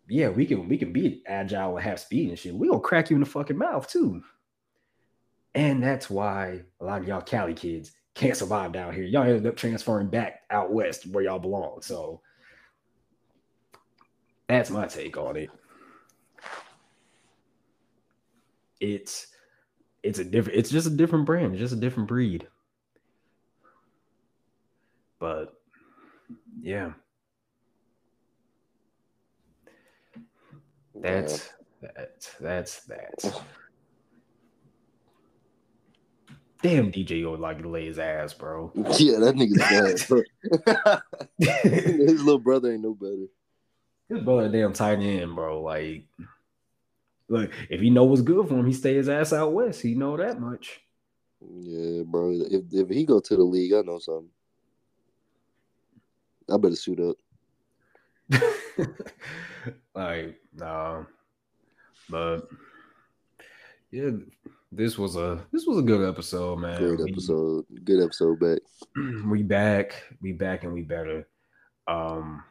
yeah, 0.09 0.29
we 0.29 0.47
can 0.47 0.69
we 0.69 0.77
can 0.77 0.93
be 0.93 1.23
agile 1.27 1.77
and 1.77 1.85
have 1.85 2.01
speed 2.01 2.29
and 2.29 2.39
shit. 2.39 2.55
We 2.55 2.69
gonna 2.69 2.81
crack 2.81 3.11
you 3.11 3.17
in 3.17 3.21
the 3.21 3.27
fucking 3.27 3.59
mouth 3.59 3.89
too. 3.89 4.23
And 5.55 5.83
that's 5.83 6.09
why 6.09 6.63
a 6.81 6.85
lot 6.85 7.03
of 7.03 7.09
y'all 7.09 7.21
Cali 7.21 7.55
kids 7.55 7.93
can't 8.15 8.37
survive 8.37 8.73
down 8.73 8.95
here. 8.95 9.05
Y'all 9.05 9.23
ended 9.23 9.47
up 9.47 9.57
transferring 9.57 10.09
back 10.09 10.43
out 10.51 10.73
west 10.73 11.07
where 11.07 11.25
y'all 11.25 11.39
belong. 11.39 11.83
So 11.83 12.21
that's 14.49 14.71
my 14.71 14.87
take 14.87 15.17
on 15.17 15.37
it. 15.37 15.51
It's 18.81 19.29
it's 20.03 20.19
a 20.19 20.25
different 20.25 20.59
it's 20.59 20.71
just 20.71 20.87
a 20.87 20.91
different 20.91 21.27
brand, 21.27 21.53
it's 21.53 21.61
just 21.61 21.75
a 21.75 21.81
different 21.81 22.09
breed. 22.09 22.49
But 25.19 25.55
yeah. 26.61 26.93
That's 31.03 31.51
that. 31.81 32.29
That's 32.41 32.81
that. 32.85 33.43
Damn, 36.63 36.93
DJ 36.93 37.29
would 37.29 37.41
like 37.41 37.61
to 37.61 37.69
lay 37.69 37.87
his 37.87 37.99
ass, 37.99 38.33
bro. 38.35 38.71
Yeah, 38.99 39.19
that 39.19 39.35
nigga's 39.35 39.59
bad. 39.59 41.03
his 41.63 42.23
little 42.23 42.39
brother 42.39 42.73
ain't 42.73 42.83
no 42.83 42.95
better. 42.95 43.27
His 44.09 44.21
brother 44.21 44.49
damn 44.49 44.73
tight 44.73 45.01
end, 45.01 45.35
bro. 45.35 45.61
Like, 45.63 46.05
look, 47.29 47.51
if 47.69 47.81
he 47.81 47.91
know 47.91 48.05
what's 48.05 48.23
good 48.23 48.49
for 48.49 48.55
him, 48.55 48.67
he 48.67 48.73
stay 48.73 48.95
his 48.95 49.09
ass 49.09 49.33
out 49.33 49.53
west. 49.53 49.83
He 49.83 49.95
know 49.95 50.17
that 50.17 50.41
much. 50.41 50.81
Yeah, 51.41 52.03
bro. 52.05 52.31
If 52.31 52.63
if 52.71 52.89
he 52.89 53.05
go 53.05 53.19
to 53.19 53.37
the 53.37 53.43
league, 53.43 53.73
I 53.73 53.81
know 53.81 53.99
something. 53.99 54.29
I 56.49 56.57
better 56.59 56.77
suit 56.77 57.01
up. 57.01 57.17
like, 59.95 60.41
nah. 60.55 61.05
But 62.09 62.49
yeah, 63.91 64.11
this 64.71 64.99
was 64.99 65.17
a 65.17 65.45
this 65.53 65.67
was 65.67 65.79
a 65.79 65.83
good 65.83 66.09
episode, 66.09 66.59
man. 66.59 66.79
Good 66.79 67.09
episode. 67.09 67.65
We, 67.71 67.81
good 67.81 68.03
episode 68.03 68.41
back. 68.41 68.59
We 69.27 69.43
back. 69.43 69.95
We 70.21 70.33
back 70.33 70.65
and 70.65 70.73
we 70.73 70.83
better. 70.83 71.29
Um 71.87 72.43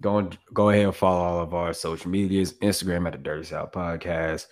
go 0.00 0.18
and 0.18 0.36
go 0.52 0.70
ahead 0.70 0.86
and 0.86 0.94
follow 0.94 1.22
all 1.22 1.40
of 1.40 1.54
our 1.54 1.72
social 1.72 2.10
medias, 2.10 2.54
Instagram 2.54 3.06
at 3.06 3.12
the 3.12 3.18
Dirty 3.18 3.44
South 3.44 3.70
Podcast, 3.70 4.46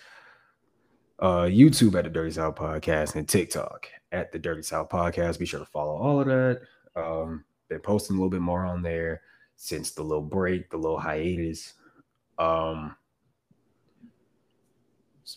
uh, 1.19 1.43
YouTube 1.43 1.95
at 1.95 2.03
the 2.03 2.09
Dirty 2.09 2.31
South 2.31 2.55
Podcast, 2.55 3.15
and 3.15 3.27
TikTok 3.27 3.87
at 4.11 4.31
the 4.31 4.39
Dirty 4.39 4.61
South 4.61 4.89
Podcast. 4.89 5.39
Be 5.39 5.45
sure 5.45 5.59
to 5.59 5.65
follow 5.65 5.97
all 5.97 6.21
of 6.21 6.27
that. 6.27 6.61
Um, 6.95 7.43
been 7.67 7.79
posting 7.79 8.15
a 8.15 8.19
little 8.19 8.29
bit 8.29 8.41
more 8.41 8.65
on 8.65 8.81
there 8.81 9.21
since 9.61 9.91
the 9.91 10.01
little 10.01 10.23
break, 10.23 10.69
the 10.69 10.77
little 10.77 10.97
hiatus. 10.97 11.73
Um, 12.39 12.95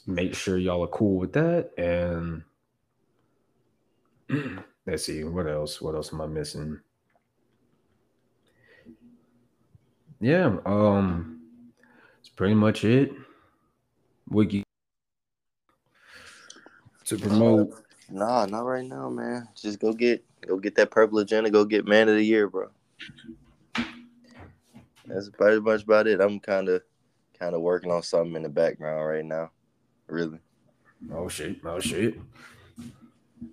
make 0.06 0.32
sure 0.36 0.58
y'all 0.58 0.84
are 0.84 0.88
cool 0.88 1.18
with 1.18 1.32
that. 1.32 1.70
And 1.76 2.44
let's 4.86 5.04
see 5.04 5.24
what 5.24 5.48
else. 5.48 5.82
What 5.82 5.96
else 5.96 6.12
am 6.12 6.20
I 6.20 6.26
missing? 6.26 6.78
Yeah, 10.20 10.56
um, 10.66 11.40
it's 12.20 12.28
pretty 12.28 12.54
much 12.54 12.84
it. 12.84 13.10
Wicc 14.30 14.62
to 17.06 17.18
promote. 17.18 17.74
Nah, 18.08 18.46
not 18.46 18.64
right 18.64 18.86
now, 18.86 19.10
man. 19.10 19.48
Just 19.60 19.80
go 19.80 19.92
get 19.92 20.24
go 20.46 20.58
get 20.58 20.76
that 20.76 20.92
purple 20.92 21.18
agenda. 21.18 21.50
Go 21.50 21.64
get 21.64 21.88
man 21.88 22.08
of 22.08 22.14
the 22.14 22.24
year, 22.24 22.48
bro. 22.48 22.70
That's 25.06 25.30
pretty 25.30 25.60
much 25.60 25.82
about 25.82 26.06
it. 26.06 26.20
I'm 26.20 26.40
kind 26.40 26.68
of 26.68 26.82
kind 27.38 27.54
of 27.54 27.60
working 27.60 27.90
on 27.90 28.02
something 28.02 28.36
in 28.36 28.42
the 28.42 28.48
background 28.48 29.06
right 29.06 29.24
now. 29.24 29.50
Really. 30.06 30.38
Oh 31.12 31.28
shit! 31.28 31.58
Oh 31.64 31.80
shit! 31.80 32.18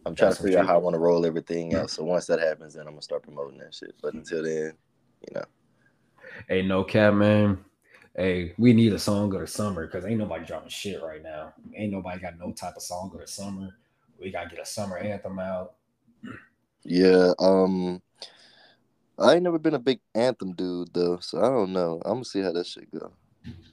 I'm 0.06 0.16
trying 0.16 0.30
That's 0.30 0.38
to 0.38 0.44
figure 0.44 0.60
out 0.60 0.68
how 0.68 0.76
I 0.76 0.78
want 0.78 0.94
to 0.94 1.00
roll 1.00 1.26
everything 1.26 1.74
out. 1.76 1.90
So 1.90 2.04
once 2.04 2.28
that 2.28 2.40
happens, 2.40 2.76
then 2.76 2.86
I'm 2.86 2.94
gonna 2.94 3.02
start 3.02 3.24
promoting 3.24 3.58
that 3.60 3.74
shit. 3.74 3.96
But 4.02 4.14
until 4.14 4.44
then, 4.44 4.74
you 5.28 5.36
know. 5.36 5.46
Hey, 6.48 6.62
no 6.62 6.84
cap, 6.84 7.14
man. 7.14 7.64
Hey, 8.16 8.54
we 8.58 8.74
need 8.74 8.94
a 8.94 9.00
song 9.00 9.34
of 9.34 9.42
the 9.42 9.48
summer 9.48 9.86
because 9.86 10.06
ain't 10.06 10.20
nobody 10.20 10.46
dropping 10.46 10.70
shit 10.70 11.02
right 11.02 11.24
now. 11.24 11.54
Ain't 11.76 11.92
nobody 11.92 12.20
got 12.20 12.38
no 12.38 12.52
type 12.52 12.76
of 12.76 12.82
song 12.82 13.12
of 13.14 13.22
the 13.22 13.28
summer. 13.28 13.78
We 14.20 14.32
gotta 14.32 14.50
get 14.50 14.60
a 14.60 14.66
summer 14.66 14.98
anthem 14.98 15.40
out. 15.40 15.74
Yeah, 16.84 17.34
um, 17.40 18.02
I 19.20 19.34
ain't 19.34 19.44
never 19.44 19.60
been 19.60 19.74
a 19.74 19.80
big 19.80 20.00
anthem 20.16 20.54
dude 20.54 20.94
though, 20.94 21.20
so 21.20 21.40
I 21.40 21.50
don't 21.50 21.74
know. 21.74 22.02
I'm 22.06 22.14
gonna 22.14 22.26
see 22.26 22.42
how 22.42 22.52
that 22.54 22.66
shit 22.66 22.92
go. 22.92 23.12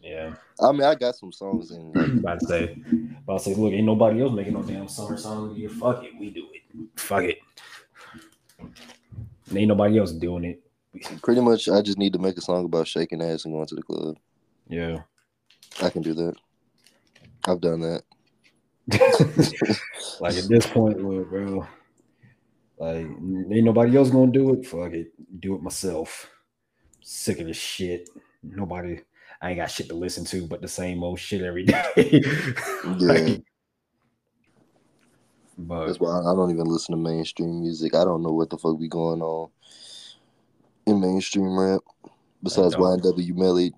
Yeah. 0.02 0.34
I 0.60 0.72
mean, 0.72 0.82
I 0.84 0.94
got 0.94 1.16
some 1.16 1.32
songs 1.32 1.70
in. 1.70 1.92
Like, 1.92 2.08
about 2.08 2.40
to 2.40 2.46
say, 2.46 2.76
about 3.24 3.38
to 3.38 3.44
say, 3.44 3.54
look, 3.54 3.72
ain't 3.72 3.84
nobody 3.84 4.22
else 4.22 4.32
making 4.32 4.54
no 4.54 4.62
damn 4.62 4.88
summer 4.88 5.16
song 5.16 5.54
here. 5.54 5.68
Fuck 5.68 6.04
it, 6.04 6.12
we 6.18 6.30
do 6.30 6.46
it. 6.52 6.88
Fuck 6.96 7.24
it. 7.24 7.38
Ain't 9.54 9.68
nobody 9.68 9.98
else 9.98 10.12
doing 10.12 10.44
it. 10.44 10.62
Pretty 11.22 11.40
much, 11.40 11.68
I 11.68 11.82
just 11.82 11.98
need 11.98 12.12
to 12.14 12.18
make 12.18 12.38
a 12.38 12.40
song 12.40 12.64
about 12.64 12.88
shaking 12.88 13.22
ass 13.22 13.44
and 13.44 13.54
going 13.54 13.66
to 13.66 13.74
the 13.74 13.82
club. 13.82 14.16
Yeah. 14.68 15.02
I 15.82 15.90
can 15.90 16.02
do 16.02 16.14
that. 16.14 16.34
I've 17.46 17.60
done 17.60 17.80
that. 17.80 18.02
like 20.20 20.36
at 20.36 20.48
this 20.48 20.66
point, 20.66 21.02
look, 21.02 21.28
bro. 21.28 21.66
Like, 22.78 23.06
ain't 23.06 23.64
nobody 23.64 23.96
else 23.96 24.10
gonna 24.10 24.32
do 24.32 24.52
it. 24.52 24.66
Fuck 24.66 24.92
it, 24.92 25.12
do 25.40 25.54
it 25.54 25.62
myself. 25.62 26.28
Sick 27.02 27.40
of 27.40 27.46
this 27.46 27.56
shit. 27.56 28.08
Nobody. 28.42 29.00
I 29.40 29.50
ain't 29.50 29.58
got 29.58 29.70
shit 29.70 29.88
to 29.88 29.94
listen 29.94 30.24
to 30.26 30.46
but 30.46 30.60
the 30.60 30.68
same 30.68 31.02
old 31.02 31.18
shit 31.18 31.42
every 31.42 31.64
day. 31.64 32.22
Yeah. 32.98 33.36
but 35.58 35.86
That's 35.86 36.00
why 36.00 36.20
I 36.20 36.34
don't 36.34 36.50
even 36.50 36.66
listen 36.66 36.94
to 36.94 37.00
mainstream 37.00 37.60
music. 37.60 37.94
I 37.94 38.04
don't 38.04 38.22
know 38.22 38.32
what 38.32 38.50
the 38.50 38.58
fuck 38.58 38.78
be 38.78 38.88
going 38.88 39.22
on 39.22 39.50
in 40.86 41.00
mainstream 41.00 41.58
rap. 41.58 41.80
Besides. 42.42 42.76
YNW 42.76 43.34
Melly 43.34 43.72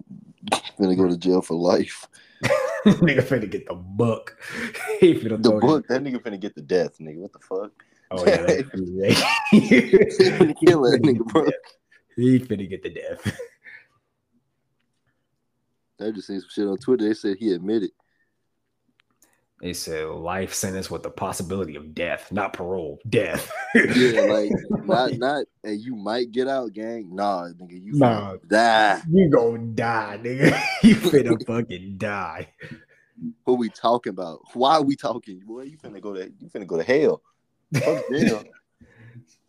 gonna 0.80 0.96
go 0.96 1.08
to 1.08 1.16
jail 1.16 1.42
for 1.42 1.54
life. 1.54 2.08
nigga 2.84 3.22
finna 3.22 3.50
get 3.50 3.66
the 3.66 3.74
book. 3.74 4.36
he 5.00 5.14
finna 5.14 5.42
The 5.42 5.52
book, 5.52 5.86
that 5.88 6.02
nigga 6.02 6.22
finna 6.22 6.40
get 6.40 6.54
the 6.54 6.62
death, 6.62 6.98
nigga. 6.98 7.18
What 7.18 7.32
the 7.32 7.38
fuck? 7.40 7.84
Oh 8.10 8.24
yeah, 8.26 8.42
that- 8.42 9.34
He 9.50 9.60
finna 9.60 10.54
kill 10.58 10.82
that 10.82 11.00
nigga, 11.04 11.26
bro. 11.26 11.48
he 12.16 12.38
finna 12.38 12.68
get 12.68 12.82
the 12.82 12.90
death. 12.90 13.38
I 16.00 16.10
just 16.12 16.28
seen 16.28 16.40
some 16.40 16.48
shit 16.50 16.66
on 16.68 16.78
Twitter. 16.78 17.06
They 17.08 17.14
said 17.14 17.36
he 17.38 17.52
admitted. 17.52 17.90
They 19.60 19.72
said 19.72 20.06
life 20.06 20.54
sentence 20.54 20.88
with 20.88 21.02
the 21.02 21.10
possibility 21.10 21.74
of 21.74 21.92
death, 21.92 22.30
not 22.30 22.52
parole, 22.52 23.00
death. 23.08 23.50
Yeah, 23.74 24.20
like 24.22 24.50
not 24.84 25.14
not 25.18 25.46
and 25.64 25.80
you 25.80 25.96
might 25.96 26.30
get 26.30 26.46
out, 26.46 26.72
gang. 26.72 27.12
Nah, 27.14 27.48
nigga, 27.48 27.82
you 27.82 27.92
Nah. 27.94 28.36
die. 28.46 29.02
you 29.10 29.28
gonna 29.28 29.58
die, 29.58 30.20
nigga. 30.22 30.62
you 30.84 30.94
finna 30.94 31.44
fucking 31.44 31.96
die. 31.98 32.48
What 33.42 33.58
we 33.58 33.68
talking 33.68 34.10
about? 34.10 34.38
Why 34.54 34.74
are 34.76 34.82
we 34.84 34.94
talking? 34.94 35.40
Boy, 35.44 35.62
you 35.62 35.76
finna 35.78 36.00
go 36.00 36.14
to 36.14 36.30
you 36.38 36.48
finna 36.48 36.66
go 36.66 36.76
to 36.76 36.84
hell. 36.84 37.20
Fuck 37.74 38.04
jail. 38.10 38.44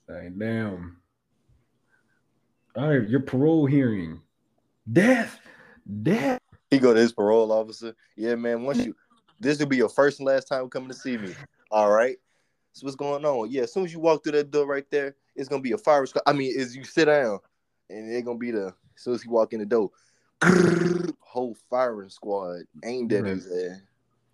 Like, 0.08 0.38
damn. 0.38 0.98
All 2.76 2.88
right, 2.90 3.08
your 3.08 3.20
parole 3.22 3.66
hearing. 3.66 4.22
Death. 4.92 5.40
Death. 6.04 6.40
He 6.72 6.80
go 6.80 6.94
to 6.94 7.00
his 7.00 7.14
parole 7.14 7.52
officer. 7.52 7.96
Yeah, 8.16 8.36
man. 8.36 8.64
Once 8.64 8.86
you, 8.86 8.96
this 9.40 9.60
will 9.60 9.66
be 9.66 9.78
your 9.78 9.90
first 9.90 10.20
and 10.20 10.28
last 10.28 10.48
time 10.48 10.70
coming 10.70 10.90
to 10.90 10.96
see 10.96 11.18
me. 11.18 11.34
All 11.72 11.92
right. 11.92 12.18
So 12.74 12.86
what's 12.86 12.96
going 12.96 13.26
on? 13.26 13.50
Yeah. 13.50 13.64
As 13.64 13.74
soon 13.74 13.86
as 13.86 13.94
you 13.94 14.00
walk 14.00 14.24
through 14.24 14.34
that 14.34 14.52
door 14.52 14.68
right 14.68 14.90
there, 14.92 15.16
it's 15.36 15.50
gonna 15.50 15.62
be 15.62 15.72
a 15.72 15.78
fire 15.78 16.06
squad. 16.06 16.24
I 16.26 16.34
mean, 16.34 16.54
is 16.56 16.76
you 16.76 16.84
sit 16.84 17.06
down, 17.06 17.40
and 17.90 18.12
they're 18.12 18.22
gonna 18.22 18.38
be 18.38 18.52
the. 18.52 18.68
As 18.68 19.04
soon 19.04 19.16
as 19.16 19.26
you 19.26 19.32
walk 19.32 19.54
in 19.54 19.60
the 19.60 19.66
door, 19.66 19.92
whole 21.20 21.56
firing 21.70 22.10
squad 22.10 22.64
aimed 22.84 23.14
at 23.14 23.26
his 23.26 23.46
ass. 23.46 23.82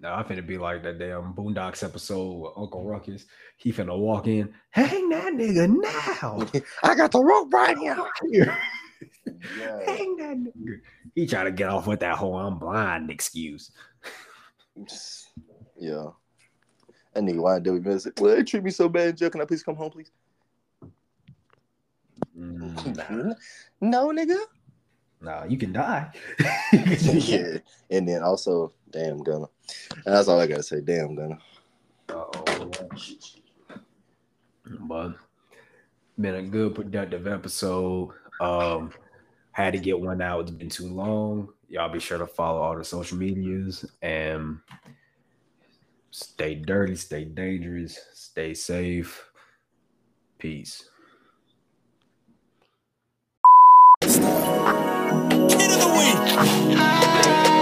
Now 0.06 0.20
I 0.20 0.22
finna 0.22 0.46
be 0.46 0.60
like 0.60 0.84
that 0.84 1.00
damn 1.00 1.34
Boondocks 1.34 1.84
episode 1.84 2.34
with 2.34 2.52
Uncle 2.56 2.84
Ruckus. 2.84 3.26
He 3.58 3.74
finna 3.74 3.98
walk 3.98 4.28
in, 4.28 4.54
hang 4.70 5.10
that 5.10 5.34
nigga 5.34 5.68
now. 5.68 6.46
I 6.84 6.94
got 6.94 7.12
the 7.12 7.24
rope 7.24 7.52
right 7.52 7.76
here. 7.76 7.98
Yeah. 8.30 8.56
hang 9.84 10.16
that 10.18 10.38
nigga. 10.38 10.80
He 11.16 11.26
try 11.26 11.44
to 11.44 11.52
get 11.52 11.70
off 11.70 11.88
with 11.88 12.02
that 12.02 12.18
whole 12.18 12.36
I'm 12.36 12.60
blind 12.60 13.10
excuse. 13.10 13.72
Yeah. 15.78 16.10
That 17.14 17.24
nigga 17.24 17.38
YNW 17.38 17.84
Melly 17.84 18.00
said, 18.00 18.14
Well, 18.20 18.36
they 18.36 18.44
treat 18.44 18.64
me 18.64 18.72
so 18.72 18.88
bad 18.88 19.18
jail. 19.18 19.32
Can 19.32 19.42
I 19.42 19.46
please 19.46 19.64
come 19.64 19.76
home, 19.76 19.90
please? 19.90 20.12
Mm, 22.38 23.36
no, 23.82 24.10
nigga. 24.10 24.38
nah, 25.20 25.46
you 25.46 25.58
can 25.58 25.74
die. 25.74 26.12
yeah. 26.72 27.58
And 27.90 28.08
then 28.08 28.22
also, 28.22 28.72
damn 28.92 29.22
Gunna. 29.24 29.48
And 30.06 30.16
that's 30.16 30.28
all 30.28 30.40
I 30.40 30.48
gotta 30.48 30.64
say. 30.64 30.82
Damn 30.82 31.16
Gunna. 31.16 31.38
Uh-oh. 32.10 32.72
But 34.82 35.16
been 36.20 36.36
a 36.36 36.44
good 36.44 36.76
productive 36.76 37.28
episode. 37.28 38.12
Um 38.40 38.92
had 39.52 39.72
to 39.74 39.80
get 39.80 40.00
one 40.00 40.22
out. 40.22 40.42
It's 40.42 40.52
been 40.52 40.70
too 40.70 40.88
long. 40.88 41.50
Y'all 41.70 41.90
be 41.90 42.00
sure 42.00 42.18
to 42.18 42.28
follow 42.28 42.62
all 42.62 42.78
the 42.78 42.84
social 42.84 43.18
medias 43.18 43.86
and 44.02 44.60
stay 46.12 46.56
dirty, 46.56 46.96
stay 46.96 47.24
dangerous, 47.24 47.98
stay 48.14 48.54
safe. 48.54 49.30
Peace. 50.38 50.90
Kid 54.02 54.22
of 54.22 55.80
the 55.80 55.88
week. 55.98 57.55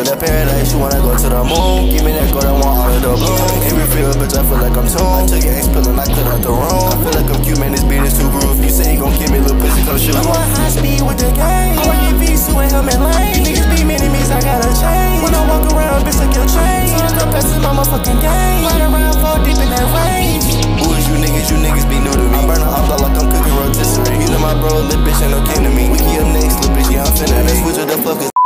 I 0.00 0.02
took 0.02 0.16
paradise, 0.16 0.72
she 0.72 0.80
wanna 0.80 0.96
go 1.04 1.12
to 1.12 1.28
the 1.28 1.44
moon. 1.44 1.92
Give 1.92 2.00
me 2.00 2.16
that 2.16 2.32
gold, 2.32 2.48
I 2.48 2.56
want 2.56 2.72
all 2.72 2.88
of 2.88 3.04
the 3.04 3.12
blue. 3.20 3.36
Every 3.68 3.84
feel, 3.92 4.08
bitch, 4.16 4.32
I 4.32 4.40
feel 4.48 4.56
like 4.56 4.72
I'm 4.72 4.88
tuned. 4.88 5.04
I 5.04 5.28
took 5.28 5.44
your 5.44 5.52
ex 5.52 5.68
pill 5.68 5.84
and 5.84 6.00
I 6.00 6.08
cleared 6.08 6.24
out 6.24 6.40
the 6.40 6.48
room. 6.56 6.88
I 6.88 6.96
feel 7.04 7.12
like 7.20 7.28
I'm 7.28 7.40
cute, 7.44 7.60
man, 7.60 7.76
this 7.76 7.84
beat 7.84 8.00
is 8.08 8.16
too 8.16 8.32
groove. 8.32 8.56
You 8.64 8.72
say 8.72 8.96
you 8.96 9.04
gon' 9.04 9.12
give 9.20 9.28
me 9.28 9.36
a 9.36 9.44
little 9.44 9.60
pussy, 9.60 9.84
come 9.84 10.00
shoot. 10.00 10.16
I'm 10.16 10.24
on 10.24 10.40
high 10.56 10.72
speed 10.72 11.04
with 11.04 11.20
the 11.20 11.28
game. 11.36 11.76
I 11.76 11.84
want 11.84 12.00
your 12.00 12.16
V2 12.16 12.48
and 12.48 12.72
helmet 12.72 12.96
lane. 12.96 13.44
Niggas 13.44 13.68
be 13.68 13.84
mini-me's, 13.84 14.32
I 14.32 14.40
got 14.40 14.64
a 14.64 14.72
chain. 14.72 15.20
When 15.20 15.36
I 15.36 15.42
walk 15.44 15.68
around, 15.68 16.08
bitch, 16.08 16.16
like 16.16 16.32
your 16.32 16.48
chain. 16.48 16.96
I'm 16.96 17.12
the 17.20 17.28
best 17.28 17.52
in 17.52 17.60
my 17.60 17.76
motherfucking 17.76 18.24
game. 18.24 18.64
Ride 18.64 18.80
around, 18.80 19.20
fall 19.20 19.36
deep 19.44 19.60
in 19.60 19.68
that 19.68 19.84
range. 19.84 20.48
Who 20.80 20.96
is 20.96 21.04
you 21.12 21.20
niggas? 21.20 21.52
You 21.52 21.60
niggas 21.60 21.84
be 21.92 22.00
new 22.00 22.16
to 22.16 22.24
me. 22.24 22.40
I 22.40 22.48
burn 22.48 22.64
her 22.64 22.72
off 22.72 22.88
like 22.88 23.20
I'm 23.20 23.28
cooking 23.28 23.52
rotisserie. 23.52 24.16
You 24.16 24.32
know 24.32 24.40
my 24.40 24.56
bro, 24.56 24.80
little 24.80 25.04
bitch 25.04 25.20
ain't 25.20 25.36
no 25.36 25.44
kin 25.44 25.60
to 25.60 25.70
me. 25.76 25.92
We 25.92 26.00
keep 26.00 26.24
up 26.24 26.32
next, 26.32 26.56
little 26.64 26.72
bitch, 26.72 26.88
yeah, 26.88 27.04
I'm 27.04 27.12
finna. 27.12 27.44
Switch 27.60 27.76
it 27.76 27.92
up, 27.92 28.00
fuck 28.00 28.24
it. 28.24 28.39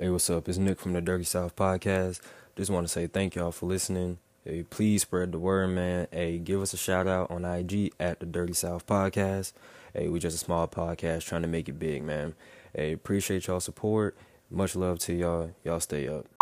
Hey, 0.00 0.10
what's 0.10 0.30
up? 0.30 0.48
It's 0.48 0.58
Nick 0.58 0.78
from 0.78 0.92
the 0.92 1.00
Dirty 1.00 1.24
South 1.24 1.56
Podcast. 1.56 2.20
Just 2.56 2.70
want 2.70 2.86
to 2.86 2.92
say 2.92 3.08
thank 3.08 3.34
y'all 3.34 3.50
for 3.50 3.66
listening. 3.66 4.18
Hey, 4.44 4.62
please 4.62 5.02
spread 5.02 5.32
the 5.32 5.40
word, 5.40 5.70
man. 5.70 6.06
Hey, 6.12 6.38
give 6.38 6.62
us 6.62 6.72
a 6.72 6.76
shout 6.76 7.08
out 7.08 7.32
on 7.32 7.44
IG 7.44 7.92
at 7.98 8.20
the 8.20 8.26
Dirty 8.26 8.52
South 8.52 8.86
Podcast. 8.86 9.54
Hey, 9.92 10.06
we 10.06 10.20
just 10.20 10.36
a 10.36 10.38
small 10.38 10.68
podcast 10.68 11.26
trying 11.26 11.42
to 11.42 11.48
make 11.48 11.68
it 11.68 11.80
big, 11.80 12.04
man. 12.04 12.36
Hey, 12.72 12.92
appreciate 12.92 13.48
y'all 13.48 13.58
support. 13.58 14.16
Much 14.48 14.76
love 14.76 15.00
to 15.00 15.14
y'all. 15.14 15.50
Y'all 15.64 15.80
stay 15.80 16.06
up. 16.06 16.37